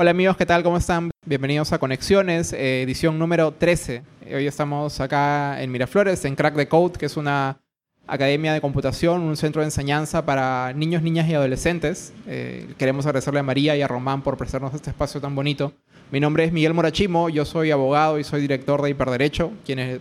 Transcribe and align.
Hola 0.00 0.12
amigos, 0.12 0.36
¿qué 0.36 0.46
tal? 0.46 0.62
¿Cómo 0.62 0.76
están? 0.76 1.10
Bienvenidos 1.26 1.72
a 1.72 1.78
Conexiones, 1.80 2.52
eh, 2.52 2.82
edición 2.82 3.18
número 3.18 3.50
13. 3.50 4.04
Hoy 4.32 4.46
estamos 4.46 5.00
acá 5.00 5.60
en 5.60 5.72
Miraflores, 5.72 6.24
en 6.24 6.36
Crack 6.36 6.54
the 6.54 6.68
Code, 6.68 6.96
que 6.96 7.06
es 7.06 7.16
una 7.16 7.58
academia 8.06 8.52
de 8.52 8.60
computación, 8.60 9.22
un 9.22 9.36
centro 9.36 9.60
de 9.60 9.66
enseñanza 9.66 10.24
para 10.24 10.72
niños, 10.72 11.02
niñas 11.02 11.28
y 11.28 11.34
adolescentes. 11.34 12.12
Eh, 12.28 12.68
queremos 12.78 13.06
agradecerle 13.06 13.40
a 13.40 13.42
María 13.42 13.76
y 13.76 13.82
a 13.82 13.88
Román 13.88 14.22
por 14.22 14.36
prestarnos 14.36 14.72
este 14.72 14.90
espacio 14.90 15.20
tan 15.20 15.34
bonito. 15.34 15.72
Mi 16.12 16.20
nombre 16.20 16.44
es 16.44 16.52
Miguel 16.52 16.74
Morachimo, 16.74 17.28
yo 17.28 17.44
soy 17.44 17.72
abogado 17.72 18.20
y 18.20 18.24
soy 18.24 18.40
director 18.40 18.80
de 18.80 18.90
Hiperderecho. 18.90 19.50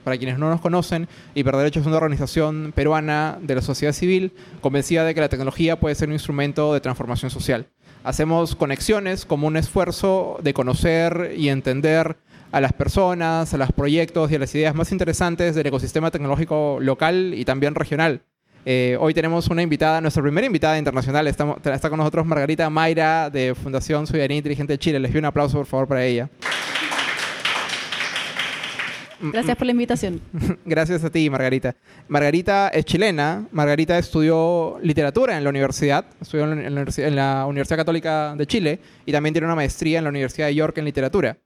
Para 0.04 0.18
quienes 0.20 0.38
no 0.38 0.48
nos 0.48 0.62
conocen, 0.62 1.08
Hiperderecho 1.34 1.80
es 1.80 1.88
una 1.88 1.98
organización 1.98 2.72
peruana 2.76 3.40
de 3.42 3.56
la 3.56 3.62
sociedad 3.64 3.94
civil 3.94 4.32
convencida 4.62 5.04
de 5.06 5.16
que 5.16 5.22
la 5.22 5.30
tecnología 5.30 5.80
puede 5.80 5.96
ser 5.96 6.08
un 6.08 6.14
instrumento 6.14 6.72
de 6.76 6.82
transformación 6.82 7.32
social. 7.32 7.68
Hacemos 8.08 8.56
conexiones 8.56 9.26
como 9.26 9.48
un 9.48 9.58
esfuerzo 9.58 10.40
de 10.42 10.54
conocer 10.54 11.34
y 11.36 11.50
entender 11.50 12.16
a 12.54 12.62
las 12.62 12.72
personas, 12.72 13.54
a 13.54 13.58
los 13.58 13.74
proyectos 13.74 14.32
y 14.32 14.36
a 14.36 14.40
las 14.40 14.56
ideas 14.56 14.74
más 14.74 14.94
interesantes 14.94 15.56
del 15.56 15.68
ecosistema 15.68 16.10
tecnológico 16.10 16.78
local 16.80 17.34
y 17.36 17.44
también 17.44 17.76
regional. 17.76 18.22
Eh, 18.66 18.96
hoy 19.02 19.14
tenemos 19.14 19.50
una 19.50 19.62
invitada, 19.62 20.00
nuestra 20.00 20.24
primera 20.24 20.48
invitada 20.48 20.78
internacional. 20.78 21.28
Está 21.28 21.90
con 21.90 21.98
nosotros 21.98 22.26
Margarita 22.26 22.70
Mayra 22.70 23.30
de 23.30 23.54
Fundación 23.54 24.08
Ciudadanía 24.08 24.38
Inteligente 24.38 24.72
de 24.72 24.80
Chile. 24.80 25.02
Les 25.02 25.12
pido 25.12 25.20
un 25.20 25.26
aplauso, 25.26 25.58
por 25.58 25.66
favor, 25.66 25.88
para 25.90 26.06
ella. 26.06 26.30
Gracias 29.20 29.58
por 29.58 29.66
la 29.66 29.72
invitación. 29.72 30.22
Gracias 30.66 31.04
a 31.04 31.10
ti, 31.10 31.30
Margarita. 31.30 31.76
Margarita 32.08 32.70
es 32.70 32.86
chilena. 32.86 33.48
Margarita 33.52 33.98
estudió 33.98 34.78
literatura 34.82 35.38
en 35.38 35.44
la 35.44 35.50
universidad, 35.50 36.06
estudió 36.22 36.52
en 36.52 36.76
la, 36.76 36.86
en 36.98 37.16
la 37.16 37.46
Universidad 37.46 37.78
Católica 37.78 38.36
de 38.36 38.46
Chile 38.46 38.80
y 39.06 39.12
también 39.12 39.34
tiene 39.34 39.48
una 39.48 39.56
maestría 39.56 39.98
en 40.00 40.06
la 40.06 40.10
Universidad 40.10 40.48
de 40.48 40.56
York 40.56 40.78
en 40.78 40.86
literatura. 40.86 41.38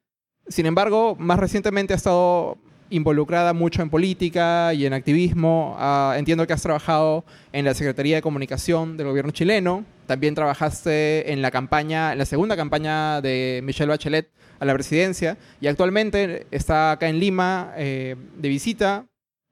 Sin 0.47 0.65
embargo, 0.65 1.15
más 1.17 1.39
recientemente 1.39 1.93
ha 1.93 1.97
estado 1.97 2.57
involucrada 2.91 3.53
mucho 3.53 3.81
en 3.81 3.89
política 3.89 4.73
y 4.73 4.85
en 4.85 4.93
activismo. 4.93 5.75
Ah, 5.79 6.13
entiendo 6.17 6.45
que 6.45 6.53
has 6.53 6.61
trabajado 6.61 7.25
en 7.51 7.65
la 7.65 7.73
Secretaría 7.73 8.17
de 8.17 8.21
Comunicación 8.21 8.97
del 8.97 9.07
gobierno 9.07 9.31
chileno. 9.31 9.83
También 10.05 10.35
trabajaste 10.35 11.31
en 11.31 11.41
la 11.41 11.49
campaña, 11.49 12.11
en 12.11 12.19
la 12.19 12.25
segunda 12.25 12.55
campaña 12.55 13.21
de 13.21 13.61
Michelle 13.63 13.89
Bachelet 13.89 14.29
a 14.59 14.65
la 14.65 14.73
presidencia 14.73 15.37
y 15.59 15.67
actualmente 15.67 16.45
está 16.51 16.91
acá 16.91 17.09
en 17.09 17.19
Lima 17.19 17.73
eh, 17.77 18.15
de 18.37 18.49
visita 18.49 19.05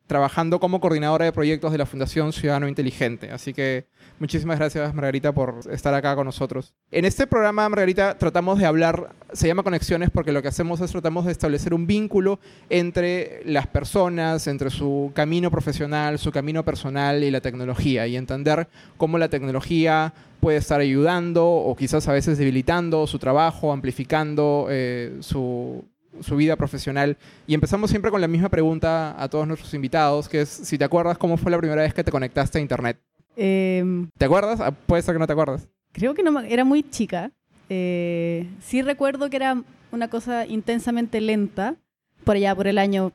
trabajando 0.09 0.59
como 0.59 0.81
coordinadora 0.81 1.25
de 1.25 1.31
proyectos 1.31 1.71
de 1.71 1.77
la 1.77 1.85
Fundación 1.85 2.33
Ciudadano 2.33 2.67
Inteligente. 2.67 3.29
Así 3.31 3.53
que 3.53 3.85
muchísimas 4.17 4.57
gracias, 4.57 4.91
Margarita, 4.95 5.33
por 5.33 5.59
estar 5.69 5.93
acá 5.93 6.15
con 6.15 6.25
nosotros. 6.25 6.73
En 6.89 7.05
este 7.05 7.27
programa, 7.27 7.69
Margarita, 7.69 8.17
tratamos 8.17 8.57
de 8.57 8.65
hablar, 8.65 9.11
se 9.33 9.47
llama 9.47 9.61
Conexiones 9.61 10.09
porque 10.09 10.31
lo 10.31 10.41
que 10.41 10.47
hacemos 10.47 10.81
es 10.81 10.89
tratamos 10.89 11.27
de 11.27 11.31
establecer 11.31 11.75
un 11.75 11.85
vínculo 11.85 12.39
entre 12.71 13.43
las 13.45 13.67
personas, 13.67 14.47
entre 14.47 14.71
su 14.71 15.11
camino 15.13 15.51
profesional, 15.51 16.17
su 16.17 16.31
camino 16.31 16.65
personal 16.65 17.23
y 17.23 17.29
la 17.29 17.41
tecnología, 17.41 18.07
y 18.07 18.15
entender 18.15 18.67
cómo 18.97 19.19
la 19.19 19.29
tecnología 19.29 20.11
puede 20.39 20.57
estar 20.57 20.81
ayudando 20.81 21.47
o 21.47 21.75
quizás 21.75 22.07
a 22.07 22.13
veces 22.13 22.39
debilitando 22.39 23.05
su 23.05 23.19
trabajo, 23.19 23.71
amplificando 23.71 24.65
eh, 24.71 25.17
su 25.19 25.85
su 26.21 26.35
vida 26.35 26.55
profesional. 26.55 27.17
Y 27.47 27.53
empezamos 27.53 27.89
siempre 27.89 28.11
con 28.11 28.21
la 28.21 28.27
misma 28.27 28.49
pregunta 28.49 29.21
a 29.21 29.29
todos 29.29 29.47
nuestros 29.47 29.73
invitados, 29.73 30.29
que 30.29 30.41
es 30.41 30.49
si 30.49 30.77
te 30.77 30.83
acuerdas 30.83 31.17
cómo 31.17 31.37
fue 31.37 31.51
la 31.51 31.57
primera 31.57 31.81
vez 31.81 31.93
que 31.93 32.03
te 32.03 32.11
conectaste 32.11 32.57
a 32.57 32.61
Internet. 32.61 32.99
Em, 33.35 34.09
¿Te 34.17 34.25
acuerdas? 34.25 34.59
Ah, 34.59 34.71
puede 34.71 35.01
ser 35.01 35.15
que 35.15 35.19
no 35.19 35.27
te 35.27 35.33
acuerdas. 35.33 35.67
Creo 35.91 36.13
que 36.13 36.23
no, 36.23 36.39
era 36.41 36.65
muy 36.65 36.83
chica. 36.83 37.31
Eh, 37.69 38.47
sí 38.61 38.81
recuerdo 38.81 39.29
que 39.29 39.37
era 39.37 39.63
una 39.91 40.09
cosa 40.09 40.45
intensamente 40.45 41.21
lenta, 41.21 41.75
por 42.23 42.35
allá, 42.35 42.55
por 42.55 42.67
el 42.67 42.77
año 42.77 43.13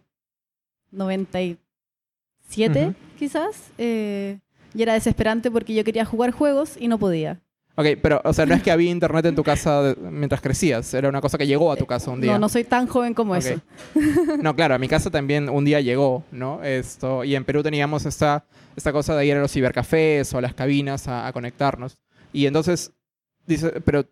97, 0.91 2.95
quizás. 3.19 3.71
Eh, 3.79 4.39
y 4.75 4.83
era 4.83 4.95
desesperante 4.95 5.51
porque 5.51 5.75
yo 5.75 5.85
quería 5.85 6.05
jugar 6.05 6.33
juegos 6.33 6.77
y 6.79 6.89
no 6.89 6.99
podía. 6.99 7.41
Ok, 7.77 7.87
pero, 8.01 8.21
o 8.25 8.33
sea, 8.33 8.47
no 8.47 8.55
es 8.55 8.63
que 8.63 8.71
había 8.71 8.91
internet 8.91 9.27
en 9.27 9.35
tu 9.35 9.43
casa 9.43 9.97
mientras 9.99 10.41
crecías, 10.41 10.95
era 10.95 11.09
una 11.09 11.21
cosa 11.21 11.37
que 11.37 11.47
llegó 11.47 11.73
a 11.73 11.77
tu 11.77 11.87
casa 11.87 12.11
un 12.11 12.21
día. 12.21 12.33
No, 12.35 12.39
no 12.39 12.49
soy 12.49 12.63
tan 12.63 12.87
joven 12.87 13.15
como 13.15 13.35
eso. 13.35 13.61
No, 14.41 14.55
claro, 14.55 14.75
a 14.75 14.79
mi 14.79 14.89
casa 14.89 15.11
también 15.11 15.49
un 15.49 15.65
día 15.65 15.81
llegó, 15.81 16.25
¿no? 16.31 16.63
Esto, 16.63 17.25
y 17.25 17.35
en 17.35 17.45
Perú 17.45 17.63
teníamos 17.63 18.05
esta, 18.07 18.45
esta 18.77 18.93
cosa 18.93 19.17
de 19.17 19.27
ir 19.27 19.35
a 19.35 19.41
los 19.41 19.53
cibercafés 19.53 20.33
o 20.35 20.39
a 20.39 20.41
las 20.41 20.55
cabinas 20.55 21.09
a, 21.09 21.33
conectarnos. 21.33 21.97
Y 22.33 22.47
entonces, 22.47 22.93
dice, 23.47 23.81
pero 23.85 24.05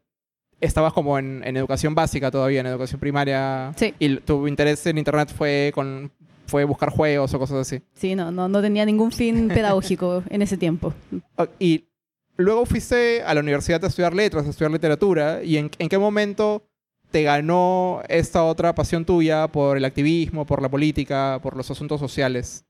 estabas 0.60 0.92
como 0.92 1.18
en, 1.18 1.44
educación 1.56 1.94
básica 1.94 2.30
todavía, 2.30 2.60
en 2.60 2.66
educación 2.66 3.00
primaria. 3.00 3.72
Sí. 3.76 3.94
Y 3.98 4.16
tu 4.16 4.48
interés 4.48 4.84
en 4.86 4.98
internet 4.98 5.32
fue 5.36 5.70
con 5.74 6.10
fue 6.46 6.64
buscar 6.64 6.90
juegos 6.90 7.32
o 7.32 7.38
cosas 7.38 7.58
así. 7.58 7.80
Sí, 7.94 8.14
no, 8.14 8.30
no, 8.30 8.48
no 8.48 8.60
tenía 8.60 8.84
ningún 8.84 9.12
fin 9.12 9.48
pedagógico 9.48 10.22
en 10.28 10.42
ese 10.42 10.56
tiempo. 10.56 10.92
Y 11.58 11.84
luego 12.36 12.66
fuiste 12.66 13.22
a 13.22 13.34
la 13.34 13.40
universidad 13.40 13.84
a 13.84 13.88
estudiar 13.88 14.14
letras, 14.14 14.46
a 14.46 14.50
estudiar 14.50 14.70
literatura, 14.70 15.42
y 15.42 15.56
en, 15.56 15.68
qué 15.68 15.98
momento 15.98 16.62
te 17.10 17.22
ganó 17.22 18.02
esta 18.08 18.44
otra 18.44 18.74
pasión 18.74 19.04
tuya 19.04 19.48
por 19.48 19.76
el 19.76 19.84
activismo, 19.84 20.46
por 20.46 20.62
la 20.62 20.70
política, 20.70 21.38
por 21.42 21.56
los 21.56 21.70
asuntos 21.70 22.00
sociales? 22.00 22.64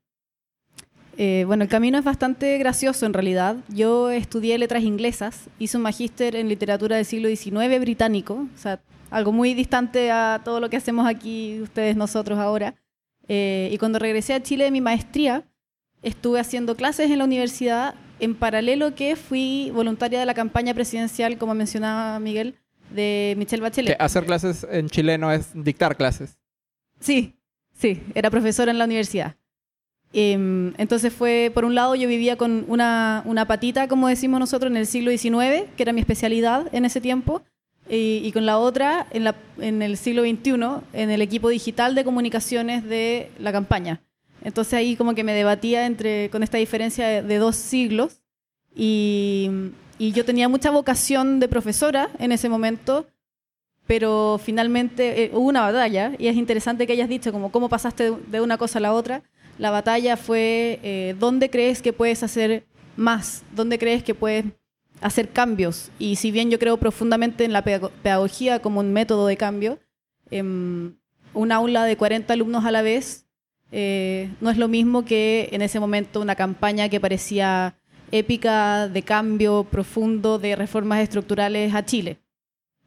Eh, 1.16 1.44
bueno, 1.46 1.64
el 1.64 1.68
camino 1.68 1.98
es 1.98 2.04
bastante 2.04 2.58
gracioso 2.58 3.06
en 3.06 3.12
realidad. 3.12 3.56
Yo 3.68 4.10
estudié 4.10 4.58
letras 4.58 4.82
inglesas, 4.82 5.48
hice 5.58 5.76
un 5.76 5.82
magíster 5.82 6.34
en 6.36 6.48
literatura 6.48 6.96
del 6.96 7.04
siglo 7.04 7.28
XIX 7.28 7.78
británico, 7.80 8.46
o 8.54 8.58
sea, 8.58 8.80
algo 9.10 9.30
muy 9.30 9.54
distante 9.54 10.10
a 10.10 10.40
todo 10.42 10.58
lo 10.58 10.70
que 10.70 10.78
hacemos 10.78 11.06
aquí 11.06 11.60
ustedes, 11.60 11.96
nosotros 11.96 12.38
ahora. 12.38 12.74
Eh, 13.28 13.68
y 13.70 13.78
cuando 13.78 13.98
regresé 13.98 14.34
a 14.34 14.42
Chile 14.42 14.64
de 14.64 14.70
mi 14.70 14.80
maestría, 14.80 15.44
estuve 16.02 16.40
haciendo 16.40 16.76
clases 16.76 17.10
en 17.10 17.18
la 17.18 17.24
universidad 17.24 17.94
en 18.22 18.36
paralelo 18.36 18.94
que 18.94 19.16
fui 19.16 19.70
voluntaria 19.74 20.20
de 20.20 20.26
la 20.26 20.32
campaña 20.32 20.72
presidencial, 20.74 21.36
como 21.38 21.54
mencionaba 21.54 22.20
Miguel, 22.20 22.54
de 22.90 23.34
Michelle 23.36 23.62
Bachelet. 23.62 24.00
hacer 24.00 24.24
clases 24.24 24.64
en 24.70 24.88
chileno 24.88 25.32
es 25.32 25.50
dictar 25.54 25.96
clases. 25.96 26.38
Sí, 27.00 27.34
sí, 27.72 28.00
era 28.14 28.30
profesora 28.30 28.70
en 28.70 28.78
la 28.78 28.84
universidad. 28.84 29.34
Em, 30.12 30.72
entonces 30.78 31.12
fue, 31.12 31.50
por 31.52 31.64
un 31.64 31.74
lado, 31.74 31.96
yo 31.96 32.06
vivía 32.06 32.36
con 32.36 32.64
una, 32.68 33.44
patita, 33.48 33.88
como 33.88 34.06
decimos 34.06 34.38
nosotros, 34.38 34.70
en 34.70 34.76
el 34.76 34.86
siglo 34.86 35.10
XIX, 35.10 35.68
que 35.76 35.82
era 35.82 35.92
mi 35.92 36.00
especialidad 36.00 36.72
en 36.72 36.84
ese 36.84 37.00
tiempo, 37.00 37.42
y, 37.88 38.30
con 38.32 38.46
la 38.46 38.58
otra 38.58 39.08
en, 39.10 39.24
la, 39.24 39.34
en 39.58 39.82
el 39.82 39.96
siglo 39.96 40.22
XXI, 40.22 40.52
en 40.92 41.10
el 41.10 41.20
equipo 41.20 41.48
digital 41.48 41.96
de 41.96 42.04
comunicaciones 42.04 42.84
de 42.84 43.30
la 43.38 43.50
campaña. 43.50 44.00
Entonces 44.44 44.74
ahí 44.74 44.96
como 44.96 45.14
que 45.14 45.24
me 45.24 45.32
debatía 45.32 45.86
entre, 45.86 46.30
con 46.30 46.42
esta 46.42 46.58
diferencia 46.58 47.22
de, 47.22 47.38
dos 47.38 47.56
siglos 47.56 48.20
y, 48.74 49.50
yo 49.98 50.24
tenía 50.24 50.48
mucha 50.48 50.72
vocación 50.72 51.38
de 51.38 51.46
profesora 51.46 52.10
en 52.18 52.32
ese 52.32 52.48
momento, 52.48 53.06
pero 53.86 54.40
finalmente 54.42 55.24
eh, 55.24 55.30
hubo 55.32 55.48
una 55.48 55.60
batalla 55.60 56.12
y 56.18 56.26
es 56.26 56.34
interesante 56.34 56.88
que 56.88 56.94
hayas 56.94 57.08
dicho 57.08 57.30
como 57.30 57.52
cómo 57.52 57.68
pasaste 57.68 58.10
de, 58.10 58.40
una 58.40 58.58
cosa 58.58 58.80
a 58.80 58.82
la 58.82 58.94
otra. 58.94 59.22
La 59.58 59.70
batalla 59.70 60.16
fue 60.16 60.80
eh, 60.82 61.14
dónde 61.20 61.50
crees 61.50 61.82
que 61.82 61.92
puedes 61.92 62.24
hacer 62.24 62.64
más, 62.96 63.44
dónde 63.54 63.78
crees 63.78 64.02
que 64.02 64.14
puedes 64.14 64.46
hacer 65.00 65.28
cambios. 65.28 65.92
Y 66.00 66.16
si 66.16 66.32
bien 66.32 66.50
yo 66.50 66.58
creo 66.58 66.78
profundamente 66.78 67.44
en 67.44 67.52
la 67.52 67.62
pedagogía 67.62 68.60
como 68.60 68.80
un 68.80 68.92
método 68.92 69.28
de 69.28 69.36
cambio, 69.36 69.78
en 70.30 70.98
un 71.32 71.52
aula 71.52 71.84
de 71.84 71.96
40 71.96 72.32
alumnos 72.32 72.64
a 72.64 72.72
la 72.72 72.82
vez 72.82 73.26
eh, 73.72 74.30
no 74.40 74.50
es 74.50 74.58
lo 74.58 74.68
mismo 74.68 75.04
que 75.04 75.48
en 75.52 75.62
ese 75.62 75.80
momento 75.80 76.20
una 76.20 76.34
campaña 76.34 76.90
que 76.90 77.00
parecía 77.00 77.74
épica 78.10 78.86
de 78.88 79.02
cambio 79.02 79.64
profundo 79.64 80.38
de 80.38 80.54
reformas 80.54 81.00
estructurales 81.00 81.74
a 81.74 81.84
Chile. 81.84 82.18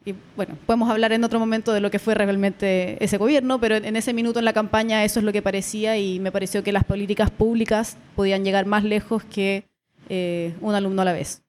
Y 0.06 0.14
bueno, 0.36 0.56
podemos 0.68 0.92
hablar 0.92 1.14
en 1.14 1.24
otro 1.24 1.40
momento 1.40 1.74
de 1.74 1.82
lo 1.82 1.90
que 1.90 1.98
fue 1.98 2.14
realmente 2.14 3.04
ese 3.04 3.18
gobierno, 3.18 3.60
pero 3.60 3.76
en 3.76 3.96
ese 3.96 4.14
minuto 4.14 4.38
en 4.38 4.46
la 4.46 4.54
campaña 4.54 5.04
eso 5.04 5.20
es 5.20 5.26
lo 5.26 5.34
que 5.34 5.42
parecía 5.42 5.98
y 5.98 6.20
me 6.20 6.32
pareció 6.32 6.64
que 6.64 6.72
las 6.72 6.84
políticas 6.84 7.32
públicas 7.32 7.98
podían 8.16 8.46
llegar 8.46 8.68
más 8.68 8.84
lejos 8.84 9.24
que 9.24 9.64
eh, 10.08 10.54
un 10.62 10.76
alumno 10.76 11.02
a 11.02 11.06
la 11.06 11.14
vez. 11.14 11.45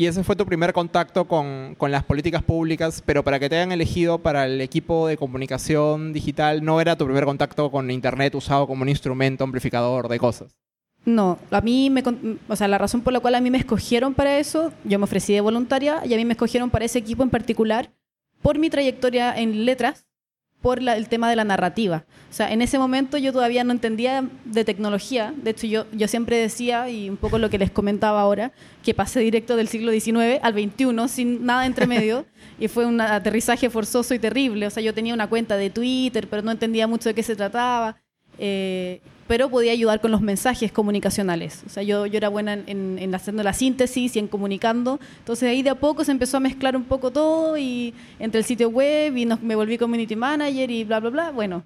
Y 0.00 0.06
ese 0.06 0.24
fue 0.24 0.34
tu 0.34 0.46
primer 0.46 0.72
contacto 0.72 1.26
con, 1.26 1.74
con, 1.76 1.90
las 1.90 2.04
políticas 2.04 2.42
públicas, 2.42 3.02
pero 3.04 3.22
para 3.22 3.38
que 3.38 3.50
te 3.50 3.56
hayan 3.56 3.70
elegido 3.70 4.18
para 4.18 4.46
el 4.46 4.62
equipo 4.62 5.06
de 5.06 5.18
comunicación 5.18 6.14
digital, 6.14 6.64
no 6.64 6.80
era 6.80 6.96
tu 6.96 7.04
primer 7.04 7.26
contacto 7.26 7.70
con 7.70 7.90
Internet 7.90 8.34
usado 8.34 8.66
como 8.66 8.80
un 8.80 8.88
instrumento 8.88 9.44
amplificador 9.44 10.08
de 10.08 10.18
cosas. 10.18 10.56
No, 11.04 11.36
a 11.50 11.60
mí 11.60 11.90
me, 11.90 12.02
o 12.48 12.56
sea, 12.56 12.66
la 12.66 12.78
razón 12.78 13.02
por 13.02 13.12
la 13.12 13.20
cual 13.20 13.34
a 13.34 13.42
mí 13.42 13.50
me 13.50 13.58
escogieron 13.58 14.14
para 14.14 14.38
eso, 14.38 14.72
yo 14.84 14.98
me 14.98 15.04
ofrecí 15.04 15.34
de 15.34 15.42
voluntaria 15.42 16.00
y 16.06 16.14
a 16.14 16.16
mí 16.16 16.24
me 16.24 16.32
escogieron 16.32 16.70
para 16.70 16.86
ese 16.86 16.98
equipo 16.98 17.22
en 17.22 17.28
particular 17.28 17.90
por 18.40 18.58
mi 18.58 18.70
trayectoria 18.70 19.38
en 19.38 19.66
letras 19.66 20.06
por 20.60 20.82
la- 20.82 20.96
el 20.96 21.08
tema 21.08 21.30
de 21.30 21.36
la 21.36 21.44
narrativa. 21.44 22.04
O 22.30 22.32
sea, 22.32 22.52
en 22.52 22.60
ese 22.62 22.78
momento 22.78 23.16
yo 23.18 23.32
todavía 23.32 23.64
no 23.64 23.72
entendía 23.72 24.24
de 24.44 24.64
tecnología. 24.64 25.32
De 25.36 25.50
hecho, 25.50 25.66
yo, 25.66 25.86
yo 25.92 26.06
siempre 26.06 26.36
decía, 26.36 26.88
y 26.90 27.08
un 27.08 27.16
poco 27.16 27.38
lo 27.38 27.48
que 27.50 27.58
les 27.58 27.70
comentaba 27.70 28.20
ahora, 28.20 28.52
que 28.84 28.92
pasé 28.94 29.20
directo 29.20 29.56
del 29.56 29.68
siglo 29.68 29.90
XIX 29.90 30.38
al 30.42 30.52
XXI 30.52 31.08
sin 31.08 31.44
nada 31.46 31.66
entre 31.66 31.86
medio. 31.86 32.26
y 32.60 32.68
fue 32.68 32.84
un 32.86 33.00
aterrizaje 33.00 33.70
forzoso 33.70 34.14
y 34.14 34.18
terrible. 34.18 34.66
O 34.66 34.70
sea, 34.70 34.82
yo 34.82 34.92
tenía 34.94 35.14
una 35.14 35.28
cuenta 35.28 35.56
de 35.56 35.70
Twitter, 35.70 36.28
pero 36.28 36.42
no 36.42 36.50
entendía 36.50 36.86
mucho 36.86 37.08
de 37.08 37.14
qué 37.14 37.22
se 37.22 37.34
trataba. 37.36 37.96
Eh, 38.38 39.00
pero 39.30 39.48
podía 39.48 39.70
ayudar 39.70 40.00
con 40.00 40.10
los 40.10 40.22
mensajes 40.22 40.72
comunicacionales. 40.72 41.62
O 41.64 41.68
sea, 41.68 41.84
yo, 41.84 42.04
yo 42.04 42.16
era 42.16 42.28
buena 42.28 42.54
en, 42.54 42.64
en- 42.66 42.98
en 42.98 43.14
haciendo 43.14 43.44
la 43.44 43.52
síntesis 43.52 44.16
y 44.16 44.18
en 44.18 44.26
comunicando. 44.26 44.98
Entonces 45.20 45.48
ahí 45.48 45.62
de 45.62 45.70
a 45.70 45.76
poco 45.76 46.02
se 46.04 46.10
empezó 46.10 46.38
a 46.38 46.40
mezclar 46.40 46.74
un 46.76 46.82
poco 46.82 47.12
todo 47.12 47.56
y 47.56 47.94
entre 48.18 48.40
el 48.40 48.44
sitio 48.44 48.68
web 48.70 49.16
y 49.16 49.26
me 49.26 49.54
volví 49.54 49.78
community 49.78 50.16
manager 50.16 50.68
y 50.72 50.82
bla, 50.82 50.98
bla, 50.98 51.10
bla. 51.10 51.30
Bueno, 51.30 51.64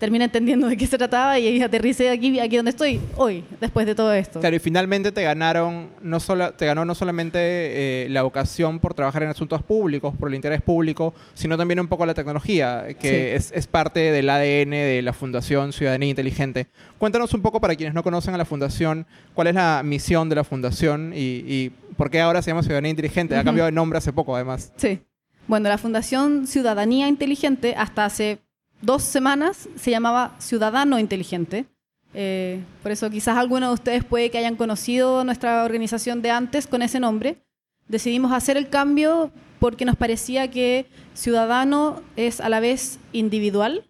terminé 0.00 0.24
entendiendo 0.24 0.66
de 0.66 0.76
qué 0.78 0.86
se 0.86 0.96
trataba 0.96 1.38
y 1.38 1.62
aterricé 1.62 2.08
aquí, 2.08 2.40
aquí 2.40 2.56
donde 2.56 2.70
estoy 2.70 3.00
hoy, 3.16 3.44
después 3.60 3.86
de 3.86 3.94
todo 3.94 4.12
esto. 4.14 4.40
Claro, 4.40 4.56
y 4.56 4.58
finalmente 4.58 5.12
te 5.12 5.22
ganaron, 5.22 5.90
no 6.02 6.18
solo, 6.18 6.52
te 6.54 6.64
ganó 6.64 6.86
no 6.86 6.94
solamente 6.94 7.38
eh, 7.38 8.08
la 8.08 8.22
vocación 8.22 8.80
por 8.80 8.94
trabajar 8.94 9.22
en 9.22 9.28
asuntos 9.28 9.62
públicos, 9.62 10.14
por 10.18 10.30
el 10.30 10.34
interés 10.34 10.62
público, 10.62 11.14
sino 11.34 11.58
también 11.58 11.78
un 11.80 11.86
poco 11.86 12.06
la 12.06 12.14
tecnología, 12.14 12.86
que 12.98 13.36
es, 13.36 13.52
es 13.52 13.66
parte 13.66 14.10
del 14.10 14.30
ADN 14.30 14.70
de 14.70 15.02
la 15.02 15.12
Fundación 15.12 15.74
Ciudadanía 15.74 16.08
Inteligente. 16.08 16.68
Cuéntanos 16.98 17.34
un 17.34 17.42
poco, 17.42 17.60
para 17.60 17.76
quienes 17.76 17.94
no 17.94 18.02
conocen 18.02 18.32
a 18.32 18.38
la 18.38 18.46
Fundación, 18.46 19.06
cuál 19.34 19.48
es 19.48 19.54
la 19.54 19.82
misión 19.84 20.30
de 20.30 20.34
la 20.34 20.44
Fundación 20.44 21.12
y, 21.14 21.44
y 21.46 21.72
por 21.98 22.10
qué 22.10 22.22
ahora 22.22 22.40
se 22.40 22.50
llama 22.50 22.62
Ciudadanía 22.62 22.90
Inteligente. 22.90 23.36
Ha 23.36 23.44
cambiado 23.44 23.66
de 23.66 23.72
nombre 23.72 23.98
hace 23.98 24.14
poco, 24.14 24.34
además. 24.34 24.72
Sí. 24.76 25.00
Bueno, 25.46 25.68
la 25.68 25.76
Fundación 25.76 26.46
Ciudadanía 26.46 27.06
Inteligente 27.06 27.74
hasta 27.76 28.06
hace 28.06 28.38
dos 28.82 29.02
semanas 29.02 29.68
se 29.76 29.90
llamaba 29.90 30.34
Ciudadano 30.38 30.98
Inteligente. 30.98 31.66
Eh, 32.12 32.62
por 32.82 32.90
eso 32.90 33.08
quizás 33.10 33.36
algunos 33.36 33.70
de 33.70 33.74
ustedes 33.74 34.04
puede 34.04 34.30
que 34.30 34.38
hayan 34.38 34.56
conocido 34.56 35.24
nuestra 35.24 35.64
organización 35.64 36.22
de 36.22 36.30
antes 36.30 36.66
con 36.66 36.82
ese 36.82 37.00
nombre. 37.00 37.44
Decidimos 37.88 38.32
hacer 38.32 38.56
el 38.56 38.68
cambio 38.68 39.30
porque 39.58 39.84
nos 39.84 39.96
parecía 39.96 40.50
que 40.50 40.86
ciudadano 41.14 42.02
es 42.16 42.40
a 42.40 42.48
la 42.48 42.60
vez 42.60 42.98
individual 43.12 43.84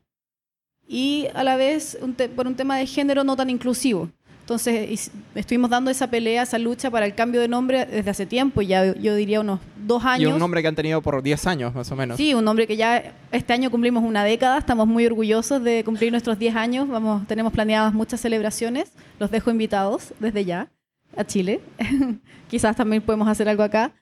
y 0.86 1.28
a 1.34 1.44
la 1.44 1.56
vez 1.56 1.98
por 2.34 2.46
un 2.46 2.56
tema 2.56 2.76
de 2.76 2.86
género 2.86 3.24
no 3.24 3.36
tan 3.36 3.48
inclusivo. 3.48 4.10
Entonces 4.50 5.12
estuvimos 5.36 5.70
dando 5.70 5.92
esa 5.92 6.08
pelea, 6.08 6.42
esa 6.42 6.58
lucha 6.58 6.90
para 6.90 7.06
el 7.06 7.14
cambio 7.14 7.40
de 7.40 7.46
nombre 7.46 7.86
desde 7.86 8.10
hace 8.10 8.26
tiempo, 8.26 8.62
ya 8.62 8.96
yo 8.96 9.14
diría 9.14 9.40
unos 9.40 9.60
dos 9.86 10.04
años. 10.04 10.28
Y 10.28 10.32
un 10.32 10.40
nombre 10.40 10.60
que 10.60 10.66
han 10.66 10.74
tenido 10.74 11.00
por 11.00 11.22
10 11.22 11.46
años, 11.46 11.72
más 11.72 11.88
o 11.92 11.94
menos. 11.94 12.16
Sí, 12.16 12.34
un 12.34 12.44
nombre 12.44 12.66
que 12.66 12.76
ya 12.76 13.14
este 13.30 13.52
año 13.52 13.70
cumplimos 13.70 14.02
una 14.02 14.24
década, 14.24 14.58
estamos 14.58 14.88
muy 14.88 15.06
orgullosos 15.06 15.62
de 15.62 15.84
cumplir 15.84 16.10
nuestros 16.10 16.36
10 16.36 16.56
años, 16.56 16.88
Vamos, 16.88 17.28
tenemos 17.28 17.52
planeadas 17.52 17.94
muchas 17.94 18.20
celebraciones, 18.20 18.90
los 19.20 19.30
dejo 19.30 19.52
invitados 19.52 20.14
desde 20.18 20.44
ya 20.44 20.68
a 21.16 21.22
Chile, 21.22 21.60
quizás 22.50 22.74
también 22.74 23.02
podemos 23.02 23.28
hacer 23.28 23.48
algo 23.48 23.62
acá, 23.62 23.92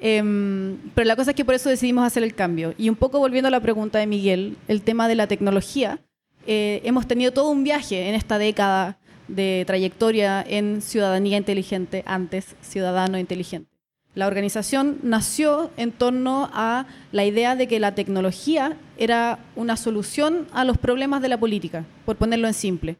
Em, 0.00 0.78
pero 0.96 1.06
la 1.06 1.14
cosa 1.14 1.30
es 1.30 1.36
que 1.36 1.44
por 1.44 1.54
eso 1.54 1.68
decidimos 1.68 2.04
hacer 2.04 2.24
el 2.24 2.34
cambio. 2.34 2.74
Y 2.76 2.88
un 2.88 2.96
poco 2.96 3.20
volviendo 3.20 3.46
a 3.46 3.52
la 3.52 3.60
pregunta 3.60 4.00
de 4.00 4.08
Miguel, 4.08 4.56
el 4.66 4.82
tema 4.82 5.06
de 5.06 5.14
la 5.14 5.28
tecnología, 5.28 6.00
eh, 6.44 6.80
hemos 6.84 7.06
tenido 7.06 7.32
todo 7.32 7.50
un 7.50 7.62
viaje 7.62 8.08
en 8.08 8.16
esta 8.16 8.36
década 8.36 8.98
de 9.28 9.64
trayectoria 9.66 10.44
en 10.46 10.82
ciudadanía 10.82 11.36
inteligente, 11.36 12.02
antes 12.06 12.54
ciudadano 12.60 13.18
inteligente. 13.18 13.70
La 14.14 14.26
organización 14.26 14.98
nació 15.02 15.70
en 15.78 15.90
torno 15.90 16.50
a 16.52 16.86
la 17.12 17.24
idea 17.24 17.56
de 17.56 17.66
que 17.66 17.80
la 17.80 17.94
tecnología 17.94 18.76
era 18.98 19.38
una 19.56 19.76
solución 19.78 20.46
a 20.52 20.64
los 20.64 20.76
problemas 20.76 21.22
de 21.22 21.28
la 21.30 21.38
política, 21.40 21.84
por 22.04 22.16
ponerlo 22.16 22.46
en 22.46 22.52
simple. 22.54 22.96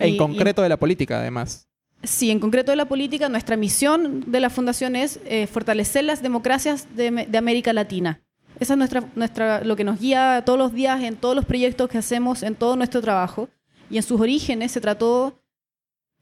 En 0.00 0.08
Y- 0.10 0.14
y- 0.14 0.16
concreto 0.16 0.62
de 0.62 0.68
la 0.68 0.76
política, 0.76 1.20
además. 1.20 1.68
Sí, 2.02 2.30
en 2.30 2.40
concreto 2.40 2.72
de 2.72 2.76
la 2.76 2.84
política, 2.86 3.28
nuestra 3.28 3.56
misión 3.56 4.24
de 4.26 4.40
la 4.40 4.50
Fundación 4.50 4.96
es 4.96 5.20
eh, 5.24 5.46
fortalecer 5.46 6.04
las 6.04 6.20
democracias 6.20 6.86
de, 6.96 7.10
de 7.28 7.38
América 7.38 7.72
Latina. 7.72 8.20
Esa 8.58 8.74
es 8.74 8.78
nuestra, 8.78 9.04
nuestra, 9.14 9.62
lo 9.64 9.76
que 9.76 9.84
nos 9.84 10.00
guía 10.00 10.42
todos 10.44 10.58
los 10.58 10.72
días 10.72 11.02
en 11.02 11.16
todos 11.16 11.36
los 11.36 11.44
proyectos 11.44 11.88
que 11.88 11.98
hacemos, 11.98 12.42
en 12.42 12.54
todo 12.54 12.74
nuestro 12.76 13.00
trabajo. 13.00 13.48
Y 13.88 13.98
en 13.98 14.02
sus 14.02 14.20
orígenes 14.20 14.72
se 14.72 14.80
trató 14.80 15.38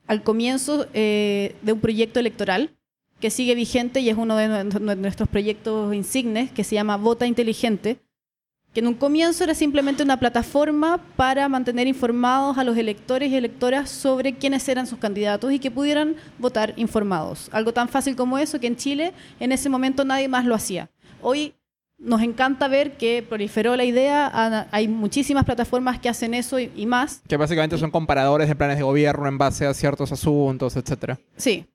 al 0.07 0.23
comienzo 0.23 0.87
eh, 0.95 1.55
de 1.63 1.73
un 1.73 1.81
proyecto 1.81 2.21
electoral 2.21 2.71
que 3.21 3.31
sigue 3.31 3.55
vigente 3.55 4.01
y 4.01 4.11
es 4.11 4.17
uno 4.17 4.37
de 4.37 4.65
nu- 4.65 4.95
nuestros 4.97 5.29
proyectos 5.29 5.95
insignes 5.95 6.51
que 6.53 6.65
se 6.65 6.75
llama 6.75 6.97
Vota 6.97 7.27
Inteligente, 7.27 7.99
que 8.75 8.81
en 8.81 8.89
un 8.89 8.95
comienzo 8.95 9.45
era 9.45 9.55
simplemente 9.55 10.03
una 10.03 10.19
plataforma 10.19 10.99
para 11.17 11.49
mantener 11.49 11.87
informados 11.87 12.59
a 12.59 12.65
los 12.65 12.77
electores 12.77 13.31
y 13.31 13.37
electoras 13.37 13.89
sobre 13.89 14.35
quiénes 14.35 14.69
eran 14.69 14.87
sus 14.87 14.99
candidatos 14.99 15.53
y 15.53 15.61
que 15.61 15.71
pudieran 15.71 16.17
votar 16.39 16.75
informados. 16.77 17.49
Algo 17.53 17.73
tan 17.73 17.89
fácil 17.89 18.17
como 18.17 18.37
eso 18.37 18.59
que 18.59 18.67
en 18.67 18.77
Chile 18.77 19.13
en 19.39 19.53
ese 19.53 19.69
momento 19.69 20.05
nadie 20.05 20.29
más 20.29 20.45
lo 20.45 20.57
hacía. 20.57 20.91
Hoy 21.23 21.55
nos 22.05 22.23
encanta 22.23 22.69
ver 22.69 22.97
que 22.97 23.23
proliferó 23.27 23.75
la 23.77 23.85
idea, 23.85 24.31
ha- 24.33 24.69
hay 24.71 24.89
muchísimas 24.89 25.45
plataformas 25.45 25.99
que 25.99 26.09
hacen 26.09 26.35
eso 26.35 26.61
y, 26.61 26.71
y 26.77 26.87
más. 26.87 27.23
Que 27.27 27.37
básicamente 27.37 27.79
son 27.79 27.91
comparadores 27.91 28.49
de 28.49 28.55
planes 28.55 28.77
de 28.77 28.83
gobierno 28.85 29.27
en 29.27 29.39
base 29.39 29.67
a 29.67 29.75
ciertos 29.75 30.13
asuntos, 30.13 30.77
etcétera. 30.77 31.19
Sí. 31.37 31.67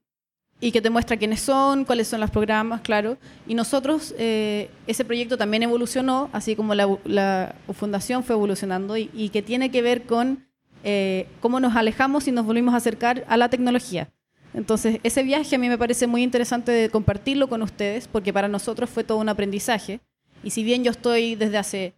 Y 0.62 0.72
que 0.72 0.82
te 0.82 0.90
muestra 0.90 1.16
quiénes 1.16 1.40
son, 1.40 1.86
cuáles 1.86 2.08
son 2.10 2.20
los 2.20 2.30
programas, 2.30 2.82
claro. 2.82 3.18
Y 3.48 3.56
nosotros, 3.56 4.14
eh, 4.18 4.70
ese 4.88 5.06
proyecto 5.06 5.38
también 5.38 5.64
evolucionó, 5.64 6.30
así 6.34 6.56
como 6.56 6.76
la, 6.76 6.88
la 7.06 7.56
fundación 7.74 8.24
fue 8.24 8.36
evolucionando, 8.36 8.98
y, 8.98 9.10
y 9.14 9.30
que 9.30 9.42
tiene 9.42 9.72
que 9.72 9.82
ver 9.82 10.04
con 10.04 10.46
eh, 10.84 11.28
cómo 11.40 11.60
nos 11.62 11.76
alejamos 11.78 12.28
y 12.28 12.34
nos 12.34 12.46
volvimos 12.46 12.74
a 12.74 12.78
acercar 12.78 13.24
a 13.30 13.38
la 13.38 13.50
tecnología. 13.50 14.10
Entonces, 14.54 15.00
ese 15.04 15.24
viaje 15.24 15.56
a 15.56 15.60
mí 15.60 15.70
me 15.70 15.78
parece 15.78 16.08
muy 16.08 16.24
interesante 16.24 16.72
de 16.74 16.90
compartirlo 16.90 17.48
con 17.48 17.62
ustedes, 17.62 18.10
porque 18.10 18.34
para 18.34 18.48
nosotros 18.50 18.90
fue 18.90 19.04
todo 19.06 19.20
un 19.20 19.30
aprendizaje. 19.30 20.02
Y 20.44 20.52
si 20.52 20.64
bien 20.64 20.84
yo 20.84 20.92
estoy 20.92 21.36
desde 21.36 21.58
hace 21.58 21.94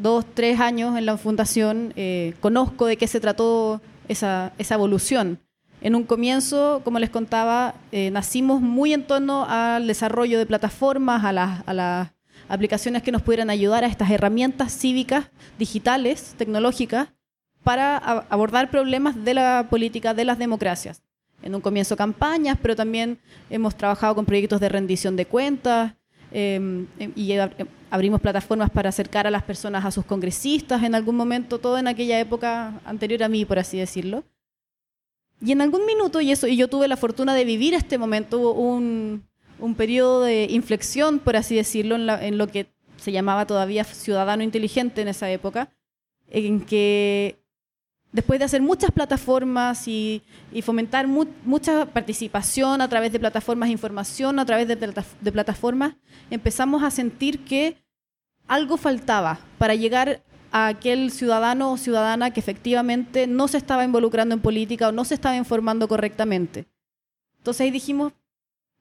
dos, 0.00 0.24
tres 0.34 0.60
años 0.60 0.96
en 0.96 1.06
la 1.06 1.16
fundación, 1.16 1.92
eh, 1.96 2.34
conozco 2.40 2.86
de 2.86 2.96
qué 2.96 3.06
se 3.06 3.20
trató 3.20 3.80
esa, 4.08 4.52
esa 4.58 4.74
evolución. 4.74 5.40
En 5.80 5.96
un 5.96 6.04
comienzo, 6.04 6.82
como 6.84 6.98
les 6.98 7.10
contaba, 7.10 7.74
eh, 7.90 8.10
nacimos 8.10 8.60
muy 8.60 8.92
en 8.92 9.04
torno 9.06 9.46
al 9.48 9.86
desarrollo 9.86 10.38
de 10.38 10.46
plataformas, 10.46 11.24
a 11.24 11.32
las, 11.32 11.62
a 11.66 11.74
las 11.74 12.12
aplicaciones 12.48 13.02
que 13.02 13.10
nos 13.10 13.22
pudieran 13.22 13.50
ayudar 13.50 13.82
a 13.82 13.88
estas 13.88 14.10
herramientas 14.10 14.72
cívicas, 14.72 15.30
digitales, 15.58 16.34
tecnológicas, 16.36 17.08
para 17.64 17.96
abordar 17.96 18.70
problemas 18.70 19.24
de 19.24 19.34
la 19.34 19.66
política, 19.70 20.14
de 20.14 20.24
las 20.24 20.38
democracias. 20.38 21.02
En 21.42 21.54
un 21.54 21.60
comienzo 21.60 21.96
campañas, 21.96 22.58
pero 22.60 22.76
también 22.76 23.18
hemos 23.50 23.76
trabajado 23.76 24.14
con 24.14 24.24
proyectos 24.24 24.60
de 24.60 24.68
rendición 24.68 25.16
de 25.16 25.26
cuentas 25.26 25.94
eh, 26.32 26.86
y 27.14 27.30
ab- 27.32 27.66
abrimos 27.90 28.20
plataformas 28.20 28.70
para 28.70 28.88
acercar 28.88 29.26
a 29.26 29.30
las 29.30 29.42
personas 29.42 29.84
a 29.84 29.90
sus 29.90 30.04
congresistas 30.04 30.82
en 30.82 30.94
algún 30.94 31.16
momento, 31.16 31.58
todo 31.58 31.78
en 31.78 31.88
aquella 31.88 32.18
época 32.20 32.80
anterior 32.84 33.22
a 33.22 33.28
mí, 33.28 33.44
por 33.44 33.58
así 33.58 33.78
decirlo. 33.78 34.24
Y 35.40 35.52
en 35.52 35.60
algún 35.60 35.84
minuto, 35.86 36.20
y 36.20 36.30
eso, 36.30 36.46
y 36.46 36.56
yo 36.56 36.68
tuve 36.68 36.86
la 36.88 36.96
fortuna 36.96 37.34
de 37.34 37.44
vivir 37.44 37.74
este 37.74 37.98
momento, 37.98 38.38
hubo 38.38 38.52
un, 38.52 39.24
un 39.58 39.74
periodo 39.74 40.22
de 40.22 40.46
inflexión, 40.50 41.18
por 41.18 41.36
así 41.36 41.56
decirlo, 41.56 41.96
en, 41.96 42.06
la- 42.06 42.24
en 42.24 42.38
lo 42.38 42.46
que 42.46 42.66
se 42.96 43.10
llamaba 43.12 43.46
todavía 43.46 43.82
ciudadano 43.84 44.42
inteligente 44.44 45.02
en 45.02 45.08
esa 45.08 45.30
época, 45.30 45.70
en 46.30 46.60
que 46.60 47.41
después 48.12 48.38
de 48.38 48.44
hacer 48.44 48.62
muchas 48.62 48.90
plataformas 48.90 49.88
y, 49.88 50.22
fomentar 50.62 51.06
mu- 51.06 51.26
mucha 51.44 51.86
participación 51.86 52.80
a 52.80 52.88
través 52.88 53.12
de 53.12 53.18
plataformas 53.18 53.68
de 53.68 53.72
información, 53.72 54.38
a 54.38 54.46
través 54.46 54.68
de, 54.68 54.76
de 54.76 55.32
plataformas, 55.32 55.94
empezamos 56.30 56.82
a 56.82 56.90
sentir 56.90 57.44
que 57.44 57.76
algo 58.46 58.76
faltaba 58.76 59.40
para 59.58 59.74
llegar 59.74 60.22
a 60.50 60.66
aquel 60.66 61.10
ciudadano 61.10 61.72
o 61.72 61.78
ciudadana 61.78 62.30
que 62.32 62.40
efectivamente 62.40 63.26
no 63.26 63.48
se 63.48 63.56
estaba 63.56 63.84
involucrando 63.84 64.34
en 64.34 64.40
política 64.42 64.88
o 64.88 64.92
no 64.92 65.04
se 65.06 65.14
estaba 65.14 65.36
informando 65.36 65.88
correctamente. 65.88 66.66
Entonces 67.38 67.62
ahí 67.62 67.70
dijimos, 67.70 68.12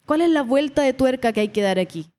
¿cuál 0.05 0.21
es 0.21 0.29
la 0.29 0.41
vuelta 0.41 0.81
de 0.81 0.93
tuerca 0.93 1.31
que 1.31 1.39
hay 1.39 1.47
que 1.49 1.61
dar 1.61 1.79
aquí? 1.79 2.10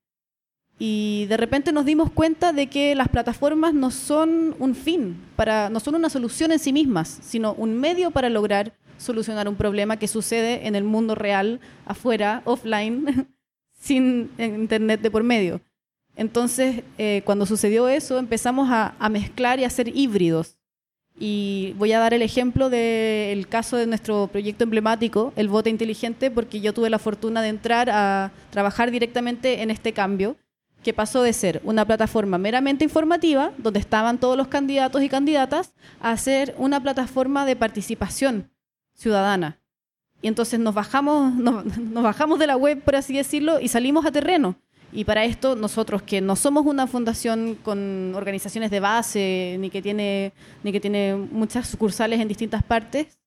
Y 0.78 1.26
de 1.26 1.36
repente 1.36 1.72
nos 1.72 1.84
dimos 1.84 2.10
cuenta 2.10 2.52
de 2.52 2.66
que 2.68 2.94
las 2.94 3.08
plataformas 3.08 3.72
no 3.72 3.90
son 3.90 4.56
un 4.58 4.74
fin, 4.74 5.16
para, 5.36 5.70
no 5.70 5.80
son 5.80 5.94
una 5.94 6.10
solución 6.10 6.50
en 6.50 6.58
sí 6.58 6.72
mismas, 6.72 7.18
sino 7.22 7.54
un 7.54 7.78
medio 7.78 8.10
para 8.10 8.28
lograr 8.28 8.72
solucionar 9.02 9.48
un 9.48 9.56
problema 9.56 9.98
que 9.98 10.08
sucede 10.08 10.66
en 10.66 10.74
el 10.74 10.84
mundo 10.84 11.14
real, 11.14 11.60
afuera, 11.84 12.42
offline, 12.44 13.28
sin 13.78 14.30
internet 14.38 15.00
de 15.00 15.10
por 15.10 15.22
medio. 15.22 15.60
Entonces, 16.16 16.82
eh, 16.98 17.22
cuando 17.24 17.46
sucedió 17.46 17.88
eso, 17.88 18.18
empezamos 18.18 18.70
a, 18.70 18.94
a 18.98 19.08
mezclar 19.08 19.58
y 19.58 19.64
a 19.64 19.70
ser 19.70 19.94
híbridos. 19.96 20.56
Y 21.18 21.74
voy 21.78 21.92
a 21.92 21.98
dar 21.98 22.14
el 22.14 22.22
ejemplo 22.22 22.70
del 22.70 23.46
caso 23.48 23.76
de 23.76 23.86
nuestro 23.86 24.28
proyecto 24.28 24.64
emblemático, 24.64 25.32
el 25.36 25.48
Voto 25.48 25.68
Inteligente, 25.68 26.30
porque 26.30 26.60
yo 26.60 26.72
tuve 26.72 26.90
la 26.90 26.98
fortuna 26.98 27.42
de 27.42 27.48
entrar 27.48 27.90
a 27.90 28.32
trabajar 28.50 28.90
directamente 28.90 29.62
en 29.62 29.70
este 29.70 29.92
cambio. 29.92 30.36
Que 30.82 30.92
pasó 30.92 31.22
de 31.22 31.32
ser 31.32 31.60
una 31.64 31.84
plataforma 31.84 32.38
meramente 32.38 32.84
informativa, 32.84 33.52
donde 33.58 33.80
estaban 33.80 34.18
todos 34.18 34.36
los 34.36 34.48
candidatos 34.48 35.02
y 35.02 35.08
candidatas, 35.08 35.72
a 36.00 36.16
ser 36.16 36.54
una 36.58 36.82
plataforma 36.82 37.46
de 37.46 37.56
participación 37.56 38.50
ciudadana. 38.94 39.58
Y 40.20 40.28
entonces 40.28 40.58
nos 40.60 40.74
bajamos, 40.74 41.34
nos, 41.34 41.64
bajamos 42.02 42.38
de 42.38 42.46
la 42.46 42.56
web, 42.56 42.82
por 42.82 42.96
así 42.96 43.14
decirlo, 43.14 43.60
y 43.60 43.68
salimos 43.68 44.04
a 44.06 44.12
terreno. 44.12 44.56
Y 44.94 45.04
para 45.04 45.24
esto 45.24 45.56
nosotros, 45.56 46.02
que 46.02 46.20
no 46.20 46.36
somos 46.36 46.66
una 46.66 46.86
fundación 46.86 47.56
con 47.62 48.14
organizaciones 48.14 48.70
de 48.70 48.80
base, 48.80 49.56
ni 49.58 49.70
que 49.70 49.80
tiene, 49.80 50.32
ni 50.62 50.70
que 50.70 50.80
tiene 50.80 51.14
muchas 51.16 51.68
sucursales 51.68 52.20
en 52.20 52.28
distintas 52.28 52.62
partes, 52.62 53.18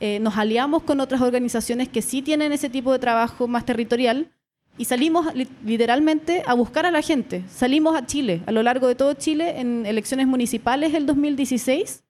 eh, 0.00 0.20
nos 0.20 0.36
aliamos 0.36 0.82
con 0.82 1.00
otras 1.00 1.22
organizaciones 1.22 1.88
que 1.88 2.02
sí 2.02 2.22
tienen 2.22 2.52
ese 2.52 2.68
tipo 2.68 2.92
de 2.92 2.98
trabajo 2.98 3.48
más 3.48 3.64
territorial 3.64 4.30
y 4.78 4.84
salimos 4.84 5.26
literalmente 5.64 6.42
a 6.46 6.54
buscar 6.54 6.86
a 6.86 6.90
la 6.90 7.02
gente. 7.02 7.44
Salimos 7.50 7.96
a 7.96 8.06
Chile, 8.06 8.42
a 8.46 8.52
lo 8.52 8.62
largo 8.62 8.86
de 8.86 8.94
todo 8.94 9.12
Chile, 9.14 9.60
en 9.60 9.84
elecciones 9.84 10.26
municipales 10.26 10.94
el 10.94 11.04
2016, 11.04 12.04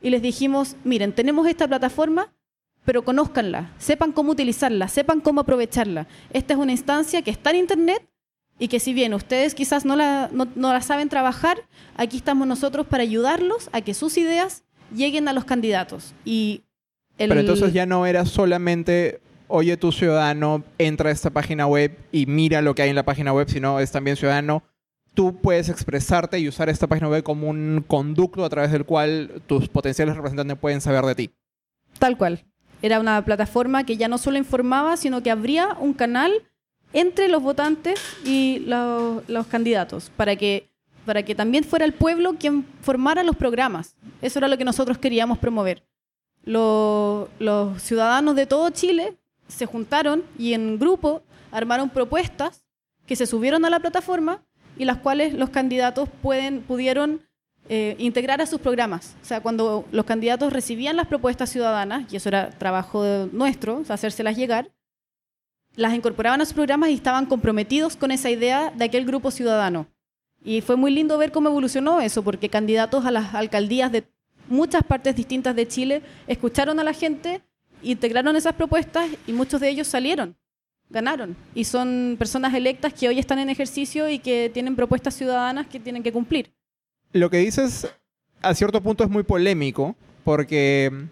y 0.00 0.10
les 0.10 0.22
dijimos, 0.22 0.76
miren, 0.84 1.12
tenemos 1.12 1.46
esta 1.48 1.66
plataforma, 1.66 2.32
pero 2.84 3.04
conózcanla, 3.04 3.72
sepan 3.78 4.12
cómo 4.12 4.32
utilizarla, 4.32 4.88
sepan 4.88 5.20
cómo 5.20 5.40
aprovecharla. 5.40 6.06
Esta 6.30 6.54
es 6.54 6.60
una 6.60 6.72
instancia 6.72 7.22
que 7.22 7.30
está 7.30 7.50
en 7.50 7.56
Internet 7.56 8.06
y 8.58 8.68
que 8.68 8.78
si 8.78 8.92
bien 8.92 9.14
ustedes 9.14 9.54
quizás 9.54 9.84
no 9.84 9.96
la, 9.96 10.30
no, 10.32 10.46
la 10.54 10.80
saben 10.82 11.08
trabajar, 11.08 11.64
aquí 11.96 12.18
estamos 12.18 12.46
nosotros 12.46 12.86
para 12.86 13.02
ayudarlos 13.02 13.68
a 13.72 13.80
que 13.80 13.94
sus 13.94 14.16
ideas 14.16 14.62
lleguen 14.94 15.26
a 15.28 15.32
los 15.32 15.44
candidatos. 15.44 16.14
Y 16.24 16.62
Pero 17.16 17.40
entonces 17.40 17.72
ya 17.72 17.86
no 17.86 18.06
era 18.06 18.26
solamente, 18.26 19.20
oye, 19.48 19.76
tu 19.76 19.92
ciudadano, 19.92 20.64
entra 20.78 21.10
a 21.10 21.12
esta 21.12 21.30
página 21.30 21.66
web 21.66 21.96
y 22.12 22.26
mira 22.26 22.62
lo 22.62 22.74
que 22.74 22.82
hay 22.82 22.90
en 22.90 22.96
la 22.96 23.04
página 23.04 23.32
web, 23.32 23.48
sino 23.48 23.80
es 23.80 23.90
también 23.90 24.16
ciudadano. 24.16 24.62
Tú 25.14 25.40
puedes 25.40 25.68
expresarte 25.68 26.38
y 26.38 26.48
usar 26.48 26.68
esta 26.68 26.86
página 26.86 27.08
web 27.08 27.22
como 27.22 27.48
un 27.48 27.84
conducto 27.86 28.44
a 28.44 28.48
través 28.48 28.72
del 28.72 28.84
cual 28.84 29.42
tus 29.46 29.68
potenciales 29.68 30.16
representantes 30.16 30.58
pueden 30.58 30.80
saber 30.80 31.04
de 31.04 31.14
ti. 31.14 31.30
Tal 31.98 32.16
cual. 32.18 32.44
Era 32.82 33.00
una 33.00 33.24
plataforma 33.24 33.84
que 33.84 33.96
ya 33.96 34.08
no 34.08 34.18
solo 34.18 34.38
informaba, 34.38 34.96
sino 34.96 35.22
que 35.22 35.30
abría 35.30 35.76
un 35.78 35.94
canal 35.94 36.32
entre 36.92 37.28
los 37.28 37.42
votantes 37.42 38.00
y 38.24 38.60
los, 38.66 39.46
candidatos, 39.48 40.10
para 40.16 40.36
que, 40.36 40.68
para 41.04 41.22
que 41.22 41.34
también 41.34 41.64
fuera 41.64 41.84
el 41.84 41.92
pueblo 41.92 42.34
quien 42.38 42.64
formara 42.82 43.22
los 43.22 43.36
programas. 43.36 43.96
Eso 44.20 44.38
era 44.38 44.48
lo 44.48 44.58
que 44.58 44.64
nosotros 44.64 44.98
queríamos 44.98 45.38
promover. 45.38 45.84
Los 46.42 47.28
ciudadanos 47.82 48.36
de 48.36 48.46
todo 48.46 48.70
Chile 48.70 49.16
se 49.48 49.66
juntaron 49.66 50.24
y 50.38 50.54
en 50.54 50.78
grupo 50.78 51.22
armaron 51.50 51.90
propuestas 51.90 52.64
que 53.06 53.16
se 53.16 53.26
subieron 53.26 53.64
a 53.64 53.70
la 53.70 53.80
plataforma 53.80 54.42
y 54.76 54.84
las 54.84 54.98
cuales 54.98 55.34
los 55.34 55.50
candidatos 55.50 56.08
pueden, 56.22 56.62
pudieron 56.62 57.20
eh, 57.68 57.96
integrar 57.98 58.40
a 58.40 58.46
sus 58.46 58.60
programas. 58.60 59.16
O 59.22 59.24
sea, 59.24 59.40
cuando 59.40 59.86
los 59.90 60.04
candidatos 60.04 60.52
recibían 60.52 60.96
las 60.96 61.06
propuestas 61.06 61.50
ciudadanas, 61.50 62.12
y 62.12 62.16
eso 62.16 62.28
era 62.28 62.50
trabajo 62.50 63.04
nuestro, 63.32 63.78
o 63.78 63.84
sea, 63.84 63.94
hacérselas 63.94 64.36
llegar, 64.36 64.70
las 65.76 65.94
incorporaban 65.94 66.40
a 66.40 66.44
sus 66.44 66.54
programas 66.54 66.90
y 66.90 66.94
estaban 66.94 67.26
comprometidos 67.26 67.96
con 67.96 68.10
esa 68.10 68.30
idea 68.30 68.70
de 68.70 68.84
aquel 68.84 69.06
grupo 69.06 69.30
ciudadano. 69.30 69.86
Y 70.44 70.60
fue 70.60 70.76
muy 70.76 70.90
lindo 70.90 71.16
ver 71.16 71.32
cómo 71.32 71.48
evolucionó 71.48 72.00
eso, 72.00 72.22
porque 72.22 72.50
candidatos 72.50 73.06
a 73.06 73.10
las 73.10 73.34
alcaldías 73.34 73.90
de 73.90 74.04
muchas 74.48 74.84
partes 74.84 75.16
distintas 75.16 75.56
de 75.56 75.66
Chile 75.66 76.02
escucharon 76.26 76.78
a 76.80 76.84
la 76.84 76.92
gente, 76.92 77.42
integraron 77.84 78.36
esas 78.36 78.54
propuestas 78.54 79.08
y 79.26 79.32
muchos 79.32 79.60
de 79.60 79.68
ellos 79.68 79.86
salieron, 79.86 80.36
ganaron. 80.90 81.36
Y 81.54 81.64
son 81.64 82.16
personas 82.18 82.54
electas 82.54 82.92
que 82.92 83.08
hoy 83.08 83.18
están 83.18 83.38
en 83.38 83.50
ejercicio 83.50 84.08
y 84.08 84.18
que 84.18 84.50
tienen 84.52 84.76
propuestas 84.76 85.14
ciudadanas 85.14 85.66
que 85.66 85.80
tienen 85.80 86.02
que 86.02 86.12
cumplir 86.12 86.52
lo 87.14 87.30
que 87.30 87.38
dices 87.38 87.88
a 88.42 88.54
cierto 88.54 88.82
punto 88.82 89.04
es 89.04 89.10
muy 89.10 89.22
polémico, 89.22 89.96
porque 90.24 91.06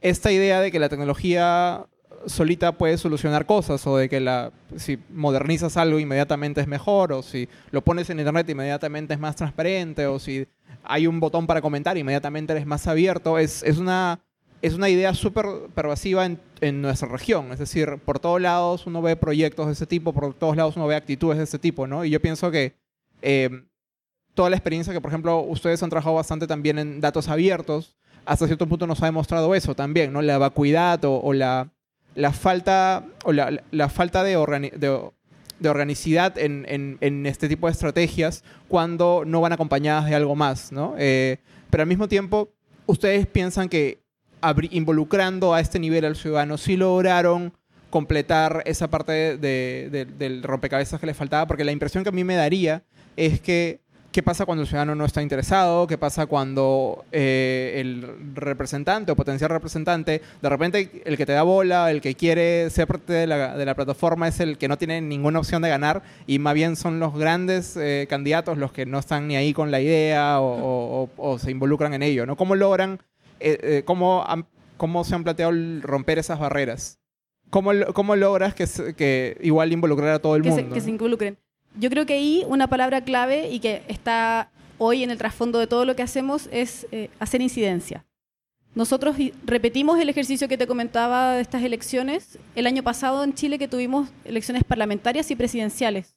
esta 0.00 0.30
idea 0.32 0.60
de 0.60 0.70
que 0.70 0.80
la 0.80 0.88
tecnología 0.88 1.86
solita 2.26 2.72
puede 2.72 2.98
solucionar 2.98 3.46
cosas 3.46 3.86
o 3.86 3.96
de 3.96 4.08
que 4.08 4.20
la, 4.20 4.52
si 4.76 4.98
modernizas 5.10 5.76
algo 5.76 5.98
inmediatamente 5.98 6.60
es 6.60 6.66
mejor 6.66 7.12
o 7.12 7.22
si 7.22 7.48
lo 7.70 7.82
pones 7.82 8.10
en 8.10 8.18
internet 8.18 8.48
inmediatamente 8.48 9.14
es 9.14 9.20
más 9.20 9.34
transparente 9.34 10.06
o 10.06 10.18
si 10.18 10.46
hay 10.84 11.06
un 11.06 11.20
botón 11.20 11.46
para 11.46 11.62
comentar 11.62 11.96
inmediatamente 11.96 12.52
eres 12.52 12.66
más 12.66 12.86
abierto, 12.86 13.38
es, 13.38 13.62
es 13.62 13.78
una, 13.78 14.20
es 14.62 14.74
una 14.74 14.88
idea 14.88 15.12
súper 15.12 15.44
pervasiva 15.74 16.24
en, 16.24 16.40
en, 16.60 16.80
nuestra 16.80 17.08
región. 17.08 17.50
Es 17.52 17.58
decir, 17.58 17.98
por 18.04 18.20
todos 18.20 18.40
lados 18.40 18.86
uno 18.86 19.02
ve 19.02 19.16
proyectos 19.16 19.66
de 19.66 19.72
ese 19.72 19.86
tipo, 19.86 20.12
por 20.12 20.32
todos 20.34 20.56
lados 20.56 20.76
uno 20.76 20.86
ve 20.86 20.94
actitudes 20.94 21.36
de 21.36 21.44
ese 21.44 21.58
tipo, 21.58 21.88
¿no? 21.88 22.04
Y 22.04 22.10
yo 22.10 22.22
pienso 22.22 22.50
que 22.50 22.74
eh, 23.22 23.50
toda 24.34 24.50
la 24.50 24.56
experiencia 24.56 24.92
que, 24.92 25.00
por 25.00 25.10
ejemplo, 25.10 25.40
ustedes 25.40 25.82
han 25.82 25.90
trabajado 25.90 26.14
bastante 26.14 26.46
también 26.46 26.78
en 26.78 27.00
datos 27.00 27.28
abiertos, 27.28 27.96
hasta 28.24 28.46
cierto 28.46 28.68
punto 28.68 28.86
nos 28.86 29.02
ha 29.02 29.06
demostrado 29.06 29.52
eso 29.56 29.74
también, 29.74 30.12
¿no? 30.12 30.22
La 30.22 30.38
vacuidad 30.38 31.00
o, 31.04 31.32
la, 31.32 31.70
la, 32.14 32.32
falta, 32.32 33.04
o 33.24 33.32
la, 33.32 33.88
falta 33.88 34.22
de, 34.22 34.34
de, 35.58 35.68
organicidad 35.68 36.38
en, 36.38 36.66
en, 37.00 37.26
este 37.26 37.48
tipo 37.48 37.66
de 37.66 37.72
estrategias 37.72 38.44
cuando 38.68 39.24
no 39.26 39.40
van 39.40 39.52
acompañadas 39.52 40.06
de 40.06 40.14
algo 40.14 40.36
más, 40.36 40.70
¿no? 40.70 40.94
Eh, 40.98 41.38
pero 41.68 41.82
al 41.82 41.88
mismo 41.88 42.06
tiempo, 42.06 42.50
ustedes 42.86 43.26
piensan 43.26 43.68
que 43.68 44.01
involucrando 44.70 45.54
a 45.54 45.60
este 45.60 45.78
nivel 45.78 46.04
al 46.04 46.16
ciudadano 46.16 46.58
sí 46.58 46.76
lograron 46.76 47.52
completar 47.90 48.62
esa 48.66 48.88
parte 48.88 49.36
del 49.36 50.42
rompecabezas 50.42 51.00
que 51.00 51.06
les 51.06 51.16
faltaba, 51.16 51.46
porque 51.46 51.64
la 51.64 51.72
impresión 51.72 52.02
que 52.04 52.08
a 52.08 52.12
mí 52.12 52.24
me 52.24 52.36
daría 52.36 52.84
es 53.16 53.40
que 53.40 53.82
¿Qué 54.12 54.22
pasa 54.22 54.44
cuando 54.44 54.60
el 54.60 54.68
ciudadano 54.68 54.94
no 54.94 55.06
está 55.06 55.22
interesado? 55.22 55.86
¿Qué 55.86 55.96
pasa 55.96 56.26
cuando 56.26 57.06
eh, 57.12 57.76
el 57.76 58.34
representante 58.34 59.10
o 59.10 59.16
potencial 59.16 59.48
representante, 59.48 60.20
de 60.42 60.48
repente 60.50 61.02
el 61.06 61.16
que 61.16 61.24
te 61.24 61.32
da 61.32 61.42
bola, 61.42 61.90
el 61.90 62.02
que 62.02 62.14
quiere 62.14 62.68
ser 62.68 62.86
parte 62.86 63.14
de 63.14 63.26
la, 63.26 63.74
plataforma 63.74 64.28
es 64.28 64.38
el 64.40 64.58
que 64.58 64.68
no 64.68 64.76
tiene 64.76 65.00
ninguna 65.00 65.38
opción 65.38 65.62
de 65.62 65.70
ganar 65.70 66.02
y 66.26 66.38
más 66.38 66.52
bien 66.52 66.76
son 66.76 67.00
los 67.00 67.16
grandes 67.16 67.74
eh, 67.78 68.06
candidatos 68.10 68.58
los 68.58 68.70
que 68.70 68.84
no 68.84 68.98
están 68.98 69.28
ni 69.28 69.36
ahí 69.36 69.54
con 69.54 69.70
la 69.70 69.80
idea 69.80 70.40
o, 70.40 71.38
se 71.40 71.50
involucran 71.50 71.94
en 71.94 72.02
ello? 72.02 72.26
¿no? 72.26 72.36
¿Cómo 72.36 72.54
logran, 72.54 73.00
eh, 73.42 73.82
cómo, 73.84 74.24
cómo 74.76 75.04
se 75.04 75.14
han 75.14 75.24
planteado 75.24 75.52
romper 75.82 76.18
esas 76.18 76.38
barreras? 76.38 76.98
¿Cómo, 77.50 77.72
cómo 77.92 78.16
logras 78.16 78.54
que, 78.54 78.66
que 78.94 79.36
igual 79.42 79.72
involucrar 79.72 80.10
a 80.10 80.18
todo 80.20 80.36
el 80.36 80.42
mundo? 80.42 80.72
que 80.72 80.80
se 80.80 80.90
involucren 80.90 81.36
yo 81.78 81.90
creo 81.90 82.06
que 82.06 82.14
ahí 82.14 82.44
una 82.48 82.68
palabra 82.68 83.02
clave 83.02 83.50
y 83.50 83.60
que 83.60 83.82
está 83.88 84.50
hoy 84.78 85.02
en 85.02 85.10
el 85.10 85.18
trasfondo 85.18 85.58
de 85.58 85.66
todo 85.66 85.84
lo 85.84 85.96
que 85.96 86.02
hacemos 86.02 86.48
es 86.52 86.86
eh, 86.92 87.10
hacer 87.18 87.40
incidencia. 87.40 88.04
Nosotros 88.74 89.16
repetimos 89.44 90.00
el 90.00 90.08
ejercicio 90.08 90.48
que 90.48 90.56
te 90.56 90.66
comentaba 90.66 91.34
de 91.34 91.42
estas 91.42 91.62
elecciones 91.62 92.38
el 92.54 92.66
año 92.66 92.82
pasado 92.82 93.22
en 93.22 93.34
Chile 93.34 93.58
que 93.58 93.68
tuvimos 93.68 94.08
elecciones 94.24 94.64
parlamentarias 94.64 95.30
y 95.30 95.36
presidenciales. 95.36 96.16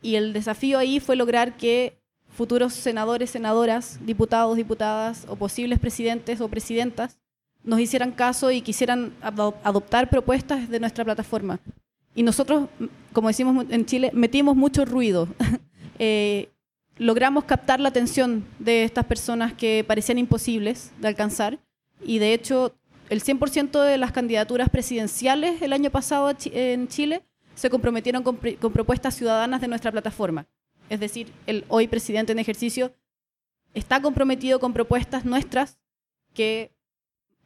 Y 0.00 0.16
el 0.16 0.32
desafío 0.32 0.78
ahí 0.78 0.98
fue 0.98 1.16
lograr 1.16 1.56
que 1.56 1.98
futuros 2.34 2.72
senadores, 2.74 3.30
senadoras, 3.30 3.98
diputados, 4.04 4.56
diputadas 4.56 5.24
o 5.28 5.36
posibles 5.36 5.78
presidentes 5.78 6.40
o 6.40 6.48
presidentas 6.48 7.18
nos 7.62 7.80
hicieran 7.80 8.12
caso 8.12 8.50
y 8.50 8.60
quisieran 8.60 9.14
adoptar 9.20 10.10
propuestas 10.10 10.68
de 10.68 10.80
nuestra 10.80 11.04
plataforma. 11.04 11.58
Y 12.14 12.22
nosotros, 12.22 12.68
como 13.12 13.28
decimos 13.28 13.66
en 13.70 13.86
Chile, 13.86 14.10
metimos 14.12 14.56
mucho 14.56 14.84
ruido. 14.84 15.28
Eh, 16.00 16.48
logramos 16.98 17.44
captar 17.44 17.78
la 17.78 17.88
atención 17.88 18.44
de 18.58 18.82
estas 18.82 19.04
personas 19.04 19.52
que 19.52 19.84
parecían 19.86 20.18
imposibles 20.18 20.90
de 20.98 21.06
alcanzar. 21.06 21.60
Y 22.04 22.18
de 22.18 22.34
hecho, 22.34 22.74
el 23.10 23.22
100% 23.22 23.80
de 23.80 23.96
las 23.96 24.10
candidaturas 24.10 24.68
presidenciales 24.70 25.62
el 25.62 25.72
año 25.72 25.90
pasado 25.90 26.34
en 26.46 26.88
Chile 26.88 27.22
se 27.54 27.70
comprometieron 27.70 28.24
con, 28.24 28.40
con, 28.60 28.72
propuestas 28.72 29.14
ciudadanas 29.14 29.60
de 29.60 29.68
nuestra 29.68 29.92
plataforma. 29.92 30.46
Es 30.88 31.00
decir, 31.00 31.32
el 31.46 31.64
hoy 31.68 31.88
presidente 31.88 32.32
en 32.32 32.38
ejercicio 32.38 32.92
está 33.74 34.00
comprometido 34.00 34.60
con 34.60 34.72
propuestas 34.72 35.24
nuestras 35.24 35.78
que 36.32 36.72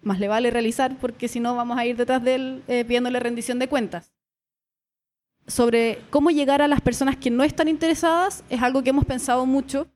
más 0.03 0.21
le 0.21 0.29
vale 0.29 0.51
realizar 0.51 0.97
porque 0.99 1.29
si 1.29 1.41
no 1.41 1.57
vamos 1.57 1.79
a 1.79 1.87
ir 1.87 1.97
detrás 1.97 2.23
de 2.23 2.35
él 2.35 2.63
eh, 2.69 2.85
pidiéndole 2.85 3.21
rendición 3.21 3.59
de 3.59 3.69
cuentas. 3.69 4.13
Sobre 5.47 6.03
cómo 6.11 6.31
llegar 6.31 6.61
a 6.61 6.69
las 6.69 6.81
personas 6.81 7.17
que 7.17 7.31
no 7.31 7.43
están 7.43 7.69
interesadas 7.69 8.45
es 8.51 8.63
algo 8.63 8.83
que 8.83 8.91
hemos 8.91 9.07
pensado 9.07 9.47
mucho 9.47 9.89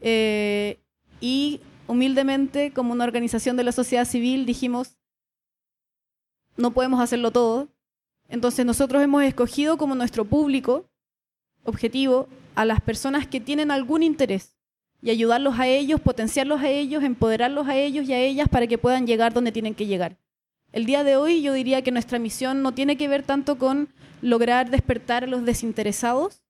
eh, 0.00 0.80
y 1.20 1.60
humildemente 1.86 2.72
como 2.72 2.92
una 2.92 3.04
organización 3.04 3.56
de 3.56 3.64
la 3.64 3.72
sociedad 3.72 4.04
civil 4.04 4.46
dijimos 4.46 4.96
no 6.56 6.70
podemos 6.70 7.00
hacerlo 7.00 7.32
todo 7.32 7.68
entonces 8.28 8.64
nosotros 8.64 9.02
hemos 9.02 9.24
escogido 9.24 9.76
como 9.76 9.94
nuestro 9.94 10.24
público 10.24 10.88
objetivo 11.64 12.28
a 12.60 12.66
las 12.66 12.82
personas 12.82 13.26
que 13.26 13.40
tienen 13.40 13.70
algún 13.70 14.02
interés 14.02 14.54
y 15.00 15.08
ayudarlos 15.08 15.58
a 15.58 15.66
ellos, 15.66 15.98
potenciarlos 15.98 16.60
a 16.60 16.68
ellos, 16.68 17.02
empoderarlos 17.02 17.66
a 17.66 17.74
ellos 17.74 18.06
y 18.06 18.12
a 18.12 18.18
ellas 18.18 18.50
para 18.50 18.66
que 18.66 18.76
puedan 18.76 19.06
llegar 19.06 19.32
donde 19.32 19.50
tienen 19.50 19.74
que 19.74 19.86
llegar. 19.86 20.18
El 20.70 20.84
día 20.84 21.02
de 21.02 21.16
hoy 21.16 21.40
yo 21.40 21.54
diría 21.54 21.80
que 21.80 21.90
nuestra 21.90 22.18
misión 22.18 22.60
no 22.60 22.72
tiene 22.72 22.98
que 22.98 23.08
ver 23.08 23.22
tanto 23.22 23.56
con 23.56 23.88
lograr 24.20 24.68
despertar 24.68 25.24
a 25.24 25.26
los 25.26 25.46
desinteresados, 25.46 26.42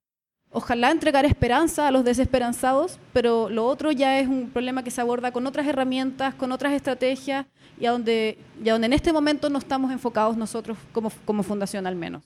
ojalá 0.51 0.91
entregar 0.91 1.23
esperanza 1.23 1.87
a 1.87 1.91
los 1.91 2.03
desesperanzados, 2.03 2.99
pero 3.13 3.49
lo 3.49 3.65
otro 3.65 3.93
ya 3.93 4.19
es 4.19 4.27
un 4.27 4.49
problema 4.49 4.83
que 4.83 4.91
se 4.91 4.99
aborda 4.99 5.31
con 5.31 5.47
otras 5.47 5.65
herramientas, 5.65 6.35
con 6.35 6.51
otras 6.51 6.73
estrategias 6.73 7.45
y 7.79 7.85
a 7.85 7.91
donde, 7.91 8.37
y 8.59 8.69
donde 8.69 8.87
en 8.87 8.93
este 8.93 9.13
momento 9.13 9.49
no 9.49 9.59
estamos 9.59 9.89
enfocados 9.93 10.35
nosotros 10.35 10.77
como, 10.91 11.09
como 11.23 11.41
fundación 11.41 11.87
al 11.87 11.95
menos. 11.95 12.21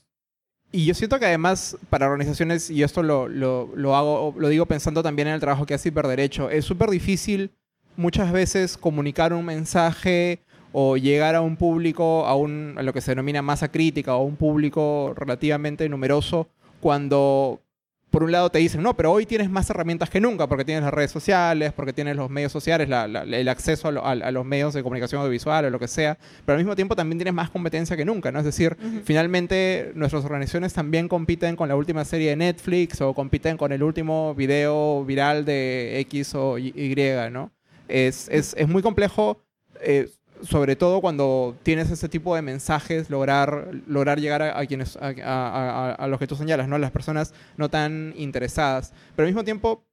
Y 0.72 0.84
yo 0.84 0.94
siento 0.94 1.18
que 1.18 1.26
además 1.26 1.76
para 1.90 2.06
organizaciones, 2.06 2.70
y 2.70 2.82
esto 2.82 3.02
lo, 3.02 3.28
lo, 3.28 3.70
lo 3.74 3.96
hago, 3.96 4.34
lo 4.36 4.48
digo 4.48 4.66
pensando 4.66 5.02
también 5.02 5.28
en 5.28 5.34
el 5.34 5.40
trabajo 5.40 5.64
que 5.64 5.74
hace 5.74 5.88
Hiperderecho, 5.88 6.50
es 6.50 6.64
súper 6.64 6.90
difícil 6.90 7.52
muchas 7.96 8.32
veces 8.32 8.76
comunicar 8.76 9.32
un 9.32 9.44
mensaje 9.44 10.40
o 10.72 10.96
llegar 10.96 11.34
a 11.34 11.40
un 11.40 11.56
público, 11.56 12.26
a, 12.26 12.36
un, 12.36 12.74
a 12.76 12.82
lo 12.82 12.92
que 12.92 13.00
se 13.00 13.12
denomina 13.12 13.40
masa 13.40 13.70
crítica, 13.70 14.16
o 14.16 14.24
un 14.24 14.36
público 14.36 15.14
relativamente 15.16 15.88
numeroso, 15.88 16.48
cuando 16.80 17.62
por 18.10 18.22
un 18.22 18.32
lado 18.32 18.50
te 18.50 18.58
dicen, 18.58 18.82
no, 18.82 18.96
pero 18.96 19.12
hoy 19.12 19.26
tienes 19.26 19.50
más 19.50 19.68
herramientas 19.68 20.08
que 20.08 20.20
nunca, 20.20 20.46
porque 20.46 20.64
tienes 20.64 20.84
las 20.84 20.94
redes 20.94 21.10
sociales, 21.10 21.72
porque 21.72 21.92
tienes 21.92 22.16
los 22.16 22.30
medios 22.30 22.52
sociales, 22.52 22.88
el 22.88 23.48
acceso 23.48 23.88
a, 23.88 24.14
los 24.14 24.44
medios 24.44 24.74
de 24.74 24.82
comunicación 24.82 25.20
audiovisual 25.20 25.66
o 25.66 25.70
lo 25.70 25.78
que 25.78 25.88
sea, 25.88 26.16
pero 26.44 26.54
al 26.56 26.64
mismo 26.64 26.76
tiempo 26.76 26.96
también 26.96 27.18
tienes 27.18 27.34
más 27.34 27.50
competencia 27.50 27.96
que 27.96 28.04
nunca, 28.04 28.32
¿no? 28.32 28.38
Es 28.38 28.44
decir, 28.44 28.76
finalmente 29.04 29.92
nuestras 29.94 30.24
organizaciones 30.24 30.72
también 30.72 31.08
compiten 31.08 31.56
con 31.56 31.68
la 31.68 31.76
última 31.76 32.04
serie 32.04 32.30
de 32.30 32.36
Netflix 32.36 33.00
o 33.00 33.12
compiten 33.12 33.56
con 33.56 33.72
el 33.72 33.82
último 33.82 34.34
video 34.34 35.04
viral 35.04 35.44
de 35.44 35.98
X 36.00 36.34
o 36.34 36.58
Y, 36.58 36.94
¿no? 37.30 37.50
Es, 37.88 38.28
es, 38.30 38.54
es 38.56 38.68
muy 38.68 38.82
complejo. 38.82 39.42
Eh, 39.82 40.08
sobre 40.42 40.76
todo 40.76 41.00
cuando 41.00 41.56
tienes 41.62 41.90
ese 41.90 42.08
tipo 42.08 42.34
de 42.34 42.42
mensajes, 42.42 43.10
lograr, 43.10 43.70
lograr 43.86 44.20
llegar 44.20 44.42
a, 44.42 44.66
quienes, 44.66 44.96
a, 45.00 46.06
los 46.08 46.18
que 46.18 46.26
tú 46.26 46.36
señalas, 46.36 46.68
¿no? 46.68 46.78
Las 46.78 46.90
personas 46.90 47.34
no 47.56 47.68
tan 47.68 48.14
interesadas. 48.16 48.92
Pero 49.14 49.26
al 49.26 49.32
mismo 49.32 49.44
tiempo, 49.44 49.84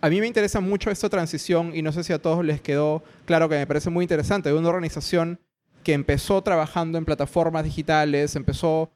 a 0.00 0.08
mí 0.08 0.20
me 0.20 0.26
interesa 0.26 0.60
mucho 0.60 0.90
esta 0.90 1.08
transición 1.08 1.74
y 1.74 1.82
no 1.82 1.92
sé 1.92 2.04
si 2.04 2.12
a 2.12 2.20
todos 2.20 2.44
les 2.44 2.60
quedó 2.60 3.02
claro 3.24 3.48
que 3.48 3.56
me 3.56 3.66
parece 3.66 3.90
muy 3.90 4.04
interesante, 4.04 4.50
de 4.50 4.54
una 4.54 4.68
organización 4.68 5.40
que 5.82 5.92
empezó 5.92 6.42
trabajando 6.42 6.98
en 6.98 7.04
plataformas 7.04 7.64
digitales, 7.64 8.36
empezó 8.36 8.90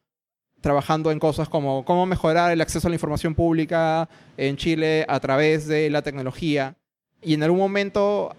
trabajando 0.61 1.11
en 1.11 1.21
cosas 1.21 1.49
como 1.49 1.85
cómo 1.85 2.07
mejorar 2.07 2.51
el 2.51 2.61
acceso 2.61 2.89
a 2.89 2.91
la 2.91 2.97
información 2.97 3.35
pública 3.35 4.09
en 4.37 4.57
Chile 4.57 5.05
a 5.09 5.21
través 5.21 5.67
de 5.67 5.89
la 5.91 6.03
tecnología. 6.03 6.77
Y 7.23 7.35
en 7.35 7.43
algún 7.43 7.59
momento 7.59 8.35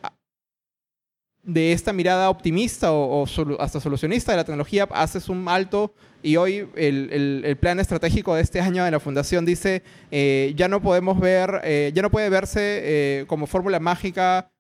de 1.44 1.72
esta 1.72 1.94
mirada 1.94 2.30
optimista 2.30 2.92
o, 2.92 3.26
hasta 3.60 3.80
solucionista 3.80 4.32
de 4.32 4.38
la 4.38 4.44
tecnología, 4.44 4.88
haces 4.92 5.30
un 5.30 5.48
alto 5.48 5.94
y 6.22 6.36
hoy 6.36 6.68
el, 6.76 7.58
plan 7.60 7.80
estratégico 7.80 8.36
de 8.36 8.42
este 8.42 8.60
año 8.62 8.84
de 8.84 8.92
la 8.92 9.00
Fundación 9.00 9.46
dice, 9.46 9.84
eh, 10.12 10.54
ya 10.56 10.68
no 10.68 10.82
podemos 10.82 11.20
ver, 11.20 11.62
eh, 11.64 11.92
ya 11.94 12.02
no 12.02 12.10
puede 12.10 12.30
verse 12.30 12.60
eh, 12.62 13.26
como 13.28 13.48
fórmula 13.48 13.80
mágica 13.80 14.52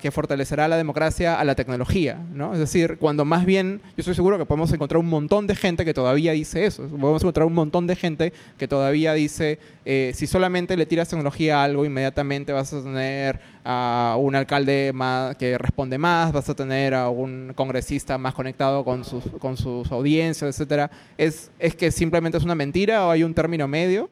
que 0.00 0.10
fortalecerá 0.10 0.66
la 0.66 0.76
democracia 0.76 1.38
a 1.38 1.44
la 1.44 1.54
tecnología, 1.54 2.18
¿no? 2.34 2.52
Es 2.52 2.58
decir, 2.58 2.96
cuando 2.98 3.24
más 3.24 3.44
bien, 3.44 3.80
yo 3.90 3.94
estoy 3.98 4.14
seguro 4.14 4.36
que 4.36 4.44
podemos 4.44 4.72
encontrar 4.72 4.98
un 4.98 5.08
montón 5.08 5.46
de 5.46 5.54
gente 5.54 5.84
que 5.84 5.94
todavía 5.94 6.32
dice 6.32 6.66
eso, 6.66 6.88
podemos 6.88 7.22
encontrar 7.22 7.46
un 7.46 7.54
montón 7.54 7.86
de 7.86 7.94
gente 7.94 8.32
que 8.58 8.66
todavía 8.66 9.12
dice, 9.12 9.60
eh, 9.84 10.12
si 10.14 10.26
solamente 10.26 10.76
le 10.76 10.86
tiras 10.86 11.08
tecnología 11.08 11.60
a 11.60 11.64
algo, 11.64 11.84
inmediatamente 11.84 12.52
vas 12.52 12.72
a 12.72 12.82
tener 12.82 13.40
a 13.64 14.16
un 14.18 14.34
alcalde 14.34 14.90
más, 14.92 15.36
que 15.36 15.56
responde 15.58 15.96
más, 15.96 16.32
vas 16.32 16.48
a 16.48 16.54
tener 16.54 16.94
a 16.94 17.08
un 17.08 17.52
congresista 17.54 18.18
más 18.18 18.34
conectado 18.34 18.84
con 18.84 19.04
sus, 19.04 19.22
con 19.38 19.56
sus 19.56 19.92
audiencias, 19.92 20.58
etc. 20.58 20.90
¿Es, 21.16 21.52
¿Es 21.60 21.76
que 21.76 21.92
simplemente 21.92 22.38
es 22.38 22.44
una 22.44 22.56
mentira 22.56 23.06
o 23.06 23.10
hay 23.10 23.22
un 23.22 23.34
término 23.34 23.68
medio? 23.68 24.10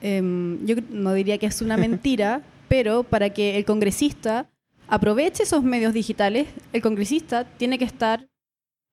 Em, 0.00 0.64
yo 0.66 0.76
no 0.90 1.14
diría 1.14 1.38
que 1.38 1.46
es 1.46 1.62
una 1.62 1.76
mentira, 1.76 2.42
pero 2.68 3.02
para 3.02 3.30
que 3.30 3.56
el 3.56 3.64
congresista 3.64 4.48
aproveche 4.88 5.42
esos 5.42 5.62
medios 5.62 5.92
digitales, 5.92 6.48
el 6.72 6.82
congresista 6.82 7.44
tiene 7.44 7.78
que 7.78 7.84
estar 7.84 8.28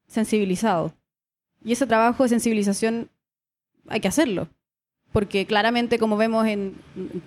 sensibilizado. 0.07 0.93
Y 1.63 1.71
ese 1.71 1.87
trabajo 1.87 2.23
de 2.23 2.29
sensibilización 2.29 3.09
hay 3.87 3.99
que 3.99 4.07
hacerlo. 4.07 4.47
Porque 5.11 5.45
claramente, 5.45 5.99
como 5.99 6.17
vemos 6.17 6.47
en 6.47 6.75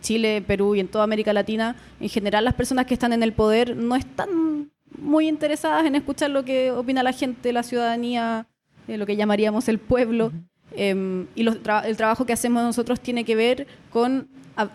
Chile, 0.00 0.42
Perú 0.44 0.74
y 0.74 0.80
en 0.80 0.88
toda 0.88 1.04
América 1.04 1.32
Latina, 1.32 1.76
en 2.00 2.08
general 2.08 2.44
las 2.44 2.54
personas 2.54 2.86
que 2.86 2.94
están 2.94 3.12
en 3.12 3.22
el 3.22 3.32
poder 3.32 3.76
no 3.76 3.94
están 3.94 4.72
muy 4.98 5.28
interesadas 5.28 5.86
en 5.86 5.94
escuchar 5.94 6.30
lo 6.30 6.44
que 6.44 6.72
opina 6.72 7.02
la 7.02 7.12
gente, 7.12 7.52
la 7.52 7.62
ciudadanía, 7.62 8.46
eh, 8.88 8.96
lo 8.96 9.06
que 9.06 9.16
llamaríamos 9.16 9.68
el 9.68 9.78
pueblo. 9.78 10.32
Em, 10.76 11.26
y 11.34 11.46
el 11.46 11.96
trabajo 11.96 12.26
que 12.26 12.32
hacemos 12.32 12.62
nosotros 12.62 13.00
tiene 13.00 13.24
que 13.24 13.34
ver 13.34 13.66
con 13.90 14.28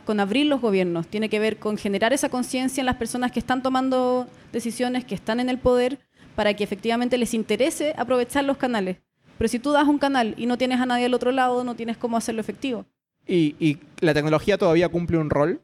con 0.05 0.19
abrir 0.19 0.45
los 0.45 0.61
gobiernos, 0.61 1.07
tiene 1.07 1.27
que 1.29 1.39
ver 1.39 1.57
con 1.57 1.77
generar 1.77 2.13
esa 2.13 2.29
conciencia 2.29 2.81
en 2.81 2.85
las 2.85 2.97
personas 2.97 3.31
que 3.31 3.39
están 3.39 3.63
tomando 3.63 4.27
decisiones, 4.51 5.05
que 5.05 5.15
están 5.15 5.39
en 5.39 5.49
el 5.49 5.57
poder, 5.57 5.99
para 6.35 6.53
que 6.53 6.63
efectivamente 6.63 7.17
les 7.17 7.33
interese 7.33 7.93
aprovechar 7.97 8.43
los 8.43 8.57
canales. 8.57 8.97
Pero 9.37 9.47
si 9.47 9.57
tú 9.57 9.71
das 9.71 9.87
un 9.87 9.97
canal 9.97 10.35
y 10.37 10.45
no 10.45 10.57
tienes 10.57 10.79
a 10.79 10.85
nadie 10.85 11.05
al 11.05 11.13
otro 11.13 11.31
lado, 11.31 11.63
no 11.63 11.75
tienes 11.75 11.97
cómo 11.97 12.15
hacerlo 12.15 12.41
efectivo. 12.41 12.85
¿Y, 13.27 13.77
la 13.99 14.13
tecnología 14.13 14.57
todavía 14.57 14.89
cumple 14.89 15.17
un 15.17 15.29
rol? 15.29 15.61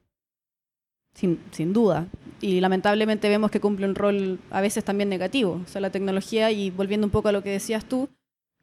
Sin, 1.14 1.40
sin, 1.52 1.74
duda. 1.74 2.08
Y 2.42 2.60
lamentablemente 2.60 3.30
vemos 3.30 3.52
que 3.52 3.60
cumple 3.60 3.88
un 3.88 3.96
rol 3.96 4.40
a 4.52 4.62
veces 4.62 4.84
también 4.84 5.10
negativo. 5.10 5.62
O 5.64 5.68
sea, 5.68 5.82
la 5.82 5.92
tecnología, 5.92 6.52
y 6.52 6.70
volviendo 6.70 7.06
un 7.06 7.12
poco 7.12 7.30
a 7.30 7.32
lo 7.32 7.44
que 7.44 7.50
decías 7.50 7.86
tú, 7.86 8.10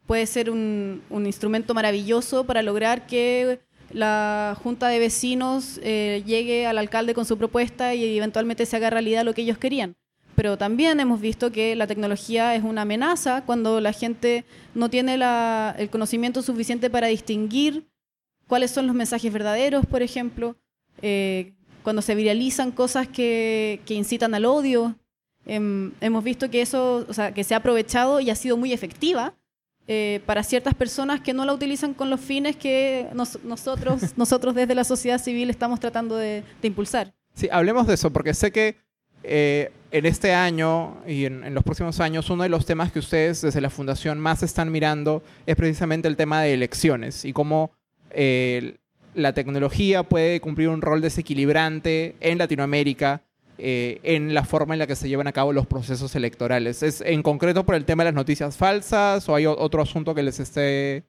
puede 0.06 0.26
ser 0.26 0.50
un, 0.50 1.02
instrumento 1.10 1.74
maravilloso 1.74 2.44
para 2.44 2.62
lograr 2.62 3.06
que 3.06 3.60
la 3.90 4.56
junta 4.62 4.88
de 4.88 4.98
vecinos 4.98 5.80
eh, 5.82 6.22
llegue 6.26 6.66
al 6.66 6.78
alcalde 6.78 7.14
con 7.14 7.24
su 7.24 7.38
propuesta 7.38 7.94
y 7.94 8.16
eventualmente 8.16 8.66
se 8.66 8.76
haga 8.76 8.90
realidad 8.90 9.24
lo 9.24 9.34
que 9.34 9.42
ellos 9.42 9.58
querían. 9.58 9.96
Pero 10.34 10.58
también 10.58 10.98
hemos 10.98 11.20
visto 11.20 11.52
que 11.52 11.76
la 11.76 11.86
tecnología 11.86 12.54
es 12.56 12.64
una 12.64 12.82
amenaza 12.82 13.44
cuando 13.46 13.80
la 13.80 13.92
gente 13.92 14.44
no 14.74 14.90
tiene 14.90 15.14
el 15.14 15.90
conocimiento 15.90 16.42
suficiente 16.42 16.90
para 16.90 17.06
distinguir 17.06 17.86
cuáles 18.48 18.72
son 18.72 18.86
los 18.86 18.96
mensajes 18.96 19.32
verdaderos, 19.32 19.86
por 19.86 20.02
ejemplo, 20.02 20.56
eh, 21.02 21.52
cuando 21.84 22.02
se 22.02 22.16
viralizan 22.16 22.72
cosas 22.72 23.06
que, 23.06 23.80
incitan 23.88 24.34
al 24.34 24.44
odio. 24.44 24.96
Em, 25.46 25.92
hemos 26.00 26.24
visto 26.24 26.50
que 26.50 26.62
eso, 26.62 27.06
o 27.08 27.12
sea, 27.12 27.32
que 27.32 27.44
se 27.44 27.54
ha 27.54 27.58
aprovechado 27.58 28.18
y 28.18 28.30
ha 28.30 28.34
sido 28.34 28.56
muy 28.56 28.72
efectiva 28.72 29.34
eh, 29.86 30.20
para 30.24 30.42
ciertas 30.42 30.74
personas 30.74 31.20
que 31.20 31.34
no 31.34 31.44
la 31.44 31.52
utilizan 31.52 31.92
con 31.92 32.08
los 32.08 32.20
fines 32.20 32.56
que 32.56 33.06
nosotros, 33.12 34.00
nosotros 34.16 34.54
desde 34.54 34.74
la 34.74 34.84
sociedad 34.84 35.20
civil 35.20 35.50
estamos 35.50 35.78
tratando 35.78 36.16
de, 36.16 36.42
impulsar. 36.62 37.12
Sí, 37.34 37.48
hablemos 37.52 37.86
de 37.86 37.94
eso, 37.94 38.10
porque 38.10 38.32
sé 38.32 38.50
que 38.50 38.76
eh, 39.22 39.72
en 39.90 40.06
este 40.06 40.32
año 40.32 40.96
y 41.06 41.26
en, 41.26 41.54
los 41.54 41.62
próximos 41.64 42.00
años 42.00 42.30
uno 42.30 42.44
de 42.44 42.48
los 42.48 42.64
temas 42.64 42.92
que 42.92 42.98
ustedes 42.98 43.42
desde 43.42 43.60
la 43.60 43.70
Fundación 43.70 44.18
más 44.18 44.42
están 44.42 44.72
mirando 44.72 45.22
es 45.44 45.54
precisamente 45.56 46.08
el 46.08 46.16
tema 46.16 46.40
de 46.40 46.54
elecciones 46.54 47.24
y 47.26 47.32
cómo 47.32 47.70
eh, 48.10 48.76
la 49.14 49.34
tecnología 49.34 50.02
puede 50.02 50.40
cumplir 50.40 50.68
un 50.68 50.80
rol 50.80 51.00
desequilibrante 51.02 52.16
en 52.20 52.38
Latinoamérica 52.38 53.22
eh, 53.58 54.00
en 54.02 54.34
la 54.34 54.44
forma 54.44 54.74
en 54.74 54.78
la 54.78 54.86
que 54.86 54.96
se 54.96 55.08
llevan 55.08 55.26
a 55.26 55.32
cabo 55.32 55.52
los 55.52 55.66
procesos 55.66 56.14
electorales. 56.14 56.82
¿Es 56.82 57.00
en 57.00 57.22
concreto 57.22 57.64
por 57.64 57.74
el 57.74 57.84
tema 57.84 58.02
de 58.02 58.10
las 58.10 58.14
noticias 58.14 58.56
falsas 58.56 59.28
o 59.28 59.34
hay 59.34 59.46
otro 59.46 59.82
asunto 59.82 60.14
que 60.14 60.22
les 60.22 60.40
esté... 60.40 61.04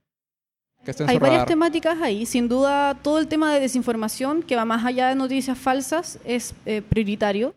Que 0.83 0.91
esté 0.91 1.05
hay 1.07 1.17
varias 1.17 1.45
temáticas 1.45 1.99
ahí. 2.01 2.25
Sin 2.25 2.47
duda, 2.47 2.95
todo 3.01 3.17
el 3.17 3.27
tema 3.27 3.53
de 3.53 3.59
desinformación, 3.59 4.43
que 4.43 4.55
va 4.55 4.65
más 4.65 4.85
allá 4.85 5.09
de 5.09 5.15
noticias 5.15 5.57
falsas, 5.57 6.19
es 6.25 6.53
eh, 6.65 6.81
prioritario. 6.87 7.55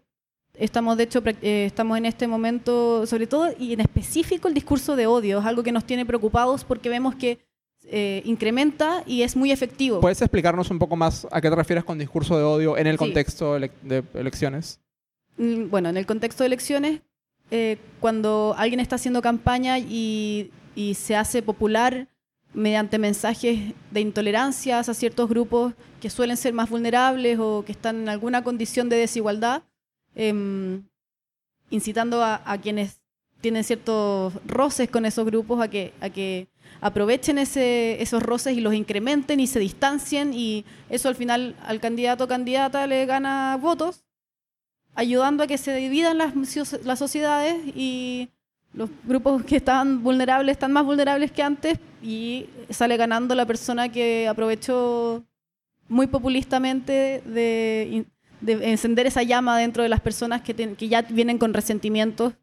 Estamos, 0.54 0.96
de 0.96 1.04
hecho, 1.04 1.22
eh, 1.24 1.66
estamos 1.66 1.98
en 1.98 2.06
este 2.06 2.26
momento, 2.26 3.06
sobre 3.06 3.26
todo 3.26 3.50
y 3.58 3.74
en 3.74 3.80
específico, 3.80 4.48
el 4.48 4.54
discurso 4.54 4.96
de 4.96 5.06
odio. 5.06 5.40
Es 5.40 5.44
algo 5.44 5.62
que 5.62 5.72
nos 5.72 5.84
tiene 5.84 6.06
preocupados 6.06 6.64
porque 6.64 6.88
vemos 6.88 7.14
que 7.14 7.38
incrementa 8.24 9.02
y 9.06 9.22
es 9.22 9.34
muy 9.36 9.50
efectivo. 9.50 10.00
¿Puedes 10.00 10.20
explicarnos 10.20 10.70
un 10.70 10.78
poco 10.78 10.96
más 10.96 11.26
a 11.30 11.40
qué 11.40 11.48
te 11.48 11.56
refieres 11.56 11.84
con 11.84 11.98
discurso 11.98 12.36
de 12.36 12.44
odio 12.44 12.76
en 12.76 12.86
el 12.86 12.96
contexto 12.96 13.58
de 13.58 14.04
elecciones? 14.14 14.80
Mm, 15.38 15.70
bueno, 15.70 15.88
en 15.88 15.96
el 15.96 16.04
contexto 16.04 16.42
de 16.42 16.48
elecciones, 16.48 17.00
eh, 17.50 17.78
cuando 18.00 18.54
alguien 18.58 18.80
está 18.80 18.96
haciendo 18.96 19.22
campaña 19.22 19.78
y, 19.78 20.50
se 20.94 21.16
hace 21.16 21.42
popular 21.42 22.06
mediante 22.54 23.00
mensajes 23.00 23.74
de 23.90 24.00
intolerancia 24.00 24.78
a 24.78 24.84
ciertos 24.94 25.28
grupos 25.28 25.74
que 26.00 26.08
suelen 26.08 26.36
ser 26.36 26.52
más 26.52 26.70
vulnerables 26.70 27.36
o 27.40 27.64
que 27.66 27.72
están 27.72 28.02
en 28.02 28.08
alguna 28.08 28.44
condición 28.44 28.88
de 28.88 28.96
desigualdad, 28.96 29.64
em, 30.14 30.84
incitando 31.70 32.22
a, 32.22 32.58
quienes 32.62 33.00
tienen 33.40 33.64
ciertos 33.64 34.34
roces 34.46 34.88
con 34.88 35.04
esos 35.04 35.26
grupos 35.26 35.60
a 35.60 35.66
que, 35.66 35.92
a 36.00 36.10
que 36.10 36.46
aprovechen 36.80 37.38
esos 37.38 38.22
roces 38.22 38.56
y 38.56 38.60
los 38.60 38.74
incrementen 38.74 39.40
y 39.40 39.46
se 39.46 39.58
distancien 39.58 40.32
y 40.32 40.64
eso 40.88 41.08
al 41.08 41.16
final 41.16 41.56
al 41.66 41.80
candidato 41.80 42.24
o 42.24 42.28
candidata 42.28 42.86
le 42.86 43.06
gana 43.06 43.56
votos 43.60 44.04
ayudando 44.94 45.44
a 45.44 45.46
que 45.46 45.58
se 45.58 45.74
dividan 45.74 46.18
las, 46.18 46.32
sociedades 46.98 47.56
y 47.74 48.28
los 48.72 48.90
grupos 49.04 49.44
que 49.44 49.56
estaban 49.56 50.02
vulnerables 50.02 50.52
están 50.52 50.72
más 50.72 50.84
vulnerables 50.84 51.32
que 51.32 51.42
antes 51.42 51.78
y 52.02 52.46
sale 52.70 52.96
ganando 52.96 53.34
la 53.34 53.46
persona 53.46 53.88
que 53.90 54.28
aprovechó 54.28 55.24
muy 55.88 56.06
populistamente 56.06 57.22
de, 57.24 58.06
de 58.40 58.70
encender 58.70 59.06
esa 59.06 59.22
llama 59.22 59.58
dentro 59.58 59.82
de 59.82 59.88
las 59.88 60.00
personas 60.00 60.42
que, 60.42 60.54
que 60.54 60.88
ya 60.88 61.02
vienen 61.02 61.38
con 61.38 61.54
resentimientos 61.54 62.34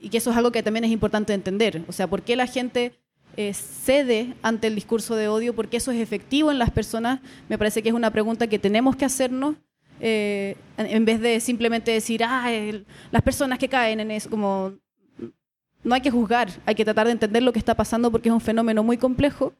y 0.00 0.08
que 0.08 0.18
eso 0.18 0.30
es 0.30 0.36
algo 0.36 0.50
que 0.50 0.62
también 0.62 0.84
es 0.84 0.90
importante 0.90 1.34
entender. 1.34 1.84
O 1.86 1.92
sea, 1.92 2.06
¿por 2.06 2.22
qué 2.22 2.34
la 2.34 2.46
gente 2.46 2.99
eh, 3.36 3.54
cede 3.54 4.34
ante 4.42 4.66
el 4.66 4.74
discurso 4.74 5.16
de 5.16 5.28
odio? 5.28 5.54
¿Por 5.54 5.68
qué 5.68 5.78
eso 5.78 5.90
es 5.90 6.00
efectivo 6.00 6.50
en 6.50 6.58
las 6.58 6.70
personas? 6.70 7.20
Me 7.48 7.58
parece 7.58 7.82
que 7.82 7.88
es 7.88 7.94
una 7.94 8.10
pregunta 8.10 8.46
que 8.46 8.58
tenemos 8.58 8.96
que 8.96 9.04
hacernos 9.04 9.56
eh, 10.00 10.56
en 10.78 11.04
vez 11.04 11.20
de 11.20 11.40
simplemente 11.40 11.90
decir, 11.90 12.24
ah, 12.24 12.50
las 13.10 13.22
personas 13.22 13.58
que 13.58 13.68
caen 13.68 14.00
en 14.00 14.10
eso, 14.10 14.30
como 14.30 14.72
no 15.82 15.94
hay 15.94 16.00
que 16.00 16.10
juzgar, 16.10 16.50
hay 16.66 16.74
que 16.74 16.84
tratar 16.84 17.06
de 17.06 17.12
entender 17.12 17.42
lo 17.42 17.52
que 17.52 17.58
está 17.58 17.74
pasando 17.74 18.10
porque 18.10 18.28
es 18.28 18.34
un 18.34 18.40
fenómeno 18.40 18.82
muy 18.82 18.96
complejo, 18.96 19.52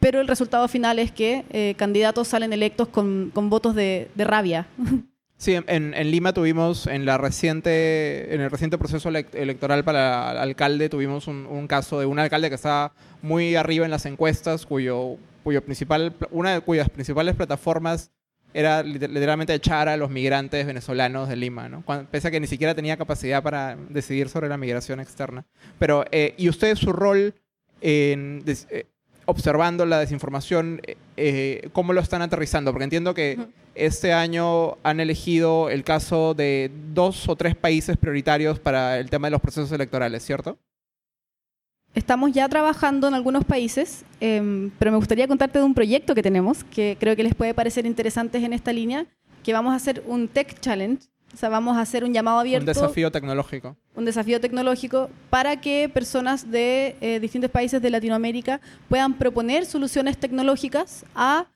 pero 0.00 0.20
el 0.20 0.28
resultado 0.28 0.66
final 0.68 0.98
es 0.98 1.12
que 1.12 1.44
eh, 1.50 1.74
candidatos 1.76 2.28
salen 2.28 2.52
electos 2.52 2.88
con, 2.88 3.32
votos 3.34 3.74
de, 3.74 4.10
rabia. 4.16 4.66
Sí, 5.42 5.56
en, 5.56 6.10
Lima 6.12 6.32
tuvimos, 6.32 6.86
en, 6.86 7.04
la 7.04 7.18
reciente, 7.18 8.32
en 8.32 8.42
el 8.42 8.48
reciente 8.48 8.78
proceso 8.78 9.08
electoral 9.08 9.82
para 9.82 10.40
alcalde, 10.40 10.88
tuvimos 10.88 11.26
un, 11.26 11.66
caso 11.66 11.98
de 11.98 12.06
un 12.06 12.20
alcalde 12.20 12.48
que 12.48 12.54
estaba 12.54 12.92
muy 13.22 13.56
arriba 13.56 13.84
en 13.84 13.90
las 13.90 14.06
encuestas, 14.06 14.64
cuyo, 14.64 15.16
cuyo 15.42 15.60
principal, 15.64 16.14
una 16.30 16.52
de 16.54 16.60
cuyas 16.60 16.88
principales 16.88 17.34
plataformas 17.34 18.12
era 18.54 18.84
literalmente 18.84 19.52
echar 19.52 19.88
a 19.88 19.96
los 19.96 20.10
migrantes 20.10 20.64
venezolanos 20.64 21.28
de 21.28 21.34
Lima, 21.34 21.68
¿no? 21.68 21.82
pese 22.08 22.28
a 22.28 22.30
que 22.30 22.38
ni 22.38 22.46
siquiera 22.46 22.76
tenía 22.76 22.96
capacidad 22.96 23.42
para 23.42 23.76
decidir 23.88 24.28
sobre 24.28 24.48
la 24.48 24.56
migración 24.56 25.00
externa. 25.00 25.44
Pero, 25.80 26.04
eh, 26.12 26.34
¿y 26.38 26.50
ustedes 26.50 26.78
su 26.78 26.92
rol 26.92 27.34
en, 27.80 28.44
eh, 28.46 28.86
observando 29.32 29.84
la 29.84 29.98
desinformación, 29.98 30.80
eh, 31.16 31.68
cómo 31.72 31.92
lo 31.92 32.00
están 32.00 32.22
aterrizando? 32.22 32.70
Porque 32.70 32.84
entiendo 32.84 33.14
que 33.14 33.38
este 33.74 34.12
año 34.12 34.76
han 34.82 35.00
elegido 35.00 35.70
el 35.70 35.82
caso 35.84 36.34
de 36.34 36.70
dos 36.92 37.28
o 37.28 37.36
tres 37.36 37.56
países 37.56 37.96
prioritarios 37.96 38.58
para 38.58 38.98
el 38.98 39.10
tema 39.10 39.26
de 39.26 39.32
los 39.32 39.40
procesos 39.40 39.72
electorales, 39.72 40.24
¿cierto? 40.24 40.58
Estamos 41.94 42.32
ya 42.32 42.48
trabajando 42.48 43.06
en 43.08 43.14
algunos 43.14 43.44
países, 43.44 44.04
em, 44.20 44.70
pero 44.78 44.90
me 44.90 44.96
gustaría 44.96 45.28
contarte 45.28 45.58
de 45.58 45.64
un 45.64 45.74
proyecto 45.74 46.14
que 46.14 46.22
tenemos 46.22 46.64
que 46.64 46.96
creo 46.98 47.16
que 47.16 47.22
les 47.22 47.34
puede 47.34 47.52
parecer 47.52 47.84
interesantes 47.84 48.42
en 48.42 48.54
esta 48.54 48.72
línea, 48.72 49.06
que 49.42 49.52
vamos 49.52 49.72
a 49.72 49.76
hacer 49.76 50.02
un 50.06 50.28
Tech 50.28 50.58
Challenge, 50.60 51.02
o 51.32 51.36
sea, 51.36 51.48
vamos 51.48 51.76
a 51.76 51.80
hacer 51.80 52.04
un 52.04 52.12
llamado 52.12 52.38
abierto. 52.38 52.70
Un 52.70 52.74
desafío 52.74 53.10
tecnológico. 53.10 53.76
Un 53.94 54.04
desafío 54.04 54.40
tecnológico 54.40 55.10
para 55.30 55.60
que 55.60 55.88
personas 55.88 56.50
de 56.50 56.96
eh, 57.00 57.20
distintos 57.20 57.50
países 57.50 57.80
de 57.80 57.90
Latinoamérica 57.90 58.60
puedan 58.88 59.14
proponer 59.14 59.64
soluciones 59.66 60.18
tecnológicas 60.18 61.04
a 61.14 61.46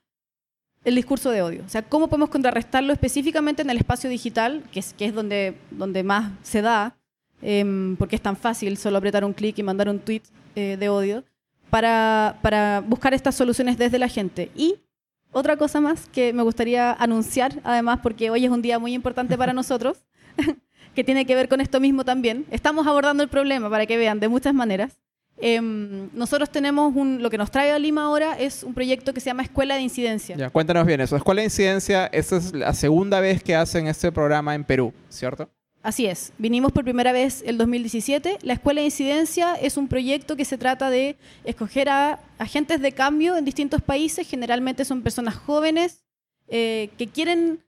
el 0.83 0.95
discurso 0.95 1.31
de 1.31 1.41
odio. 1.41 1.63
O 1.65 1.69
sea, 1.69 1.81
cómo 1.81 2.07
podemos 2.07 2.29
contrarrestarlo 2.29 2.93
específicamente 2.93 3.61
en 3.61 3.69
el 3.69 3.77
espacio 3.77 4.09
digital, 4.09 4.63
que 4.71 4.79
es, 4.79 4.93
que 4.93 5.05
es 5.05 5.13
donde, 5.13 5.57
donde 5.71 6.03
más 6.03 6.31
se 6.43 6.61
da, 6.61 6.97
Em, 7.41 7.95
porque 7.97 8.15
es 8.15 8.21
tan 8.21 8.35
fácil 8.35 8.77
solo 8.77 8.97
apretar 8.97 9.23
un 9.23 9.33
clic 9.33 9.57
y 9.59 9.63
mandar 9.63 9.89
un 9.89 9.99
tweet 9.99 10.23
eh, 10.55 10.75
de 10.79 10.89
odio, 10.89 11.23
para, 11.69 12.39
para 12.41 12.81
buscar 12.85 13.13
estas 13.13 13.35
soluciones 13.35 13.77
desde 13.77 13.99
la 13.99 14.07
gente. 14.07 14.49
Y 14.55 14.75
otra 15.31 15.57
cosa 15.57 15.81
más 15.81 16.07
que 16.07 16.33
me 16.33 16.43
gustaría 16.43 16.93
anunciar, 16.93 17.59
además, 17.63 17.99
porque 18.01 18.29
hoy 18.29 18.45
es 18.45 18.51
un 18.51 18.61
día 18.61 18.79
muy 18.79 18.93
importante 18.93 19.37
para 19.37 19.53
nosotros, 19.53 20.05
que 20.95 21.03
tiene 21.03 21.25
que 21.25 21.35
ver 21.35 21.49
con 21.49 21.61
esto 21.61 21.79
mismo 21.79 22.05
también. 22.05 22.45
Estamos 22.51 22.87
abordando 22.87 23.23
el 23.23 23.29
problema, 23.29 23.69
para 23.69 23.85
que 23.85 23.97
vean, 23.97 24.19
de 24.19 24.27
muchas 24.27 24.53
maneras. 24.53 24.97
Em, 25.39 26.09
nosotros 26.13 26.49
tenemos 26.49 26.95
un, 26.95 27.21
lo 27.21 27.29
que 27.29 27.37
nos 27.37 27.51
trae 27.51 27.71
a 27.71 27.77
Lima 27.77 28.05
ahora 28.05 28.39
es 28.39 28.63
un 28.63 28.73
proyecto 28.73 29.13
que 29.13 29.19
se 29.19 29.27
llama 29.27 29.43
Escuela 29.43 29.75
de 29.75 29.81
Incidencia. 29.81 30.35
Ya, 30.35 30.49
cuéntanos 30.49 30.85
bien 30.87 30.99
eso. 30.99 31.15
Escuela 31.15 31.41
de 31.41 31.45
Incidencia, 31.45 32.07
esta 32.07 32.37
es 32.37 32.53
la 32.53 32.73
segunda 32.73 33.19
vez 33.19 33.43
que 33.43 33.55
hacen 33.55 33.87
este 33.87 34.11
programa 34.11 34.55
en 34.55 34.63
Perú, 34.63 34.93
¿cierto? 35.09 35.49
Así 35.87 36.05
es, 36.05 36.33
vinimos 36.37 36.73
por 36.73 36.83
primera 36.83 37.13
vez 37.13 37.41
el 37.47 37.57
2017. 37.57 38.39
La 38.41 38.51
Escuela 38.51 38.81
de 38.81 38.87
Incidencia 38.87 39.55
es 39.55 39.77
un 39.77 39.87
proyecto 39.87 40.35
que 40.35 40.43
se 40.43 40.57
trata 40.57 40.89
de 40.89 41.15
escoger 41.45 41.87
a 41.87 42.19
agentes 42.39 42.81
de 42.81 42.91
cambio 42.91 43.37
en 43.37 43.45
distintos 43.45 43.81
países, 43.81 44.27
generalmente 44.27 44.83
son 44.83 45.01
personas 45.01 45.35
jóvenes 45.35 46.03
eh, 46.49 46.89
que 46.97 47.07
quieren 47.07 47.63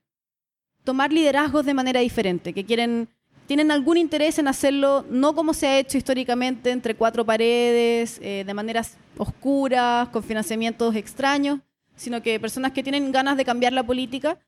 tomar 0.84 1.14
liderazgos 1.14 1.64
de 1.64 1.72
manera 1.72 2.00
diferente, 2.00 2.52
que 2.52 2.66
quieren 2.66 3.08
tienen 3.46 3.70
algún 3.70 3.96
interés 3.96 4.38
en 4.38 4.48
hacerlo 4.48 5.02
no 5.08 5.34
como 5.34 5.54
se 5.54 5.68
ha 5.68 5.78
hecho 5.78 5.96
históricamente 5.96 6.72
entre 6.72 6.94
cuatro 6.94 7.24
paredes, 7.24 8.18
eh, 8.20 8.44
de 8.46 8.52
maneras 8.52 8.98
oscuras, 9.16 10.10
con 10.10 10.22
financiamientos 10.22 10.94
extraños, 10.94 11.60
sino 11.96 12.20
que 12.20 12.38
personas 12.38 12.72
que 12.72 12.82
tienen 12.82 13.12
ganas 13.12 13.38
de 13.38 13.46
cambiar 13.46 13.72
la 13.72 13.82
política 13.82 14.38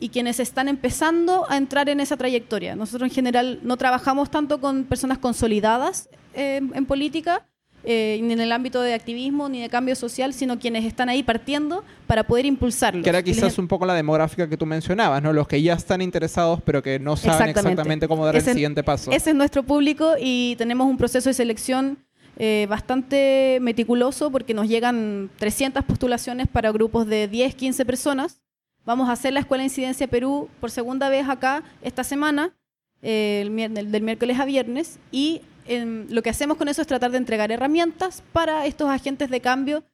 y 0.00 0.08
quienes 0.08 0.40
están 0.40 0.66
empezando 0.66 1.46
a 1.48 1.58
entrar 1.58 1.88
en 1.90 2.00
esa 2.00 2.16
trayectoria. 2.16 2.74
Nosotros 2.74 3.08
en 3.08 3.14
general 3.14 3.60
no 3.62 3.76
trabajamos 3.76 4.30
tanto 4.30 4.60
con 4.60 4.84
personas 4.84 5.18
consolidadas 5.18 6.08
eh, 6.34 6.60
en 6.74 6.86
política, 6.86 7.46
eh, 7.84 8.18
ni 8.22 8.32
en 8.32 8.40
el 8.40 8.52
ámbito 8.52 8.80
de 8.82 8.94
activismo 8.94 9.48
ni 9.48 9.60
de 9.60 9.68
cambio 9.68 9.94
social, 9.94 10.34
sino 10.34 10.58
quienes 10.58 10.84
están 10.84 11.08
ahí 11.08 11.22
partiendo 11.22 11.84
para 12.06 12.24
poder 12.24 12.46
impulsarlo. 12.46 13.02
Que 13.02 13.10
era 13.10 13.22
quizás 13.22 13.58
un 13.58 13.68
poco 13.68 13.86
la 13.86 13.94
demográfica 13.94 14.48
que 14.48 14.56
tú 14.56 14.66
mencionabas, 14.66 15.22
¿no? 15.22 15.32
Los 15.32 15.46
que 15.46 15.62
ya 15.62 15.74
están 15.74 16.02
interesados 16.02 16.60
pero 16.64 16.82
que 16.82 16.98
no 16.98 17.16
saben 17.16 17.50
exactamente, 17.50 18.08
cómo 18.08 18.24
dar 18.24 18.36
el 18.36 18.42
siguiente 18.42 18.82
paso. 18.82 19.10
Ese 19.12 19.30
es 19.30 19.36
nuestro 19.36 19.62
público 19.62 20.14
y 20.18 20.56
tenemos 20.56 20.88
un 20.88 20.96
proceso 20.96 21.28
de 21.28 21.34
selección 21.34 21.98
eh, 22.38 22.66
bastante 22.70 23.58
meticuloso 23.60 24.30
porque 24.30 24.54
nos 24.54 24.66
llegan 24.66 25.30
300 25.38 25.84
postulaciones 25.84 26.48
para 26.48 26.72
grupos 26.72 27.06
de 27.06 27.28
10, 27.28 27.54
15 27.54 27.84
personas 27.84 28.40
Vamos 28.84 29.08
a 29.08 29.12
hacer 29.12 29.32
la 29.32 29.40
Escuela 29.40 29.62
de 29.62 29.66
Incidencia 29.66 30.08
Perú 30.08 30.48
por 30.60 30.70
segunda 30.70 31.08
vez 31.08 31.28
acá 31.28 31.62
esta 31.82 32.02
semana, 32.02 32.52
eh, 33.02 33.46
del 33.70 34.02
miércoles 34.02 34.38
a 34.38 34.44
viernes, 34.44 34.98
y 35.12 35.42
em, 35.66 36.06
lo 36.08 36.22
que 36.22 36.30
hacemos 36.30 36.56
con 36.56 36.68
eso 36.68 36.80
es 36.80 36.88
tratar 36.88 37.10
de 37.10 37.18
entregar 37.18 37.52
herramientas 37.52 38.22
para 38.32 38.66
estos 38.66 38.88
agentes 38.88 39.30
de 39.30 39.40
cambio 39.40 39.84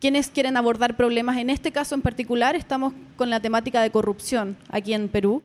quienes 0.00 0.30
quieren 0.30 0.56
abordar 0.56 0.96
problemas. 0.96 1.36
En 1.36 1.48
este 1.48 1.70
caso 1.70 1.94
en 1.94 2.02
particular 2.02 2.56
estamos 2.56 2.92
con 3.16 3.30
la 3.30 3.38
temática 3.38 3.80
de 3.80 3.92
corrupción 3.92 4.56
aquí 4.68 4.94
en 4.94 5.08
Perú. 5.08 5.44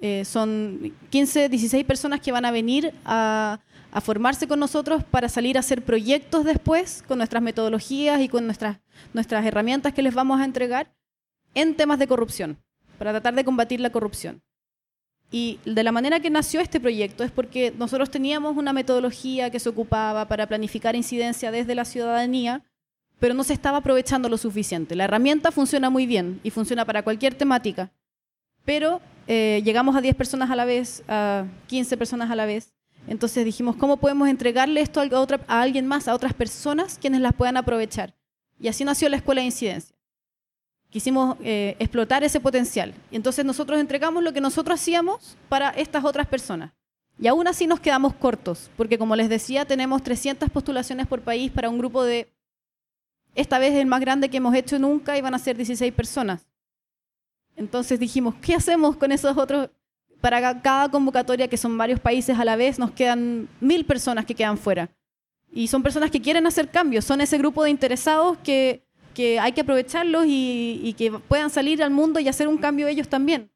Eh, 0.00 0.24
son 0.24 0.94
15, 1.10 1.50
16 1.50 1.84
personas 1.84 2.20
que 2.20 2.32
van 2.32 2.46
a 2.46 2.50
venir 2.50 2.94
a, 3.04 3.60
a, 3.92 4.00
formarse 4.00 4.48
con 4.48 4.60
nosotros 4.60 5.04
para 5.04 5.28
salir 5.28 5.58
a 5.58 5.60
hacer 5.60 5.82
proyectos 5.82 6.44
después 6.44 7.04
con 7.06 7.18
nuestras 7.18 7.42
metodologías 7.42 8.20
y 8.22 8.28
con 8.28 8.46
nuestras, 8.46 8.78
nuestras 9.12 9.44
herramientas 9.44 9.92
que 9.92 10.02
les 10.02 10.14
vamos 10.14 10.40
a 10.40 10.44
entregar 10.46 10.90
en 11.58 11.74
temas 11.74 11.98
de 11.98 12.06
corrupción, 12.06 12.56
para 12.98 13.10
tratar 13.10 13.34
de 13.34 13.44
combatir 13.44 13.80
la 13.80 13.90
corrupción. 13.90 14.42
Y 15.30 15.58
de 15.64 15.82
la 15.82 15.92
manera 15.92 16.20
que 16.20 16.30
nació 16.30 16.60
este 16.60 16.78
proyecto 16.78 17.24
es 17.24 17.32
porque 17.32 17.74
nosotros 17.76 18.10
teníamos 18.10 18.56
una 18.56 18.72
metodología 18.72 19.50
que 19.50 19.58
se 19.58 19.68
ocupaba 19.68 20.28
para 20.28 20.46
planificar 20.46 20.94
incidencia 20.94 21.50
desde 21.50 21.74
la 21.74 21.84
ciudadanía, 21.84 22.62
pero 23.18 23.34
no 23.34 23.42
se 23.42 23.54
estaba 23.54 23.78
aprovechando 23.78 24.28
lo 24.28 24.38
suficiente. 24.38 24.94
La 24.94 25.04
herramienta 25.04 25.50
funciona 25.50 25.90
muy 25.90 26.06
bien 26.06 26.38
y 26.44 26.50
funciona 26.50 26.84
para 26.84 27.02
cualquier 27.02 27.34
temática, 27.34 27.90
pero 28.64 29.00
eh, 29.26 29.60
llegamos 29.64 29.96
a 29.96 30.00
10 30.00 30.14
personas 30.14 30.50
a 30.50 30.56
la 30.56 30.64
vez, 30.64 31.02
a 31.08 31.44
15 31.66 31.96
personas 31.96 32.30
a 32.30 32.36
la 32.36 32.46
vez. 32.46 32.72
Entonces 33.08 33.44
dijimos, 33.44 33.74
¿cómo 33.74 33.96
podemos 33.96 34.28
entregarle 34.28 34.80
esto 34.80 35.00
a, 35.00 35.20
otra, 35.20 35.40
a 35.48 35.60
alguien 35.60 35.88
más, 35.88 36.06
a 36.06 36.14
otras 36.14 36.34
personas 36.34 36.98
quienes 37.00 37.20
las 37.20 37.34
puedan 37.34 37.56
aprovechar? 37.56 38.14
Y 38.60 38.68
así 38.68 38.84
nació 38.84 39.08
la 39.08 39.16
Escuela 39.16 39.40
de 39.40 39.46
Incidencia 39.46 39.97
quisimos 40.90 41.36
eh, 41.42 41.76
explotar 41.78 42.24
ese 42.24 42.40
potencial. 42.40 42.94
Y 43.10 43.16
entonces 43.16 43.44
nosotros 43.44 43.78
entregamos 43.78 44.22
lo 44.22 44.32
que 44.32 44.40
nosotros 44.40 44.80
hacíamos 44.80 45.36
para 45.48 45.70
estas 45.70 46.04
otras 46.04 46.26
personas. 46.26 46.72
Y 47.20 47.26
aún 47.26 47.48
así 47.48 47.66
nos 47.66 47.80
quedamos 47.80 48.14
cortos, 48.14 48.70
porque 48.76 48.96
como 48.96 49.16
les 49.16 49.28
decía, 49.28 49.64
tenemos 49.64 50.02
300 50.02 50.48
postulaciones 50.50 51.06
por 51.06 51.20
país 51.20 51.50
para 51.50 51.68
un 51.68 51.78
grupo 51.78 52.04
de, 52.04 52.32
esta 53.34 53.58
vez 53.58 53.74
el 53.74 53.86
más 53.86 54.00
grande 54.00 54.28
que 54.28 54.36
hemos 54.36 54.54
hecho 54.54 54.78
nunca, 54.78 55.18
y 55.18 55.20
van 55.20 55.34
a 55.34 55.38
ser 55.38 55.56
16 55.56 55.92
personas. 55.92 56.46
Entonces 57.56 57.98
dijimos, 57.98 58.36
¿qué 58.40 58.54
hacemos 58.54 58.96
con 58.96 59.10
esos 59.10 59.36
otros? 59.36 59.68
Para 60.20 60.62
cada 60.62 60.88
convocatoria, 60.88 61.48
que 61.48 61.56
son 61.56 61.76
varios 61.76 61.98
países 61.98 62.38
a 62.38 62.44
la 62.44 62.54
vez, 62.54 62.78
nos 62.78 62.92
quedan 62.92 63.48
mil 63.60 63.84
personas 63.84 64.24
que 64.24 64.34
quedan 64.34 64.56
fuera. 64.56 64.88
Y 65.50 65.66
son 65.66 65.82
personas 65.82 66.10
que 66.10 66.20
quieren 66.20 66.46
hacer 66.46 66.70
cambios, 66.70 67.04
son 67.04 67.20
ese 67.20 67.38
grupo 67.38 67.64
de 67.64 67.70
interesados 67.70 68.38
que 68.38 68.87
que 69.18 69.40
hay 69.40 69.50
que 69.50 69.62
aprovecharlos 69.62 70.26
y, 70.28 70.94
que 70.96 71.10
puedan 71.10 71.50
salir 71.50 71.82
al 71.82 71.90
mundo 71.90 72.20
y 72.20 72.28
hacer 72.28 72.46
un 72.46 72.56
cambio 72.56 72.86
ellos 72.86 73.08
también. 73.08 73.50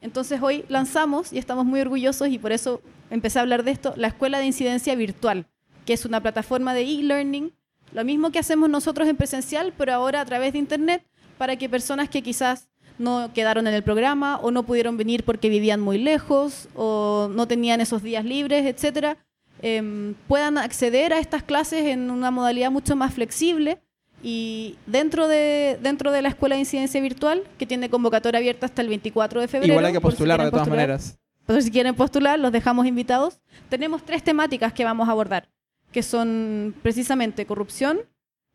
Entonces 0.00 0.40
hoy 0.40 0.64
lanzamos, 0.68 1.32
y 1.32 1.38
estamos 1.38 1.64
muy 1.64 1.80
orgullosos, 1.80 2.28
y 2.28 2.38
por 2.38 2.52
eso 2.52 2.80
empecé 3.10 3.40
a 3.40 3.42
hablar 3.42 3.64
de 3.64 3.72
esto, 3.72 3.94
la 3.96 4.06
Escuela 4.06 4.38
de 4.38 4.46
Incidencia 4.46 4.94
Virtual, 4.94 5.48
que 5.86 5.92
es 5.92 6.04
una 6.04 6.20
plataforma 6.20 6.72
de 6.72 6.82
e-learning, 6.82 7.52
lo 7.90 8.04
mismo 8.04 8.30
que 8.30 8.38
hacemos 8.38 8.70
nosotros 8.70 9.08
en 9.08 9.16
presencial, 9.16 9.74
pero 9.76 9.92
ahora 9.92 10.20
a 10.20 10.24
través 10.24 10.52
de 10.52 10.60
Internet, 10.60 11.04
para 11.36 11.56
que 11.56 11.68
personas 11.68 12.08
que 12.08 12.22
quizás 12.22 12.68
no 12.96 13.32
quedaron 13.34 13.66
en 13.66 13.74
el 13.74 13.82
programa 13.82 14.38
o 14.38 14.52
no 14.52 14.62
pudieron 14.62 14.96
venir 14.96 15.24
porque 15.24 15.48
vivían 15.48 15.80
muy 15.80 15.98
lejos 15.98 16.68
o 16.76 17.28
no 17.28 17.48
tenían 17.48 17.80
esos 17.80 18.04
días 18.04 18.24
libres, 18.24 18.66
etcétera, 18.66 19.16
em, 19.62 20.14
puedan 20.28 20.58
acceder 20.58 21.12
a 21.12 21.18
estas 21.18 21.42
clases 21.42 21.86
en 21.86 22.08
una 22.08 22.30
modalidad 22.30 22.70
mucho 22.70 22.94
más 22.94 23.12
flexible 23.12 23.81
y 24.22 24.76
dentro 24.86 25.26
de, 25.28 25.78
dentro 25.82 26.12
de 26.12 26.22
la 26.22 26.28
Escuela 26.28 26.54
de 26.54 26.60
Incidencia 26.60 27.00
Virtual, 27.00 27.42
que 27.58 27.66
tiene 27.66 27.90
convocatoria 27.90 28.38
abierta 28.38 28.66
hasta 28.66 28.80
el 28.82 28.88
24 28.88 29.40
de 29.40 29.48
febrero. 29.48 29.72
Igual 29.72 29.86
hay 29.86 29.92
que 29.92 29.98
si 29.98 30.02
postular 30.02 30.36
quieren 30.38 30.46
de 30.46 30.50
todas 30.50 30.66
postular. 30.68 30.86
maneras. 30.88 31.18
Entonces, 31.40 31.64
si 31.64 31.70
quieren 31.72 31.94
postular, 31.96 32.38
los 32.38 32.52
dejamos 32.52 32.86
invitados. 32.86 33.40
Tenemos 33.68 34.04
tres 34.04 34.22
temáticas 34.22 34.72
que 34.72 34.84
vamos 34.84 35.08
a 35.08 35.12
abordar, 35.12 35.48
que 35.90 36.02
son 36.04 36.74
precisamente 36.82 37.46
corrupción, 37.46 38.00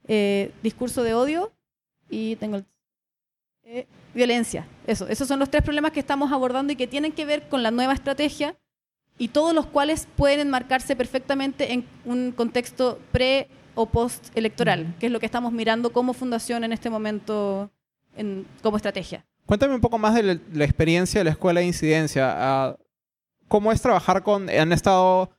eh, 0.07 0.51
discurso 0.63 1.03
de 1.03 1.13
odio 1.13 1.51
y 2.09 2.37
tengo 2.37 2.55
el- 2.57 2.65
eh, 3.65 3.85
violencia. 4.15 4.65
Eso, 4.87 5.05
esos 5.09 5.27
son 5.27 5.37
los 5.39 5.49
tres 5.51 5.63
problemas 5.63 5.91
que 5.91 5.99
estamos 5.99 6.31
abordando 6.31 6.71
y 6.71 6.77
que 6.77 6.87
tienen 6.87 7.11
que 7.11 7.25
ver 7.25 7.49
con 7.49 7.61
la 7.61 7.71
nueva 7.71 7.91
estrategia 7.93 8.55
y 9.19 9.27
todos 9.27 9.53
los 9.53 9.65
cuales 9.65 10.07
pueden 10.15 10.39
enmarcarse 10.39 10.95
perfectamente 10.95 11.73
en 11.73 11.83
un 12.05 12.31
contexto 12.31 12.99
pre 13.11 13.49
o 13.77 13.85
post 13.85 14.35
electoral, 14.35 14.95
que 14.99 15.05
es 15.05 15.11
lo 15.11 15.19
que 15.19 15.25
estamos 15.25 15.51
mirando 15.53 15.91
como 15.93 16.13
fundación 16.13 16.63
en 16.63 16.73
este 16.73 16.89
momento 16.89 17.69
en- 18.15 18.45
como 18.63 18.75
estrategia. 18.77 19.23
Cuéntame 19.45 19.73
un 19.75 19.81
poco 19.81 19.97
más 19.97 20.13
de 20.15 20.23
la, 20.23 20.37
la 20.53 20.65
experiencia 20.65 21.19
de 21.21 21.25
la 21.25 21.31
escuela 21.31 21.61
de 21.61 21.67
incidencia. 21.67 22.33
Ah, 22.35 22.75
¿Cómo 23.47 23.71
es 23.71 23.81
trabajar 23.81 24.23
con... 24.23 24.49
Han 24.49 24.73
estado... 24.73 25.29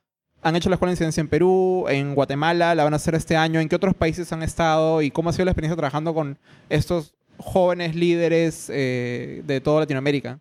Han 0.41 0.55
hecho 0.55 0.69
la 0.69 0.75
escuela 0.75 0.91
de 0.91 0.93
incidencia 0.93 1.19
en 1.21 1.27
Perú, 1.27 1.85
en 1.89 2.15
Guatemala, 2.15 2.73
la 2.73 2.85
van 2.85 2.93
a 2.93 2.95
hacer 2.95 3.13
este 3.13 3.35
año. 3.35 3.59
¿En 3.59 3.67
qué 3.67 3.75
otros 3.75 3.93
países 3.93 4.31
han 4.31 4.41
estado? 4.41 5.01
¿Y 5.01 5.11
cómo 5.11 5.29
ha 5.29 5.33
sido 5.33 5.43
la 5.45 5.51
experiencia 5.51 5.75
trabajando 5.75 6.13
con 6.13 6.39
estos 6.69 7.13
jóvenes 7.37 7.93
líderes 7.93 8.71
eh, 8.73 9.43
de 9.45 9.59
toda 9.59 9.81
Latinoamérica? 9.81 10.39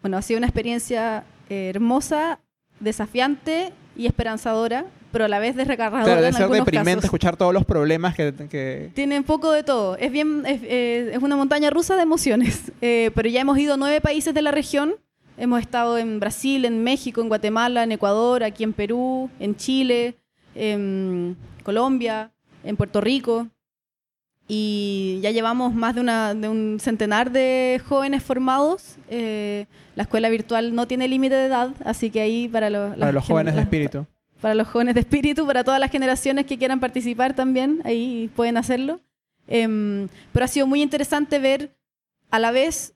Bueno, 0.00 0.16
ha 0.16 0.22
sido 0.22 0.38
una 0.38 0.46
experiencia 0.46 1.24
eh, 1.48 1.70
hermosa, 1.74 2.38
desafiante 2.78 3.72
y 4.00 4.06
esperanzadora, 4.06 4.86
pero 5.12 5.26
a 5.26 5.28
la 5.28 5.38
vez 5.38 5.54
desrecargadora 5.56 6.04
Claro, 6.04 6.20
debe 6.22 6.28
en 6.28 6.34
ser 6.34 6.48
deprimente 6.48 6.92
casos. 6.96 7.04
escuchar 7.04 7.36
todos 7.36 7.52
los 7.52 7.64
problemas 7.64 8.14
que... 8.14 8.32
que- 8.48 8.90
Tiene 8.94 9.18
un 9.18 9.24
poco 9.24 9.52
de 9.52 9.62
todo. 9.62 9.96
Es 9.96 10.10
bien, 10.10 10.44
es, 10.46 10.60
eh, 10.62 11.10
es 11.12 11.22
una 11.22 11.36
montaña 11.36 11.68
rusa 11.70 11.96
de 11.96 12.02
emociones. 12.02 12.72
Eh, 12.82 13.10
pero 13.14 13.28
ya 13.28 13.40
hemos 13.42 13.58
ido 13.58 13.74
a 13.74 13.76
nueve 13.76 14.00
países 14.00 14.32
de 14.32 14.40
la 14.42 14.50
región. 14.52 14.94
Hemos 15.36 15.60
estado 15.60 15.98
en 15.98 16.18
Brasil, 16.20 16.64
en 16.64 16.82
México, 16.82 17.20
en 17.20 17.28
Guatemala, 17.28 17.82
en 17.82 17.92
Ecuador, 17.92 18.42
aquí 18.42 18.64
en 18.64 18.72
Perú, 18.72 19.28
en 19.38 19.54
Chile, 19.56 20.14
en 20.54 21.36
Colombia, 21.62 22.30
en 22.64 22.76
Puerto 22.76 23.00
Rico. 23.00 23.48
Y 24.52 25.20
ya 25.22 25.30
llevamos 25.30 25.72
más 25.74 25.94
de, 25.94 26.00
una, 26.00 26.34
de 26.34 26.48
un 26.48 26.78
centenar 26.80 27.30
de 27.30 27.80
jóvenes 27.88 28.20
formados. 28.20 28.96
Eh, 29.08 29.66
la 29.94 30.02
escuela 30.02 30.28
virtual 30.28 30.74
no 30.74 30.88
tiene 30.88 31.06
límite 31.06 31.36
de 31.36 31.46
edad, 31.46 31.70
así 31.84 32.10
que 32.10 32.20
ahí 32.20 32.48
para, 32.48 32.68
los- 32.68 32.96
para 32.96 33.12
los 33.12 33.24
jóvenes 33.24 33.54
de 33.54 33.60
espíritu. 33.60 34.06
para 34.40 34.54
los 34.56 34.66
jóvenes 34.66 34.94
de 34.94 35.00
espíritu, 35.02 35.46
para 35.46 35.62
todas 35.62 35.78
las 35.78 35.90
generaciones 35.92 36.46
que 36.46 36.58
quieran 36.58 36.80
participar 36.80 37.34
también, 37.34 37.80
ahí 37.84 38.28
pueden 38.34 38.56
hacerlo. 38.56 39.00
Em, 39.46 40.08
pero 40.32 40.44
ha 40.44 40.48
sido 40.48 40.66
muy 40.66 40.82
interesante 40.82 41.38
ver 41.38 41.70
a 42.32 42.40
la 42.40 42.50
vez 42.50 42.94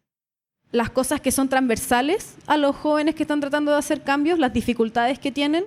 las 0.72 0.90
cosas 0.90 1.20
que 1.20 1.30
son 1.30 1.48
transversales 1.48 2.34
a 2.48 2.56
los 2.56 2.74
jóvenes 2.74 3.14
que 3.14 3.22
están 3.22 3.38
tratando 3.40 3.70
de 3.70 3.78
hacer 3.78 4.02
cambios, 4.02 4.40
las 4.40 4.52
dificultades 4.52 5.20
que 5.20 5.30
tienen 5.30 5.66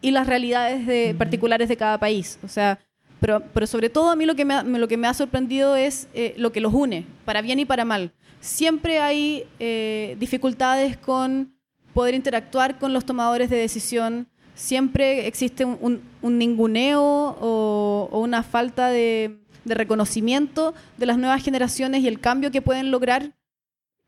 y 0.00 0.12
las 0.12 0.26
realidades 0.26 0.86
de- 0.86 1.08
Ujú. 1.10 1.18
particulares 1.18 1.68
de 1.68 1.76
cada 1.76 1.98
país. 1.98 2.38
O 2.42 2.48
sea, 2.48 2.78
pero, 3.24 3.40
pero 3.54 3.66
sobre 3.66 3.88
todo 3.88 4.10
a 4.10 4.16
mí 4.16 4.26
lo 4.26 4.34
que 4.36 4.44
me 4.44 5.06
ha, 5.06 5.14
sorprendido 5.14 5.76
es 5.76 6.08
eh, 6.12 6.34
lo 6.36 6.52
que 6.52 6.60
los 6.60 6.74
une, 6.74 7.06
para 7.24 7.40
bien 7.40 7.58
y 7.58 7.64
para 7.64 7.86
mal. 7.86 8.12
Siempre 8.40 8.98
hay 8.98 9.44
eh, 9.58 10.14
dificultades 10.20 10.98
con 10.98 11.54
poder 11.94 12.14
interactuar 12.14 12.78
con 12.78 12.92
los 12.92 13.06
tomadores 13.06 13.48
de 13.48 13.56
decisión. 13.56 14.26
Siempre 14.54 15.26
existe 15.26 15.64
un, 15.64 15.78
un- 15.80 16.02
un 16.20 16.36
ninguneo 16.36 17.02
o, 17.40 18.10
una 18.12 18.42
falta 18.42 18.90
de 18.90 19.38
reconocimiento 19.64 20.74
de 20.98 21.06
las 21.06 21.16
nuevas 21.16 21.42
generaciones 21.42 22.02
y 22.02 22.08
el 22.08 22.20
cambio 22.20 22.50
que 22.50 22.60
pueden 22.60 22.90
lograr. 22.90 23.32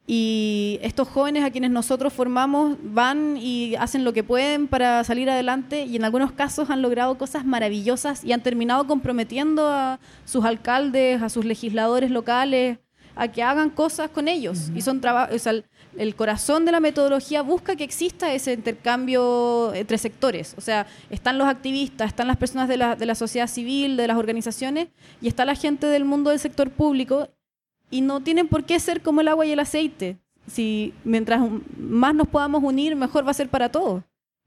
Y 0.09 0.79
estos 0.83 1.09
jóvenes 1.09 1.45
a 1.45 1.51
quienes 1.51 1.73
nosotros 1.73 2.12
formamos 2.12 2.77
van 2.81 3.37
y 3.37 3.75
hacen 3.75 4.05
lo 4.05 4.12
que 4.12 4.23
pueden 4.23 4.69
para 4.69 5.03
salir 5.03 5.29
adelante 5.29 5.85
y 5.85 5.97
en 5.97 6.05
algunos 6.05 6.31
casos 6.31 6.71
han 6.71 6.81
logrado 6.81 7.19
cosas 7.19 7.45
maravillosas 7.45 8.23
y 8.23 8.33
han 8.33 8.40
terminado 8.40 8.87
comprometiendo 8.87 9.69
a 9.69 9.99
sus 10.25 10.45
alcaldes, 10.45 11.23
a 11.23 11.29
sus 11.29 11.45
legisladores 11.45 12.12
locales, 12.12 12.79
a 13.16 13.29
que 13.29 13.42
hagan 13.42 13.71
cosas 13.71 14.11
con 14.11 14.29
ellos. 14.29 14.71
Y 14.77 14.83
son 14.83 14.99
o 14.99 15.38
sea, 15.38 15.53
el, 15.53 15.64
el 15.97 16.14
corazón 16.14 16.64
de 16.64 16.73
la 16.73 16.81
metodología 16.81 17.42
busca 17.42 17.75
que 17.75 17.83
exista 17.83 18.33
ese 18.33 18.53
intercambio 18.53 19.75
entre 19.75 19.99
sectores. 19.99 20.55
O 20.57 20.61
sea, 20.61 20.87
están 21.11 21.38
los 21.38 21.49
activistas, 21.49 22.09
están 22.09 22.29
las 22.29 22.37
personas 22.37 22.69
de 22.69 22.77
la, 22.77 22.95
de 22.95 23.07
la 23.07 23.14
sociedad 23.14 23.49
civil, 23.49 23.97
de 23.97 24.07
las 24.07 24.19
organizaciones, 24.19 24.88
y 25.21 25.29
está 25.29 25.45
la 25.45 25.55
gente 25.55 25.87
del 25.87 26.05
mundo 26.05 26.31
del 26.31 26.38
sector 26.38 26.71
público, 26.71 27.29
y 27.90 28.01
no 28.01 28.20
tienen 28.20 28.49
por 28.49 28.64
qué 28.64 28.79
ser 28.81 29.03
como 29.03 29.20
el 29.20 29.29
agua 29.29 29.46
y 29.46 29.53
el 29.53 29.61
aceite. 29.61 30.16
Si 30.46 30.94
mientras 31.05 31.40
más 31.79 32.14
nos 32.14 32.29
podamos 32.29 32.62
unir, 32.62 32.96
mejor 32.96 33.27
va 33.27 33.31
a 33.31 33.35
ser 33.35 33.49
para 33.49 33.70
todos. 33.70 34.03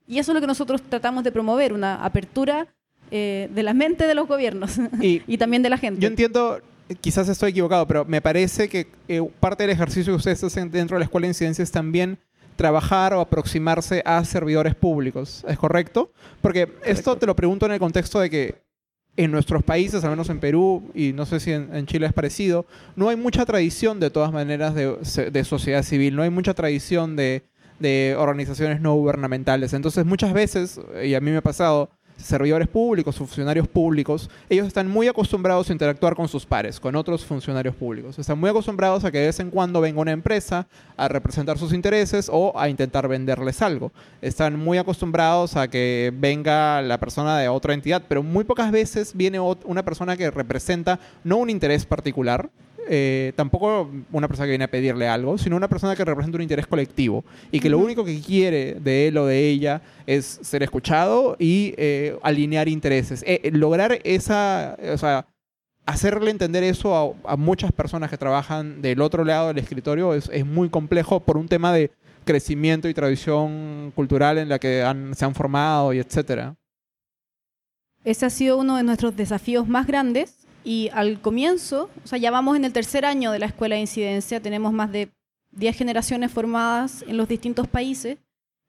Y 0.08 0.20
eso 0.20 0.32
es 0.32 0.36
lo 0.36 0.42
que 0.42 0.48
nosotros 0.48 0.82
tratamos 0.82 1.24
de 1.24 1.32
promover, 1.32 1.74
una 1.74 2.04
apertura 2.04 2.68
eh, 3.12 3.50
de 3.54 3.64
la 3.64 3.74
mente 3.74 4.06
de 4.06 4.16
los 4.16 4.28
gobiernos 4.28 4.78
Y 5.02 5.22
y 5.28 5.38
también 5.38 5.64
de 5.64 5.70
la 5.70 5.78
gente. 5.78 6.00
Yo 6.00 6.08
entiendo, 6.08 6.62
quizás 7.02 7.28
estoy 7.30 7.52
equivocado, 7.52 7.88
pero 7.88 8.06
me 8.06 8.22
parece 8.22 8.70
que 8.70 8.88
eh, 9.08 9.22
parte 9.40 9.64
del 9.64 9.72
ejercicio 9.72 10.14
que 10.14 10.18
ustedes 10.18 10.44
hacen 10.44 10.72
dentro 10.72 10.96
de 10.96 11.00
la 11.00 11.06
escuela 11.06 11.26
de 11.26 11.30
incidencia 11.30 11.64
es 11.64 11.72
también 11.72 12.18
trabajar 12.56 13.14
o 13.14 13.22
aproximarse 13.22 14.02
a 14.06 14.24
servidores 14.26 14.76
públicos. 14.76 15.46
¿Es 15.48 15.58
correcto? 15.58 16.12
Porque 16.42 16.70
esto 16.84 17.18
te 17.18 17.26
lo 17.26 17.36
pregunto 17.36 17.66
en 17.66 17.72
el 17.72 17.80
contexto 17.80 18.20
de 18.20 18.30
que 18.30 18.69
en 19.18 19.32
nuestros 19.32 19.64
países, 19.64 20.04
al 20.04 20.12
menos 20.12 20.30
en 20.30 20.40
Perú, 20.40 20.92
y 20.94 21.14
no 21.14 21.26
sé 21.26 21.40
si 21.40 21.52
en, 21.52 21.86
Chile 21.86 22.08
es 22.08 22.14
parecido, 22.14 22.66
no 22.96 23.10
hay 23.10 23.16
mucha 23.16 23.46
tradición 23.46 24.00
de 24.00 24.10
todas 24.10 24.32
maneras 24.32 24.74
de, 24.76 25.32
de 25.32 25.44
sociedad 25.44 25.84
civil, 25.84 26.16
no 26.16 26.24
hay 26.24 26.30
mucha 26.30 26.54
tradición 26.54 27.16
de, 27.16 27.44
de 27.80 28.16
organizaciones 28.18 28.82
no 28.82 28.94
gubernamentales. 28.96 29.74
Entonces 29.74 30.06
muchas 30.06 30.34
veces, 30.34 30.80
y 31.04 31.16
a 31.16 31.22
mí 31.22 31.32
me 31.32 31.38
ha 31.38 31.42
pasado, 31.42 31.90
servidores 32.22 32.68
públicos, 32.68 33.16
funcionarios 33.16 33.68
públicos, 33.68 34.30
ellos 34.50 34.68
están 34.68 34.88
muy 34.88 35.08
acostumbrados 35.08 35.70
a 35.70 35.74
interactuar 35.74 36.16
con 36.16 36.28
sus 36.28 36.46
pares, 36.46 36.80
con 36.80 36.96
otros 36.96 37.26
funcionarios 37.26 37.76
públicos. 37.76 38.20
Están 38.20 38.40
muy 38.40 38.50
acostumbrados 38.50 39.06
a 39.06 39.12
que 39.12 39.20
de 39.20 39.28
vez 39.28 39.40
en 39.40 39.50
cuando 39.50 39.82
venga 39.82 40.02
una 40.02 40.12
empresa 40.12 40.68
a 40.98 41.08
representar 41.08 41.58
sus 41.58 41.74
intereses 41.74 42.30
o 42.32 42.58
a 42.58 42.70
intentar 42.70 43.08
venderles 43.08 43.62
algo. 43.62 43.92
Están 44.22 44.60
muy 44.60 44.78
acostumbrados 44.78 45.56
a 45.56 45.68
que 45.68 46.14
venga 46.16 46.82
la 46.82 47.00
persona 47.00 47.38
de 47.38 47.48
otra 47.48 47.74
entidad, 47.74 48.04
pero 48.08 48.24
muy 48.24 48.44
pocas 48.44 48.72
veces 48.72 49.14
viene 49.16 49.40
una 49.40 49.84
persona 49.84 50.18
que 50.18 50.32
representa 50.32 51.00
no 51.24 51.38
un 51.38 51.50
interés 51.50 51.86
particular, 51.86 52.50
eh, 52.88 53.34
tampoco 53.36 53.90
una 54.12 54.28
persona 54.28 54.46
que 54.46 54.52
viene 54.52 54.64
a 54.66 54.72
pedirle 54.72 55.08
algo, 55.08 55.38
sino 55.38 55.56
una 55.56 55.68
persona 55.68 55.96
que 55.96 56.06
representa 56.06 56.38
un 56.38 56.42
interés 56.42 56.68
colectivo 56.68 57.24
y 57.52 57.60
que 57.60 57.70
lo 57.70 57.78
único 57.80 58.06
que 58.06 58.20
quiere 58.22 58.76
de 58.76 59.08
él 59.08 59.18
o 59.18 59.26
de 59.26 59.48
ella 59.50 59.82
es 60.06 60.40
ser 60.42 60.64
escuchado 60.64 61.36
y 61.40 61.74
eh, 61.78 62.18
alinear 62.24 62.68
intereses. 62.68 63.24
Eh, 63.24 63.42
eh, 63.44 63.52
lograr 63.52 64.00
esa, 64.04 64.78
o 64.94 64.98
sea, 64.98 65.28
hacerle 65.86 66.32
entender 66.32 66.64
eso 66.64 67.18
a, 67.26 67.32
a 67.34 67.36
muchas 67.36 67.72
personas 67.72 68.10
que 68.10 68.18
trabajan 68.18 68.82
del 68.82 69.02
otro 69.02 69.24
lado 69.26 69.48
del 69.50 69.58
escritorio 69.58 70.14
es, 70.14 70.30
es 70.32 70.46
muy 70.46 70.70
complejo 70.70 71.20
por 71.20 71.38
un 71.38 71.48
tema 71.48 71.74
de 71.74 71.92
crecimiento 72.26 72.88
y 72.88 72.94
tradición 72.94 73.92
cultural 73.96 74.38
en 74.38 74.50
la 74.50 74.60
que 74.60 74.84
han- 74.84 75.16
se 75.16 75.26
han 75.26 75.34
formado 75.34 75.94
y 75.94 76.00
etcétera. 76.00 76.56
Ese 78.04 78.26
ha 78.26 78.30
sido 78.30 78.58
uno 78.58 78.78
de 78.78 78.84
nuestros 78.84 79.16
desafíos 79.16 79.68
más 79.68 79.86
grandes 79.88 80.48
y 80.70 80.90
al 80.94 81.20
comienzo, 81.20 81.90
o 82.04 82.08
sea, 82.08 82.20
ya 82.20 82.30
vamos 82.32 82.56
en 82.56 82.64
el 82.66 82.74
tercer 82.74 83.04
año 83.14 83.32
de 83.32 83.40
la 83.40 83.48
escuela 83.48 83.74
de 83.76 83.82
incidencia, 83.82 84.40
tenemos 84.40 84.72
más 84.72 84.92
de 84.92 85.10
10 85.52 85.76
generaciones 85.76 86.32
formadas 86.32 87.04
en 87.08 87.18
los 87.18 87.28
distintos 87.28 87.68
países 87.68 88.18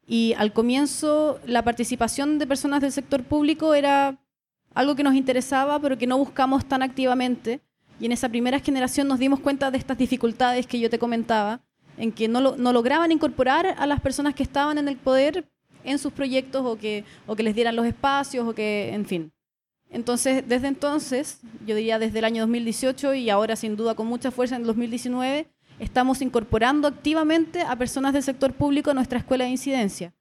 y 0.07 0.33
al 0.39 0.53
comienzo 0.53 1.39
la 1.45 1.63
participación 1.63 2.39
de 2.39 2.47
personas 2.47 2.81
del 2.81 2.91
sector 2.93 3.23
público 3.25 3.75
era 3.75 4.17
algo 4.73 4.95
que 4.97 5.03
nos 5.03 5.15
interesaba 5.15 5.79
pero 5.79 5.99
que 5.99 6.07
no 6.07 6.17
buscamos 6.17 6.65
tan 6.65 6.83
activamente 6.83 7.61
y 8.01 8.07
en 8.07 8.13
esa 8.13 8.29
primera 8.31 8.59
generación 8.61 9.07
nos 9.07 9.19
dimos 9.19 9.41
cuenta 9.41 9.71
de 9.71 9.77
estas 9.77 9.99
dificultades 9.99 10.67
que 10.67 10.81
yo 10.81 10.89
te 10.89 10.99
comentaba, 10.99 11.61
en 11.99 12.13
que 12.13 12.29
no, 12.29 12.41
lo- 12.41 12.57
no 12.57 12.73
lograban 12.73 13.13
incorporar 13.13 13.75
a 13.77 13.87
las 13.87 14.01
personas 14.01 14.35
que 14.35 14.43
estaban 14.43 14.79
en 14.79 14.89
el 14.89 14.97
poder 14.97 15.45
en 15.85 15.99
sus 15.99 16.13
proyectos 16.15 16.63
o 16.65 16.79
que, 16.79 17.05
o 17.27 17.37
que 17.37 17.43
les 17.43 17.55
dieran 17.55 17.77
los 17.77 17.85
espacios 17.85 18.49
o 18.49 18.55
que, 18.55 18.95
en 18.95 19.05
fin. 19.05 19.33
Entonces, 19.90 20.44
desde 20.46 20.68
entonces, 20.68 21.40
yo 21.66 21.74
diría 21.74 21.98
desde 21.98 22.20
el 22.20 22.24
año 22.24 22.42
2018 22.42 23.14
y 23.14 23.29
ahora 23.29 23.57
sin 23.57 23.76
duda 23.76 23.94
con 23.94 24.07
mucha 24.07 24.31
fuerza 24.31 24.55
en 24.55 24.62
el 24.62 24.68
2019, 24.68 25.48
estamos 25.81 26.22
incorporando 26.22 26.87
activamente 26.87 27.62
a 27.62 27.74
personas 27.76 28.12
del 28.12 28.22
sector 28.22 28.53
público 28.53 28.90
a 28.90 28.94
nuestra 28.94 29.18
escuela 29.18 29.44
de 29.44 29.50
incidencia. 29.50 30.14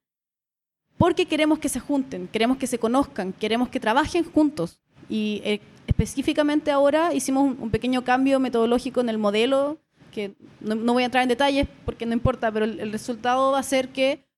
Porque 0.98 1.26
queremos 1.26 1.60
que 1.60 1.70
se 1.70 1.80
junten, 1.80 2.28
queremos 2.28 2.58
que 2.58 2.68
se 2.68 2.80
conozcan, 2.80 3.32
queremos 3.32 3.70
que 3.70 3.80
trabajen 3.80 4.24
juntos. 4.24 4.82
Y 5.08 5.42
eh, 5.46 5.62
específicamente 5.88 6.72
ahora 6.72 7.14
hicimos 7.14 7.44
un, 7.44 7.58
un 7.62 7.70
pequeño 7.70 8.04
cambio 8.04 8.40
metodológico 8.40 9.02
en 9.02 9.10
el 9.10 9.18
modelo, 9.18 9.78
que 10.12 10.34
no, 10.60 10.76
no 10.76 10.94
voy 10.94 11.04
a 11.04 11.06
entrar 11.06 11.24
en 11.24 11.30
detalles 11.30 11.68
porque 11.86 12.06
no 12.06 12.14
importa, 12.14 12.52
pero 12.52 12.66
el, 12.66 12.80
el 12.80 12.92
resultado 12.92 13.52
va 13.52 13.60
a 13.60 13.64
ser 13.64 13.90
que 13.90 14.29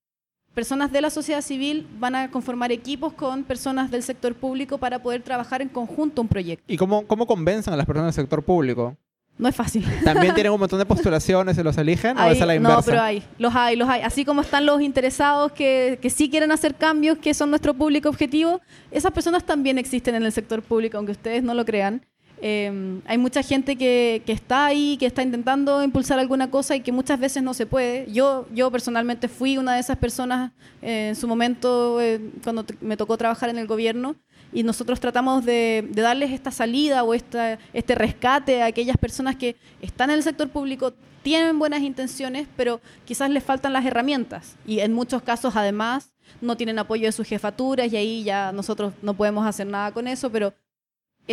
personas 0.54 0.92
de 0.92 1.02
la 1.02 1.10
sociedad 1.10 1.42
civil 1.42 1.88
van 2.00 2.16
a 2.16 2.30
conformar 2.32 2.72
equipos 2.72 3.14
con 3.14 3.44
personas 3.44 3.90
del 3.92 4.04
sector 4.04 4.36
público 4.36 4.78
para 4.78 5.00
poder 5.02 5.22
trabajar 5.22 5.62
en 5.62 5.70
conjunto 5.70 6.22
un 6.22 6.28
proyecto. 6.28 6.66
¿Y 6.68 6.78
cómo, 6.78 7.06
cómo 7.08 7.26
convencen 7.26 7.74
a 7.74 7.78
las 7.78 7.86
personas 7.86 8.16
del 8.16 8.24
sector 8.24 8.44
público? 8.44 8.98
No 9.38 9.48
es 9.48 9.56
fácil. 9.56 9.86
¿También 10.04 10.34
tienen 10.36 10.52
un 10.52 10.60
montón 10.60 10.78
de 10.78 10.86
postulaciones 10.86 11.58
y 11.58 11.64
los 11.64 11.78
eligen? 11.78 12.18
¿O 12.18 12.22
Hay- 12.22 12.36
es 12.36 12.42
a 12.42 12.46
la 12.46 12.56
inversa? 12.56 12.78
no, 12.78 12.84
pero 12.84 13.02
hay, 13.02 13.24
los 13.40 13.56
hay, 13.56 13.76
los 13.76 13.90
hay. 13.90 14.02
Así 14.02 14.26
como 14.26 14.42
están 14.42 14.66
los 14.66 14.82
interesados 14.82 15.52
que, 15.54 15.98
que 16.02 16.10
sí 16.10 16.30
quieren 16.30 16.52
hacer 16.52 16.76
cambios, 16.76 17.18
que 17.18 17.34
son 17.34 17.50
nuestro 17.50 17.74
público 17.74 18.10
objetivo, 18.10 18.62
esas 18.92 19.12
personas 19.14 19.46
también 19.46 19.78
existen 19.78 20.16
en 20.16 20.24
el 20.24 20.32
sector 20.32 20.62
público, 20.62 20.98
aunque 20.98 21.14
ustedes 21.14 21.44
no 21.44 21.54
lo 21.54 21.66
crean. 21.66 22.06
Eh, 22.44 23.00
hay 23.06 23.18
mucha 23.20 23.44
gente 23.44 23.76
que, 23.76 24.24
que 24.26 24.32
está 24.32 24.66
ahí, 24.66 24.98
que 24.98 25.06
está 25.06 25.22
intentando 25.22 25.84
impulsar 25.84 26.18
alguna 26.18 26.50
cosa 26.50 26.76
y 26.76 26.82
que 26.82 26.92
muchas 26.92 27.20
veces 27.20 27.44
no 27.44 27.54
se 27.54 27.68
puede. 27.68 28.12
Yo, 28.12 28.48
yo 28.52 28.72
personalmente 28.72 29.28
fui 29.28 29.60
una 29.60 29.76
de 29.76 29.80
esas 29.80 29.98
personas 29.98 30.52
eh, 30.82 31.10
en 31.10 31.16
su 31.16 31.28
momento 31.28 32.02
eh, 32.02 32.20
cuando 32.44 32.66
me 32.82 32.98
tocó 32.98 33.16
trabajar 33.16 33.50
en 33.50 33.60
el 33.60 33.68
gobierno 33.68 34.16
y 34.52 34.64
nosotros 34.64 35.00
tratamos 35.00 35.46
de, 35.46 35.88
de 35.92 36.02
darles 36.02 36.32
esta 36.32 36.50
salida 36.50 37.04
o 37.04 37.14
esta, 37.14 37.60
este 37.74 37.94
rescate 37.94 38.64
a 38.64 38.66
aquellas 38.66 38.98
personas 38.98 39.36
que 39.36 39.56
están 39.80 40.10
en 40.10 40.18
el 40.18 40.24
sector 40.24 40.50
público, 40.50 40.94
tienen 41.22 41.60
buenas 41.60 41.82
intenciones, 41.82 42.48
pero 42.58 42.82
quizás 43.06 43.30
les 43.30 43.44
faltan 43.44 43.74
las 43.74 43.86
herramientas 43.86 44.58
y 44.66 44.80
en 44.80 44.94
muchos 44.94 45.22
casos 45.22 45.56
además 45.56 46.12
no 46.42 46.58
tienen 46.58 46.80
apoyo 46.80 47.06
de 47.06 47.12
sus 47.12 47.28
jefaturas 47.28 47.94
y 47.94 47.98
ahí 47.98 48.24
ya 48.24 48.52
nosotros 48.52 48.94
no 49.04 49.14
podemos 49.14 49.46
hacer 49.46 49.68
nada 49.68 49.92
con 49.92 50.08
eso, 50.08 50.32
pero 50.32 50.54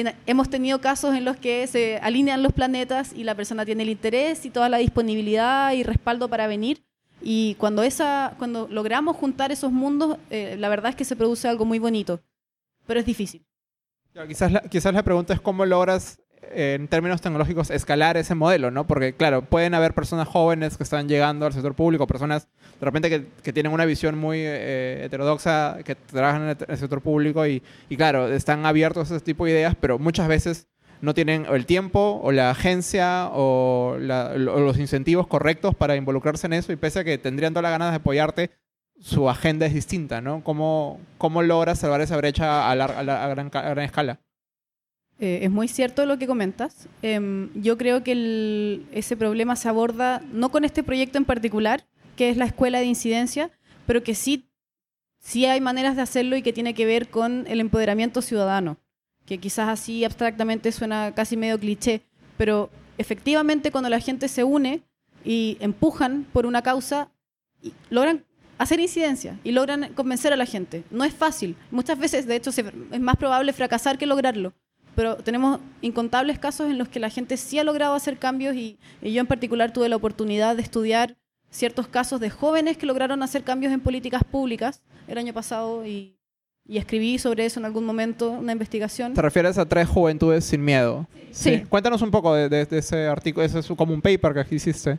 en- 0.00 0.14
hemos 0.26 0.48
tenido 0.50 0.80
casos 0.80 1.14
en 1.14 1.24
los 1.24 1.36
que 1.36 1.66
se 1.66 1.98
alinean 1.98 2.42
los 2.42 2.52
planetas 2.52 3.12
y 3.12 3.24
la 3.24 3.34
persona 3.34 3.64
tiene 3.64 3.82
el 3.82 3.90
interés 3.90 4.44
y 4.46 4.50
toda 4.50 4.68
la 4.68 4.78
disponibilidad 4.78 5.72
y 5.72 5.82
respaldo 5.82 6.28
para 6.28 6.46
venir. 6.46 6.82
Y 7.20 7.54
cuando, 7.56 7.82
esa, 7.82 8.34
cuando 8.38 8.68
logramos 8.70 9.16
juntar 9.16 9.50
esos 9.50 9.72
mundos, 9.72 10.18
eh, 10.30 10.56
la 10.58 10.68
verdad 10.68 10.90
es 10.90 10.96
que 10.96 11.04
se 11.04 11.16
produce 11.16 11.48
algo 11.48 11.64
muy 11.64 11.78
bonito, 11.80 12.20
pero 12.86 13.00
es 13.00 13.06
difícil. 13.06 13.44
Claro, 14.12 14.28
quizás, 14.28 14.52
la, 14.52 14.60
quizás 14.62 14.94
la 14.94 15.02
pregunta 15.02 15.34
es 15.34 15.40
cómo 15.40 15.66
logras, 15.66 16.20
en 16.52 16.88
términos 16.88 17.20
tecnológicos, 17.20 17.70
escalar 17.70 18.16
ese 18.16 18.34
modelo, 18.34 18.70
¿no? 18.70 18.86
Porque, 18.86 19.12
claro, 19.12 19.42
pueden 19.42 19.74
haber 19.74 19.94
personas 19.94 20.28
jóvenes 20.28 20.76
que 20.76 20.82
están 20.82 21.08
llegando 21.08 21.46
al 21.46 21.52
sector 21.52 21.74
público, 21.74 22.06
personas 22.06 22.48
de 22.80 22.84
repente 22.84 23.10
que, 23.10 23.26
que 23.42 23.52
tienen 23.52 23.72
una 23.72 23.84
visión 23.84 24.16
muy 24.18 24.38
eh, 24.40 25.02
heterodoxa, 25.04 25.78
que 25.84 25.94
trabajan 25.94 26.42
en 26.50 26.56
el, 26.68 26.78
sector 26.78 27.00
público 27.02 27.46
y, 27.46 27.62
y, 27.88 27.96
claro, 27.96 28.28
están 28.32 28.64
abiertos 28.66 29.10
a 29.10 29.16
ese 29.16 29.24
tipo 29.24 29.44
de 29.44 29.50
ideas, 29.52 29.74
pero 29.80 29.98
muchas 29.98 30.28
veces 30.28 30.68
no 31.00 31.14
tienen 31.14 31.46
el 31.46 31.66
tiempo 31.66 32.20
o 32.22 32.32
la 32.32 32.50
agencia 32.50 33.28
o, 33.32 33.96
la- 34.00 34.34
los 34.36 34.78
incentivos 34.78 35.26
correctos 35.26 35.74
para 35.74 35.96
involucrarse 35.96 36.46
en 36.46 36.54
eso 36.54 36.72
y 36.72 36.76
pese 36.76 37.00
a 37.00 37.04
que 37.04 37.18
tendrían 37.18 37.52
todas 37.52 37.64
las 37.64 37.72
ganas 37.72 37.90
de 37.90 37.96
apoyarte, 37.96 38.50
su 39.00 39.28
agenda 39.30 39.66
es 39.66 39.74
distinta, 39.74 40.20
¿no? 40.20 40.42
¿Cómo, 40.42 41.00
cómo 41.18 41.42
logras 41.42 41.78
salvar 41.78 42.00
esa 42.00 42.16
brecha 42.16 42.68
a, 42.70 42.74
lar- 42.74 42.94
a 42.96 43.02
la- 43.04 43.24
a 43.24 43.28
gran 43.28 43.78
escala? 43.80 44.20
Eh, 45.20 45.40
es 45.42 45.50
muy 45.50 45.66
cierto 45.66 46.06
lo 46.06 46.18
que 46.18 46.26
comentas. 46.26 46.88
Em, 47.02 47.50
yo 47.54 47.76
creo 47.76 48.04
que 48.04 48.82
ese 48.92 49.16
problema 49.16 49.56
se 49.56 49.68
aborda 49.68 50.22
no 50.32 50.50
con 50.50 50.64
este 50.64 50.82
proyecto 50.82 51.18
en 51.18 51.24
particular, 51.24 51.86
que 52.16 52.30
es 52.30 52.36
la 52.36 52.44
escuela 52.44 52.78
de 52.78 52.86
incidencia, 52.86 53.50
pero 53.86 54.02
que 54.02 54.14
sí, 54.14 54.48
sí 55.18 55.44
hay 55.46 55.60
maneras 55.60 55.96
de 55.96 56.02
hacerlo 56.02 56.36
y 56.36 56.42
que 56.42 56.52
tiene 56.52 56.74
que 56.74 56.86
ver 56.86 57.08
con 57.08 57.46
el 57.48 57.60
empoderamiento 57.60 58.22
ciudadano, 58.22 58.76
que 59.26 59.38
quizás 59.38 59.68
así 59.68 60.04
abstractamente 60.04 60.70
suena 60.70 61.12
casi 61.14 61.36
medio 61.36 61.58
cliché, 61.58 62.02
pero 62.36 62.70
efectivamente 62.96 63.72
cuando 63.72 63.90
la 63.90 64.00
gente 64.00 64.28
se 64.28 64.44
une 64.44 64.82
y 65.24 65.56
empujan 65.60 66.26
por 66.32 66.46
una 66.46 66.62
causa, 66.62 67.10
logran 67.90 68.24
hacer 68.56 68.78
incidencia 68.78 69.38
y 69.42 69.50
logran 69.50 69.92
convencer 69.94 70.32
a 70.32 70.36
la 70.36 70.46
gente. 70.46 70.84
No 70.90 71.04
es 71.04 71.12
fácil. 71.12 71.56
Muchas 71.72 71.98
veces, 71.98 72.26
de 72.26 72.36
hecho, 72.36 72.50
es 72.50 73.00
más 73.00 73.16
probable 73.16 73.52
fracasar 73.52 73.98
que 73.98 74.06
lograrlo 74.06 74.54
pero 74.98 75.14
tenemos 75.14 75.60
incontables 75.80 76.40
casos 76.40 76.68
en 76.68 76.76
los 76.76 76.88
que 76.88 76.98
la 76.98 77.08
gente 77.08 77.36
sí 77.36 77.56
ha 77.60 77.62
logrado 77.62 77.94
hacer 77.94 78.18
cambios 78.18 78.56
y, 78.56 78.78
y 79.00 79.12
yo 79.12 79.20
en 79.20 79.28
particular 79.28 79.72
tuve 79.72 79.88
la 79.88 79.94
oportunidad 79.94 80.56
de 80.56 80.62
estudiar 80.62 81.16
ciertos 81.50 81.86
casos 81.86 82.18
de 82.18 82.30
jóvenes 82.30 82.76
que 82.76 82.84
lograron 82.84 83.22
hacer 83.22 83.44
cambios 83.44 83.72
en 83.72 83.78
políticas 83.78 84.24
públicas 84.24 84.82
el 85.06 85.16
año 85.16 85.32
pasado 85.32 85.86
y, 85.86 86.16
y 86.66 86.78
escribí 86.78 87.16
sobre 87.20 87.46
eso 87.46 87.60
en 87.60 87.66
algún 87.66 87.84
momento, 87.84 88.32
una 88.32 88.50
investigación. 88.50 89.14
Te 89.14 89.22
refieres 89.22 89.56
a 89.56 89.66
tres 89.66 89.86
juventudes 89.86 90.44
sin 90.44 90.64
miedo. 90.64 91.06
Sí. 91.30 91.62
Cuéntanos 91.68 92.02
un 92.02 92.10
poco 92.10 92.34
de, 92.34 92.48
de- 92.48 92.66
de 92.66 92.78
ese 92.78 93.06
artículo, 93.06 93.46
ese 93.46 93.60
es 93.60 93.66
como 93.68 93.94
un 93.94 94.02
paper 94.02 94.44
que 94.44 94.52
hiciste. 94.56 94.98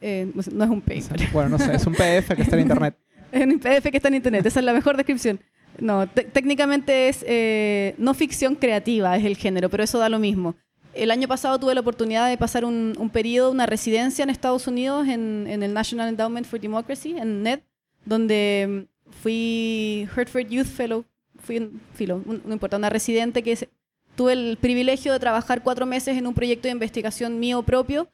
Eh, 0.00 0.32
no 0.34 0.64
es 0.64 0.70
un 0.70 0.80
paper, 0.80 1.28
Bueno, 1.32 1.50
no 1.50 1.58
sé, 1.60 1.76
es 1.76 1.86
un 1.86 1.92
PDF 1.94 2.34
que 2.34 2.42
está 2.42 2.56
en 2.56 2.62
internet. 2.62 2.96
es 3.30 3.46
un 3.46 3.60
PDF 3.60 3.88
que 3.88 3.96
está 3.98 4.08
en 4.08 4.14
internet, 4.16 4.44
esa 4.46 4.58
es 4.58 4.64
la 4.66 4.72
mejor 4.72 4.96
descripción. 4.96 5.38
No, 5.78 6.08
te- 6.08 6.24
técnicamente 6.24 7.08
es 7.08 7.24
eh, 7.26 7.94
no 7.98 8.14
ficción 8.14 8.56
creativa, 8.56 9.16
es 9.16 9.24
el 9.24 9.36
género, 9.36 9.68
pero 9.68 9.84
eso 9.84 9.98
da 9.98 10.08
lo 10.08 10.18
mismo. 10.18 10.54
El 10.94 11.10
año 11.12 11.28
pasado 11.28 11.58
tuve 11.60 11.74
la 11.74 11.80
oportunidad 11.80 12.28
de 12.28 12.36
pasar 12.36 12.64
un, 12.64 12.94
un 12.98 13.10
periodo, 13.10 13.52
una 13.52 13.66
residencia 13.66 14.22
en 14.24 14.30
Estados 14.30 14.66
Unidos, 14.66 15.06
en, 15.06 15.46
en 15.48 15.62
el 15.62 15.72
National 15.72 16.08
Endowment 16.08 16.46
for 16.46 16.58
Democracy, 16.60 17.16
en 17.16 17.42
NED, 17.44 17.60
donde 18.04 18.86
mm, 19.06 19.12
fui 19.22 20.08
Hertford 20.16 20.48
Youth 20.48 20.66
Fellow, 20.66 21.04
fui 21.38 21.58
un, 21.58 21.80
filo, 21.94 22.22
no 22.26 22.52
importa, 22.52 22.76
una 22.76 22.90
residente 22.90 23.42
que 23.44 23.54
se- 23.54 23.68
tuve 24.16 24.32
el 24.32 24.58
privilegio 24.60 25.12
de 25.12 25.20
trabajar 25.20 25.62
cuatro 25.62 25.86
meses 25.86 26.16
en 26.18 26.26
un 26.26 26.34
proyecto 26.34 26.66
de 26.66 26.72
investigación 26.72 27.38
mío 27.38 27.62
propio 27.62 28.08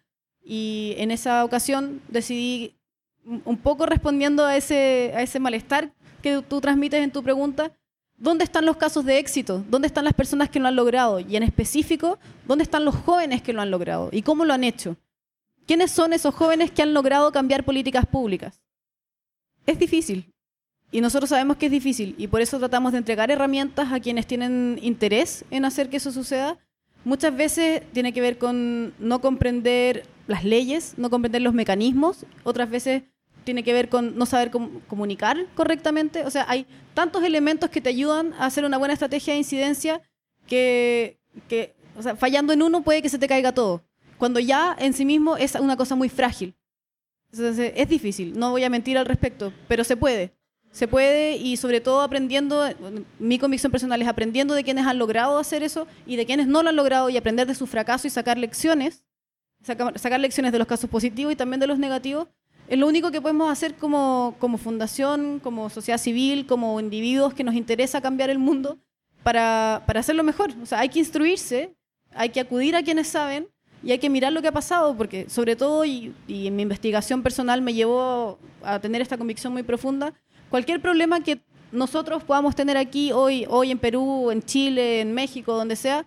y 0.44 0.94
en 0.98 1.10
esa 1.10 1.42
ocasión 1.44 2.02
decidí 2.08 2.74
un 3.24 3.40
un 3.46 3.56
poco 3.56 3.86
respondiendo 3.86 4.44
a 4.44 4.54
ese, 4.54 5.12
a 5.16 5.22
ese 5.22 5.40
malestar 5.40 5.90
que 6.24 6.40
tú 6.40 6.58
transmites 6.58 7.04
en 7.04 7.10
tu 7.10 7.22
pregunta, 7.22 7.70
¿dónde 8.16 8.44
están 8.44 8.64
los 8.64 8.78
casos 8.78 9.04
de 9.04 9.18
éxito? 9.18 9.62
¿Dónde 9.68 9.86
están 9.86 10.04
las 10.04 10.14
personas 10.14 10.48
que 10.48 10.58
lo 10.58 10.68
han 10.68 10.74
logrado? 10.74 11.20
Y 11.20 11.36
en 11.36 11.42
específico, 11.42 12.18
¿dónde 12.48 12.64
están 12.64 12.86
los 12.86 12.94
jóvenes 12.94 13.42
que 13.42 13.52
lo 13.52 13.60
han 13.60 13.70
logrado? 13.70 14.08
¿Y 14.10 14.22
cómo 14.22 14.46
lo 14.46 14.54
han 14.54 14.64
hecho? 14.64 14.96
¿Quiénes 15.66 15.90
son 15.90 16.14
esos 16.14 16.34
jóvenes 16.34 16.70
que 16.70 16.80
han 16.80 16.94
logrado 16.94 17.30
cambiar 17.30 17.62
políticas 17.62 18.06
públicas? 18.06 18.58
Es 19.66 19.78
difícil. 19.78 20.32
Y 20.90 21.02
nosotros 21.02 21.28
sabemos 21.28 21.58
que 21.58 21.66
es 21.66 21.72
difícil. 21.72 22.14
Y 22.16 22.26
por 22.28 22.40
eso 22.40 22.58
tratamos 22.58 22.92
de 22.92 22.98
entregar 22.98 23.30
herramientas 23.30 23.92
a 23.92 24.00
quienes 24.00 24.26
tienen 24.26 24.78
interés 24.80 25.44
en 25.50 25.66
hacer 25.66 25.90
que 25.90 25.98
eso 25.98 26.10
suceda. 26.10 26.56
Muchas 27.04 27.36
veces 27.36 27.82
tiene 27.92 28.14
que 28.14 28.22
ver 28.22 28.38
con 28.38 28.94
no 28.98 29.20
comprender 29.20 30.06
las 30.26 30.42
leyes, 30.42 30.94
no 30.96 31.10
comprender 31.10 31.42
los 31.42 31.52
mecanismos. 31.52 32.24
Otras 32.44 32.70
veces 32.70 33.02
tiene 33.44 33.62
que 33.62 33.72
ver 33.72 33.88
con 33.88 34.16
no 34.16 34.26
saber 34.26 34.50
com- 34.50 34.80
comunicar 34.88 35.46
correctamente. 35.54 36.24
O 36.24 36.30
sea, 36.30 36.46
hay 36.48 36.66
tantos 36.94 37.22
elementos 37.22 37.70
que 37.70 37.80
te 37.80 37.90
ayudan 37.90 38.32
a 38.34 38.46
hacer 38.46 38.64
una 38.64 38.78
buena 38.78 38.94
estrategia 38.94 39.34
de 39.34 39.38
incidencia 39.38 40.00
que, 40.46 41.18
o 41.96 42.02
sea, 42.02 42.16
fallando 42.16 42.52
en 42.52 42.62
uno 42.62 42.82
puede 42.82 43.02
que 43.02 43.08
se 43.08 43.18
te 43.18 43.28
caiga 43.28 43.52
todo. 43.52 43.82
Cuando 44.18 44.40
ya 44.40 44.76
en 44.78 44.92
sí 44.92 45.04
mismo 45.04 45.36
es 45.36 45.54
una 45.54 45.76
cosa 45.76 45.94
muy 45.94 46.08
frágil. 46.08 46.54
Entonces, 47.32 47.72
es 47.76 47.88
difícil, 47.88 48.38
no 48.38 48.50
voy 48.50 48.62
a 48.62 48.70
mentir 48.70 48.96
al 48.96 49.06
respecto, 49.06 49.52
pero 49.68 49.82
se 49.84 49.96
puede. 49.96 50.32
Se 50.70 50.88
puede 50.88 51.36
y 51.36 51.56
sobre 51.56 51.80
todo 51.80 52.00
aprendiendo, 52.00 52.64
mi 53.18 53.38
convicción 53.38 53.70
personal 53.70 54.02
es 54.02 54.08
aprendiendo 54.08 54.54
de 54.54 54.64
quienes 54.64 54.86
han 54.86 54.98
logrado 54.98 55.38
hacer 55.38 55.62
eso 55.62 55.86
y 56.04 56.16
de 56.16 56.26
quienes 56.26 56.48
no 56.48 56.62
lo 56.62 56.70
han 56.70 56.76
logrado 56.76 57.10
y 57.10 57.16
aprender 57.16 57.46
de 57.46 57.54
su 57.54 57.66
fracaso 57.66 58.06
y 58.06 58.10
sacar 58.10 58.38
lecciones, 58.38 59.04
sacar 59.62 60.18
lecciones 60.20 60.52
de 60.52 60.58
los 60.58 60.66
casos 60.66 60.90
positivos 60.90 61.32
y 61.32 61.36
también 61.36 61.60
de 61.60 61.68
los 61.68 61.78
negativos, 61.78 62.28
es 62.74 62.80
lo 62.80 62.88
único 62.88 63.12
que 63.12 63.20
podemos 63.20 63.50
hacer 63.50 63.76
como, 63.76 64.34
como 64.40 64.58
fundación, 64.58 65.38
como 65.40 65.70
sociedad 65.70 65.98
civil, 65.98 66.44
como 66.44 66.80
individuos 66.80 67.32
que 67.32 67.44
nos 67.44 67.54
interesa 67.54 68.00
cambiar 68.00 68.30
el 68.30 68.40
mundo 68.40 68.78
para, 69.22 69.84
para 69.86 70.00
hacerlo 70.00 70.24
mejor. 70.24 70.50
O 70.60 70.66
sea, 70.66 70.80
hay 70.80 70.88
que 70.88 70.98
instruirse, 70.98 71.76
hay 72.14 72.30
que 72.30 72.40
acudir 72.40 72.74
a 72.74 72.82
quienes 72.82 73.06
saben 73.06 73.48
y 73.84 73.92
hay 73.92 73.98
que 73.98 74.10
mirar 74.10 74.32
lo 74.32 74.42
que 74.42 74.48
ha 74.48 74.52
pasado, 74.52 74.96
porque 74.96 75.30
sobre 75.30 75.54
todo, 75.54 75.84
y, 75.84 76.14
en 76.26 76.56
mi 76.56 76.62
investigación 76.62 77.22
personal 77.22 77.62
me 77.62 77.74
llevó 77.74 78.40
a 78.62 78.80
tener 78.80 79.00
esta 79.00 79.18
convicción 79.18 79.52
muy 79.52 79.62
profunda, 79.62 80.12
cualquier 80.50 80.80
problema 80.80 81.20
que 81.20 81.42
nosotros 81.70 82.24
podamos 82.24 82.56
tener 82.56 82.76
aquí 82.76 83.12
hoy, 83.12 83.46
hoy 83.48 83.70
en 83.70 83.78
Perú, 83.78 84.32
en 84.32 84.42
Chile, 84.42 85.00
en 85.00 85.12
México, 85.12 85.54
donde 85.54 85.76
sea, 85.76 86.06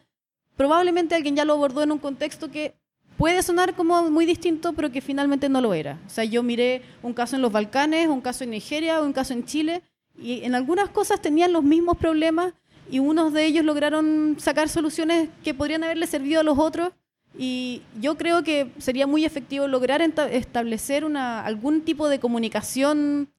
probablemente 0.57 1.15
alguien 1.15 1.37
ya 1.37 1.45
lo 1.45 1.53
abordó 1.53 1.81
en 1.81 1.93
un 1.93 1.99
contexto 1.99 2.51
que 2.51 2.75
puede 3.17 3.41
sonar 3.41 3.75
como 3.75 4.09
muy 4.09 4.25
distinto, 4.25 4.73
pero 4.73 4.91
que 4.91 5.01
finalmente 5.01 5.49
no 5.49 5.59
lo 5.59 5.73
era. 5.73 5.99
O 6.05 6.09
sea, 6.09 6.23
yo 6.23 6.43
miré 6.43 6.83
un 7.01 7.13
caso 7.13 7.35
en 7.35 7.41
los 7.41 7.51
Balcanes, 7.51 8.07
un 8.07 8.21
caso 8.21 8.43
en 8.43 8.51
Nigeria, 8.51 9.01
un 9.01 9.13
caso 9.13 9.33
en 9.33 9.45
Chile, 9.45 9.81
y 10.19 10.43
en 10.43 10.55
algunas 10.55 10.89
cosas 10.89 11.21
tenían 11.21 11.51
los 11.53 11.63
mismos 11.63 11.97
problemas 11.97 12.53
y 12.89 12.99
unos 12.99 13.33
de 13.33 13.45
ellos 13.45 13.65
lograron 13.65 14.37
sacar 14.39 14.69
soluciones 14.69 15.29
que 15.43 15.53
podrían 15.53 15.83
haberle 15.83 16.07
servido 16.07 16.39
a 16.39 16.43
los 16.43 16.57
otros. 16.57 16.91
Y 17.37 17.81
yo 17.99 18.17
creo 18.17 18.43
que 18.43 18.71
sería 18.77 19.05
muy 19.05 19.25
efectivo 19.25 19.67
lograr 19.67 20.01
establecer 20.01 21.03
una, 21.03 21.41
algún 21.45 21.81
tipo 21.81 22.07
de 22.07 22.19
comunicación 22.19 23.29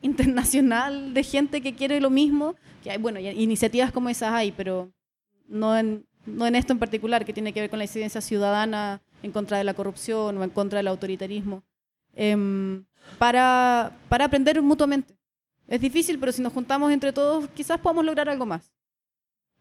internacional 0.00 1.12
de 1.12 1.22
gente 1.24 1.60
que 1.60 1.74
quiere 1.74 2.00
lo 2.00 2.10
mismo. 2.10 2.54
Que 2.82 2.92
hay, 2.92 2.98
bueno, 2.98 3.18
iniciativas 3.18 3.92
como 3.92 4.08
esas 4.08 4.32
hay, 4.32 4.52
pero 4.52 4.90
no 5.48 5.76
en, 5.76 6.06
no 6.24 6.46
en 6.46 6.54
esto 6.54 6.72
en 6.72 6.78
particular, 6.78 7.24
que 7.24 7.32
tiene 7.32 7.52
que 7.52 7.60
ver 7.60 7.70
con 7.70 7.78
la 7.78 7.84
incidencia 7.84 8.20
ciudadana 8.20 9.02
en 9.26 9.32
contra 9.32 9.58
de 9.58 9.64
la 9.64 9.74
corrupción 9.74 10.38
o 10.38 10.42
en 10.44 10.50
contra 10.50 10.78
del 10.78 10.88
autoritarismo, 10.88 11.62
em, 12.14 12.84
para, 13.18 13.92
para 14.08 14.24
aprender 14.24 14.60
mutuamente. 14.62 15.14
Es 15.68 15.80
difícil, 15.80 16.18
pero 16.18 16.32
si 16.32 16.40
nos 16.42 16.52
juntamos 16.52 16.90
entre 16.92 17.12
todos, 17.12 17.48
quizás 17.54 17.78
podamos 17.78 18.04
lograr 18.04 18.28
algo 18.28 18.46
más. 18.46 18.72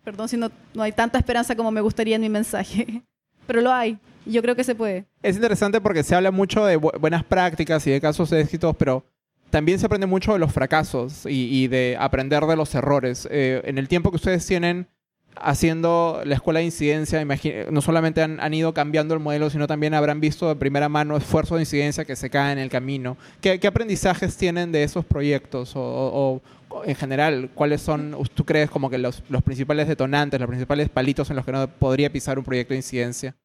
Perdón 0.04 0.30
si 0.30 0.38
no, 0.38 0.52
no 0.74 0.84
hay 0.84 0.92
tanta 0.92 1.18
esperanza 1.18 1.56
como 1.56 1.72
me 1.72 1.82
gustaría 1.82 2.16
en 2.16 2.22
mi 2.22 2.30
mensaje, 2.30 3.02
pero 3.48 3.62
lo 3.62 3.72
hay. 3.74 3.98
Yo 4.26 4.42
creo 4.42 4.56
que 4.56 4.64
se 4.64 4.74
puede. 4.76 5.06
Es 5.22 5.36
interesante 5.36 5.80
porque 5.82 6.04
se 6.04 6.16
habla 6.16 6.32
mucho 6.32 6.66
de 6.66 6.80
bu- 6.80 6.98
buenas 7.00 7.24
prácticas 7.24 7.86
y 7.88 7.92
de 7.92 8.02
casos 8.02 8.30
de 8.32 8.42
éxitos, 8.42 8.76
pero 8.76 9.04
también 9.52 9.78
se 9.80 9.86
aprende 9.86 10.08
mucho 10.08 10.34
de 10.34 10.40
los 10.40 10.52
fracasos 10.52 11.26
y, 11.28 11.64
y 11.64 11.68
de 11.68 11.96
aprender 12.00 12.44
de 12.46 12.56
los 12.56 12.74
errores. 12.76 13.28
Eh, 13.32 13.62
en 13.66 13.78
el 13.78 13.88
tiempo 13.88 14.10
que 14.12 14.16
ustedes 14.18 14.46
tienen 14.46 14.88
haciendo 15.36 16.22
la 16.26 16.36
escuela 16.36 16.60
de 16.60 16.66
incidencia, 16.66 17.26
no 17.70 17.82
solamente 17.82 18.22
han, 18.22 18.54
ido 18.54 18.74
cambiando 18.74 19.14
el 19.14 19.20
modelo, 19.20 19.50
sino 19.50 19.68
también 19.68 19.94
habrán 19.94 20.20
visto 20.20 20.48
de 20.48 20.56
primera 20.56 20.90
mano 20.90 21.18
esfuerzos 21.18 21.58
de 21.58 21.64
incidencia 21.64 22.06
que 22.06 22.16
se 22.16 22.30
caen 22.30 22.58
en 22.58 22.64
el 22.64 22.70
camino. 22.70 23.18
¿Qué, 23.42 23.60
aprendizajes 23.68 24.38
tienen 24.38 24.72
de 24.72 24.84
esos 24.84 25.06
proyectos? 25.06 25.74
O, 25.76 26.42
en 26.86 26.96
general, 26.96 27.50
¿cuáles 27.54 27.82
son, 27.82 28.16
tú 28.34 28.46
crees, 28.46 28.70
como 28.70 28.90
que 28.90 28.98
los, 28.98 29.22
principales 29.44 29.88
detonantes, 29.88 30.40
los 30.40 30.50
principales 30.50 30.90
palitos 30.90 31.30
en 31.30 31.36
los 31.38 31.46
que 31.46 31.52
no 31.52 31.68
podría 31.68 32.12
pisar 32.12 32.38
un 32.38 32.46
proyecto 32.46 32.74
de 32.74 32.78
incidencia? 32.78 33.36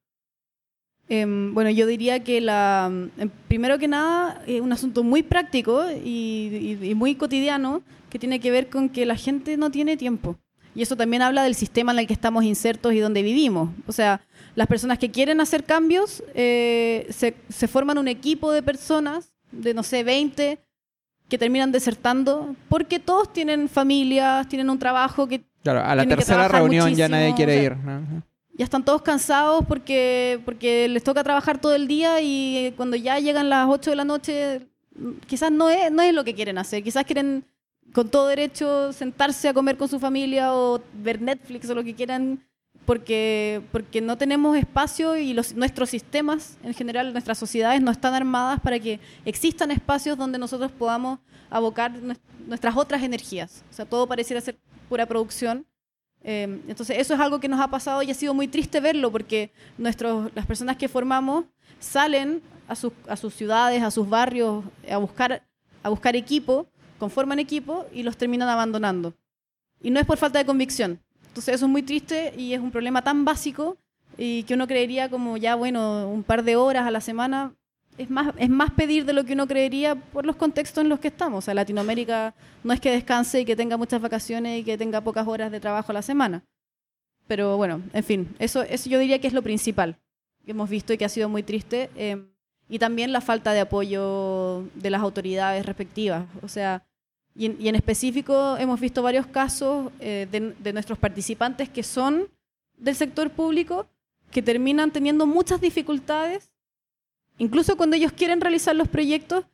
Em, 1.09 1.53
bueno, 1.55 1.71
yo 1.71 1.87
diría 1.87 2.23
que 2.23 2.41
la, 2.41 2.91
em, 3.19 3.31
primero 3.49 3.79
que 3.79 3.89
nada 3.89 4.43
es 4.47 4.61
un 4.61 4.73
asunto 4.73 5.03
muy 5.03 5.25
práctico 5.25 5.85
y 6.05 6.93
muy 6.97 7.17
cotidiano 7.17 7.83
que 8.11 8.19
tiene 8.19 8.41
que 8.41 8.51
ver 8.51 8.69
con 8.69 8.89
que 8.89 9.07
la 9.07 9.17
gente 9.17 9.57
no 9.57 9.71
tiene 9.71 9.97
tiempo. 9.97 10.37
Y 10.75 10.83
eso 10.83 10.97
también 10.97 11.23
habla 11.23 11.43
del 11.43 11.55
sistema 11.55 11.93
en 11.93 11.99
el 11.99 12.07
que 12.07 12.13
estamos 12.13 12.45
insertos 12.45 12.93
y 12.93 12.99
donde 12.99 13.23
vivimos. 13.23 13.71
O 13.87 13.93
sea, 13.93 14.21
las 14.55 14.67
personas 14.67 14.99
que 14.99 15.11
quieren 15.11 15.41
hacer 15.41 15.65
cambios 15.65 16.23
eh, 16.35 17.07
se, 17.11 17.35
se 17.49 17.69
forman 17.69 17.99
un 17.99 18.09
equipo 18.09 18.53
de 18.53 18.63
personas, 18.63 19.33
de 19.51 19.75
no 19.75 19.83
sé, 19.83 20.05
20, 20.05 20.59
que 21.29 21.39
terminan 21.39 21.73
desertando 21.73 22.55
porque 22.69 22.99
todos 22.99 23.33
tienen 23.33 23.69
familias, 23.69 24.49
tienen 24.49 24.71
un 24.71 24.79
trabajo 24.79 25.27
que 25.27 25.43
Claro, 25.63 25.85
a 25.85 25.95
la 25.95 26.07
tercera 26.07 26.49
reunión 26.49 26.95
ya 26.95 27.09
nadie 27.09 27.35
quiere 27.35 27.53
o 27.53 27.55
sea, 27.57 27.65
ir. 27.65 27.77
¿no? 27.77 28.23
ya 28.61 28.65
están 28.65 28.85
todos 28.85 29.01
cansados 29.01 29.65
porque, 29.67 30.41
porque 30.45 30.89
les 30.89 31.03
toca 31.03 31.25
trabajar 31.25 31.59
todo 31.59 31.75
el 31.75 31.89
día 31.89 32.21
y 32.21 32.75
cuando 32.77 32.97
ya 32.97 33.19
llegan 33.19 33.49
las 33.49 33.67
8 33.69 33.91
de 33.91 33.97
la 33.97 34.05
noche, 34.05 34.67
quizás 35.27 35.51
no 35.51 35.71
es, 35.71 35.91
no 35.91 36.03
es 36.03 36.13
lo 36.13 36.25
que 36.25 36.35
quieren 36.35 36.59
hacer. 36.59 36.83
Quizás 36.83 37.05
quieren 37.05 37.45
con 37.93 38.09
todo 38.09 38.29
derecho 38.29 38.93
sentarse 38.93 39.49
a 39.49 39.55
comer 39.55 39.77
con 39.77 39.89
su 39.89 39.99
familia 39.99 40.55
o 40.55 40.81
ver 40.93 41.21
Netflix 41.21 41.69
o 41.71 41.75
lo 41.75 41.83
que 41.85 41.95
quieran 41.95 42.45
porque, 42.87 43.63
porque 43.71 44.01
no 44.01 44.17
tenemos 44.17 44.57
espacio 44.57 45.17
y 45.17 45.33
los, 45.33 45.55
nuestros 45.55 45.91
sistemas, 45.91 46.57
en 46.63 46.75
general, 46.75 47.13
nuestras 47.13 47.39
sociedades 47.39 47.81
no 47.81 47.91
están 47.91 48.15
armadas 48.15 48.59
para 48.61 48.79
que 48.81 48.99
existan 49.25 49.71
espacios 49.71 50.17
donde 50.19 50.39
nosotros 50.39 50.73
podamos 50.73 51.21
abocar 51.51 51.93
nues- 51.93 52.19
nuestras 52.49 52.77
otras 52.77 53.03
energías. 53.03 53.63
O 53.71 53.73
sea, 53.73 53.85
todo 53.85 54.07
pareciera 54.07 54.41
ser 54.41 54.59
pura 54.89 55.07
producción. 55.07 55.67
Eh, 56.23 56.61
entonces, 56.69 56.99
eso 56.99 57.15
es 57.15 57.21
algo 57.21 57.39
que 57.39 57.49
nos 57.49 57.61
ha 57.61 57.69
pasado 57.69 58.03
y 58.03 58.11
ha 58.11 58.15
sido 58.15 58.35
muy 58.35 58.49
triste 58.49 58.81
verlo 58.81 59.13
porque 59.13 59.53
nuestros, 59.79 60.31
las 60.35 60.47
personas 60.47 60.77
que 60.77 60.89
formamos 60.89 61.45
salen 61.79 62.43
a 62.67 62.75
sus, 62.75 62.93
a 63.09 63.17
sus 63.17 63.35
ciudades, 63.35 63.83
a 63.83 63.91
sus 63.91 64.09
barrios, 64.09 64.65
a 64.91 64.97
buscar, 64.97 65.43
a 65.83 65.89
buscar 65.89 66.17
equipo, 66.17 66.67
conforman 67.01 67.41
equipo 67.41 67.87
y 67.93 68.05
los 68.05 68.17
terminan 68.17 68.49
abandonando. 68.49 69.15
Y 69.83 69.91
no 69.91 69.99
es 69.99 70.07
por 70.07 70.19
falta 70.19 70.39
de 70.39 70.45
convicción. 70.45 71.01
Entonces, 71.27 71.57
eso 71.57 71.67
es 71.67 71.71
muy 71.73 71.83
triste 71.83 72.33
y 72.37 72.53
es 72.53 72.61
un 72.61 72.71
problema 72.71 73.03
tan 73.03 73.25
básico 73.25 73.77
y 74.17 74.45
que 74.45 74.55
uno 74.55 74.69
creería 74.69 75.09
como 75.09 75.37
ya, 75.37 75.57
bueno, 75.57 76.09
un 76.09 76.23
par 76.23 76.45
de 76.45 76.55
horas 76.55 76.87
a 76.87 76.91
la 76.93 77.01
semana. 77.01 77.55
Es 77.99 78.09
más, 78.09 78.33
es 78.37 78.49
más 78.49 78.71
pedir 78.71 79.05
de 79.05 79.13
lo 79.13 79.25
que 79.25 79.33
uno 79.33 79.49
creería 79.49 79.95
por 79.95 80.25
los 80.25 80.37
contextos 80.37 80.83
en 80.83 80.89
los 80.89 81.01
que 81.01 81.09
estamos. 81.09 81.39
O 81.39 81.43
sea, 81.43 81.55
Latinoamérica 81.55 82.35
no 82.63 82.73
es 82.73 82.81
que 82.81 82.91
descanse 82.91 83.41
y 83.41 83.45
que 83.45 83.57
tenga 83.57 83.77
muchas 83.77 84.01
vacaciones 84.01 84.61
y 84.61 84.65
que 84.65 84.79
tenga 84.79 85.01
pocas 85.01 85.27
horas 85.27 85.51
de 85.51 85.61
trabajo 85.61 85.91
a 85.91 85.95
la 85.95 86.03
semana. 86.03 86.45
Pero 87.27 87.57
bueno, 87.57 87.83
en 87.93 88.05
fin, 88.05 88.35
eso, 88.39 88.63
eso 88.63 88.89
yo 88.89 88.99
diría 88.99 89.21
que 89.21 89.27
es 89.27 89.33
lo 89.33 89.43
principal 89.43 89.97
que 90.45 90.53
hemos 90.53 90.69
visto 90.69 90.93
y 90.93 90.99
que 90.99 91.05
ha 91.05 91.09
sido 91.09 91.29
muy 91.29 91.43
triste. 91.43 91.91
eh, 91.97 92.25
y 92.71 92.79
también 92.79 93.13
la 93.13 93.21
falta 93.21 93.53
de 93.53 93.61
apoyo 93.61 94.63
de 94.77 94.91
las 94.91 95.03
autoridades 95.03 95.67
respectivas. 95.67 96.25
O 96.41 96.47
sea, 96.47 96.87
y 97.35 97.47
en, 97.47 97.57
y 97.61 97.69
en 97.69 97.75
específico 97.75 98.57
hemos 98.59 98.81
visto 98.81 99.03
varios 99.03 99.27
casos 99.27 99.93
eh, 100.01 100.27
de, 100.31 100.73
nuestros 100.73 100.99
participantes 100.99 101.69
que 101.69 101.83
son 101.83 102.29
del 102.77 102.97
sector 102.97 103.31
público 103.31 103.87
que 104.31 104.43
terminan 104.43 104.91
teniendo 104.91 105.27
muchas 105.27 105.61
dificultades, 105.61 106.51
incluso 107.39 107.77
cuando 107.77 107.97
ellos 107.97 108.13
quieren 108.13 108.41
realizar 108.41 108.77
los 108.77 108.89
proyectos, 108.89 109.45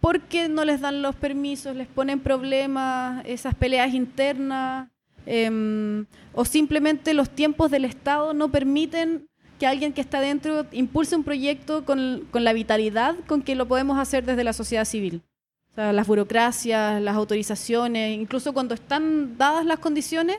porque 0.00 0.48
no 0.48 0.64
les 0.64 0.80
dan 0.80 1.02
los 1.02 1.14
permisos, 1.14 1.76
les 1.76 1.86
ponen 1.86 2.18
problemas, 2.18 3.24
esas 3.26 3.54
peleas 3.54 3.94
internas, 3.94 4.88
em, 5.24 6.04
o 6.32 6.44
simplemente 6.44 7.14
los 7.14 7.30
tiempos 7.30 7.70
del 7.70 7.84
Estado 7.84 8.34
no 8.34 8.50
permiten 8.50 9.28
que 9.60 9.68
alguien 9.68 9.92
que 9.92 10.00
está 10.00 10.20
dentro 10.20 10.66
impulse 10.72 11.14
un 11.14 11.22
proyecto 11.22 11.84
con 11.84 12.26
la 12.32 12.52
vitalidad 12.52 13.14
con 13.28 13.42
que 13.42 13.54
lo 13.54 13.68
podemos 13.68 13.98
hacer 13.98 14.24
desde 14.24 14.42
la 14.42 14.52
sociedad 14.52 14.84
civil. 14.84 15.22
O 15.72 15.74
sea, 15.74 15.92
las 15.92 16.06
burocracias, 16.06 17.00
las 17.00 17.16
autorizaciones, 17.16 18.16
incluso 18.18 18.52
cuando 18.52 18.74
están 18.74 19.38
dadas 19.38 19.64
las 19.64 19.78
condiciones, 19.78 20.38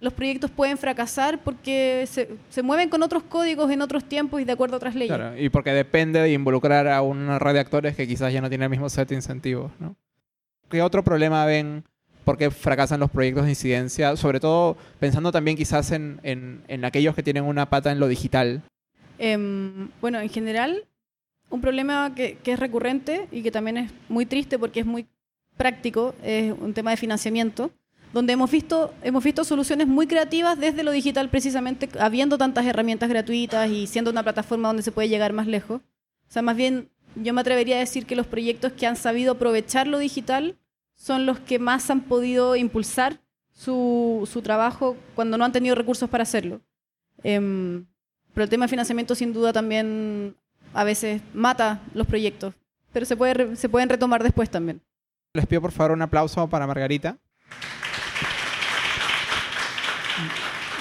los 0.00 0.12
proyectos 0.12 0.50
pueden 0.50 0.76
fracasar 0.78 1.42
porque 1.42 2.04
se, 2.06 2.28
se 2.50 2.62
mueven 2.62 2.88
con 2.88 3.02
otros 3.02 3.22
códigos 3.22 3.70
en 3.70 3.80
otros 3.82 4.04
tiempos 4.04 4.40
y 4.40 4.44
de 4.44 4.52
acuerdo 4.52 4.74
a 4.74 4.78
otras 4.78 4.94
leyes. 4.94 5.14
Claro, 5.14 5.38
y 5.38 5.48
porque 5.50 5.72
depende 5.72 6.20
de 6.20 6.32
involucrar 6.32 6.88
a 6.88 7.02
una 7.02 7.38
red 7.38 7.54
de 7.54 7.60
actores 7.60 7.96
que 7.96 8.06
quizás 8.06 8.32
ya 8.32 8.40
no 8.40 8.48
tiene 8.48 8.64
el 8.64 8.70
mismo 8.70 8.88
set 8.88 9.08
de 9.08 9.14
incentivos, 9.14 9.72
¿no? 9.78 9.94
¿Qué 10.70 10.82
otro 10.82 11.02
problema 11.04 11.44
ven 11.46 11.84
por 12.24 12.36
qué 12.36 12.50
fracasan 12.50 12.98
los 13.00 13.10
proyectos 13.10 13.44
de 13.44 13.50
incidencia? 13.50 14.16
Sobre 14.16 14.40
todo 14.40 14.76
pensando 14.98 15.32
también 15.32 15.56
quizás 15.56 15.92
en, 15.92 16.18
en- 16.22 16.62
en 16.68 16.84
aquellos 16.84 17.14
que 17.14 17.22
tienen 17.22 17.44
una 17.44 17.68
pata 17.70 17.92
en 17.92 18.00
lo 18.00 18.08
digital. 18.08 18.62
Em, 19.18 19.88
bueno, 20.00 20.18
en 20.20 20.28
general, 20.28 20.84
un 21.50 21.60
problema 21.60 22.14
que, 22.14 22.38
es 22.44 22.58
recurrente 22.58 23.28
y 23.30 23.42
que 23.42 23.50
también 23.50 23.76
es 23.76 23.92
muy 24.08 24.26
triste 24.26 24.58
porque 24.58 24.80
es 24.80 24.86
muy 24.86 25.06
práctico 25.56 26.14
es 26.22 26.52
un 26.58 26.74
tema 26.74 26.90
de 26.90 26.96
financiamiento, 26.96 27.70
donde 28.12 28.34
hemos 28.34 28.50
visto, 28.50 28.92
hemos 29.02 29.24
visto 29.24 29.44
soluciones 29.44 29.86
muy 29.86 30.06
creativas 30.06 30.58
desde 30.58 30.82
lo 30.82 30.90
digital 30.90 31.28
precisamente, 31.28 31.88
habiendo 31.98 32.38
tantas 32.38 32.66
herramientas 32.66 33.08
gratuitas 33.08 33.70
y 33.70 33.86
siendo 33.86 34.10
una 34.10 34.22
plataforma 34.22 34.68
donde 34.68 34.82
se 34.82 34.92
puede 34.92 35.08
llegar 35.08 35.32
más 35.32 35.46
lejos. 35.46 35.80
O 35.80 36.32
sea, 36.32 36.42
más 36.42 36.56
bien 36.56 36.90
yo 37.14 37.32
me 37.32 37.40
atrevería 37.40 37.76
a 37.76 37.80
decir 37.80 38.06
que 38.06 38.16
los 38.16 38.26
proyectos 38.26 38.72
que 38.72 38.86
han 38.86 38.96
sabido 38.96 39.32
aprovechar 39.32 39.86
lo 39.86 39.98
digital 39.98 40.58
son 40.94 41.26
los 41.26 41.38
que 41.40 41.58
más 41.58 41.90
han 41.90 42.02
podido 42.02 42.56
impulsar 42.56 43.20
su, 43.52 44.28
su 44.30 44.42
trabajo 44.42 44.96
cuando 45.14 45.38
no 45.38 45.44
han 45.44 45.52
tenido 45.52 45.74
recursos 45.74 46.08
para 46.10 46.22
hacerlo. 46.22 46.60
Em, 47.22 47.86
pero 48.34 48.44
el 48.44 48.50
tema 48.50 48.66
de 48.66 48.70
financiamiento 48.70 49.14
sin 49.14 49.32
duda 49.32 49.52
también 49.52 50.36
a 50.74 50.84
veces 50.84 51.22
mata 51.34 51.80
los 51.94 52.06
proyectos, 52.06 52.54
pero 52.92 53.06
se, 53.06 53.16
puede, 53.16 53.34
re- 53.34 53.56
se 53.56 53.68
pueden 53.68 53.88
retomar 53.88 54.22
después 54.22 54.50
también. 54.50 54.80
Les 55.34 55.46
pido 55.46 55.60
por 55.60 55.72
favor 55.72 55.92
un 55.92 56.02
aplauso 56.02 56.48
para 56.48 56.66
Margarita. 56.66 57.16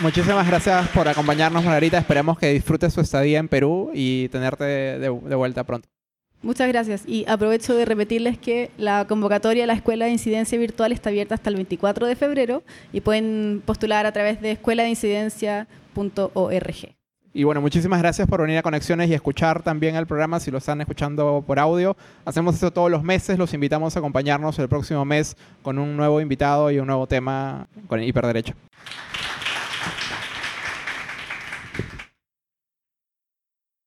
Muchísimas 0.02 0.46
gracias 0.48 0.88
por 0.90 1.08
acompañarnos, 1.08 1.64
Margarita. 1.64 1.98
Esperemos 1.98 2.38
que 2.38 2.52
disfrutes 2.52 2.94
su 2.94 3.00
estadía 3.02 3.40
en 3.40 3.48
Perú 3.48 3.92
y 3.94 4.28
tenerte 4.30 4.64
de, 4.66 5.00
de 5.00 5.36
vuelta 5.36 5.64
pronto. 5.64 5.88
Muchas 6.42 6.68
gracias 6.68 7.04
y 7.08 7.26
aprovecho 7.28 7.74
de 7.76 7.86
repetirles 7.86 8.38
que 8.38 8.70
la 8.78 9.06
convocatoria 9.08 9.64
a 9.64 9.68
la 9.68 9.74
Escuela 9.74 10.06
de 10.06 10.12
Incidencia 10.12 10.60
Virtual 10.60 10.92
está 10.92 11.10
abierta 11.10 11.34
hasta 11.36 11.50
el 11.50 11.56
24 11.56 12.06
de 12.08 12.16
febrero 12.16 12.62
y 12.94 13.02
pueden 13.02 13.64
postular 13.66 14.06
a 14.06 14.12
través 14.12 14.42
de 14.42 14.52
escueladeincidencia.org. 14.52 16.95
Y 17.38 17.44
bueno, 17.44 17.60
muchísimas 17.60 18.00
gracias 18.00 18.30
por 18.30 18.42
venir 18.42 18.60
a 18.60 18.62
Conexiones 18.62 19.10
y 19.10 19.14
escuchar 19.14 19.62
también 19.62 19.98
el 19.98 20.08
programa 20.08 20.40
si 20.40 20.52
lo 20.52 20.58
están 20.58 20.80
escuchando 20.80 21.44
por 21.46 21.60
audio. 21.60 21.98
Hacemos 22.24 22.56
esto 22.56 22.72
todos 22.72 22.90
los 22.90 23.04
meses, 23.04 23.38
los 23.38 23.54
invitamos 23.54 23.94
a 23.94 24.00
acompañarnos 24.00 24.58
el 24.58 24.70
próximo 24.70 25.04
mes 25.04 25.36
con 25.62 25.78
un 25.78 25.98
nuevo 25.98 26.22
invitado 26.22 26.72
y 26.72 26.80
un 26.80 26.88
nuevo 26.88 27.08
tema 27.08 27.68
con 27.88 28.02
Hiperderecho. 28.02 28.54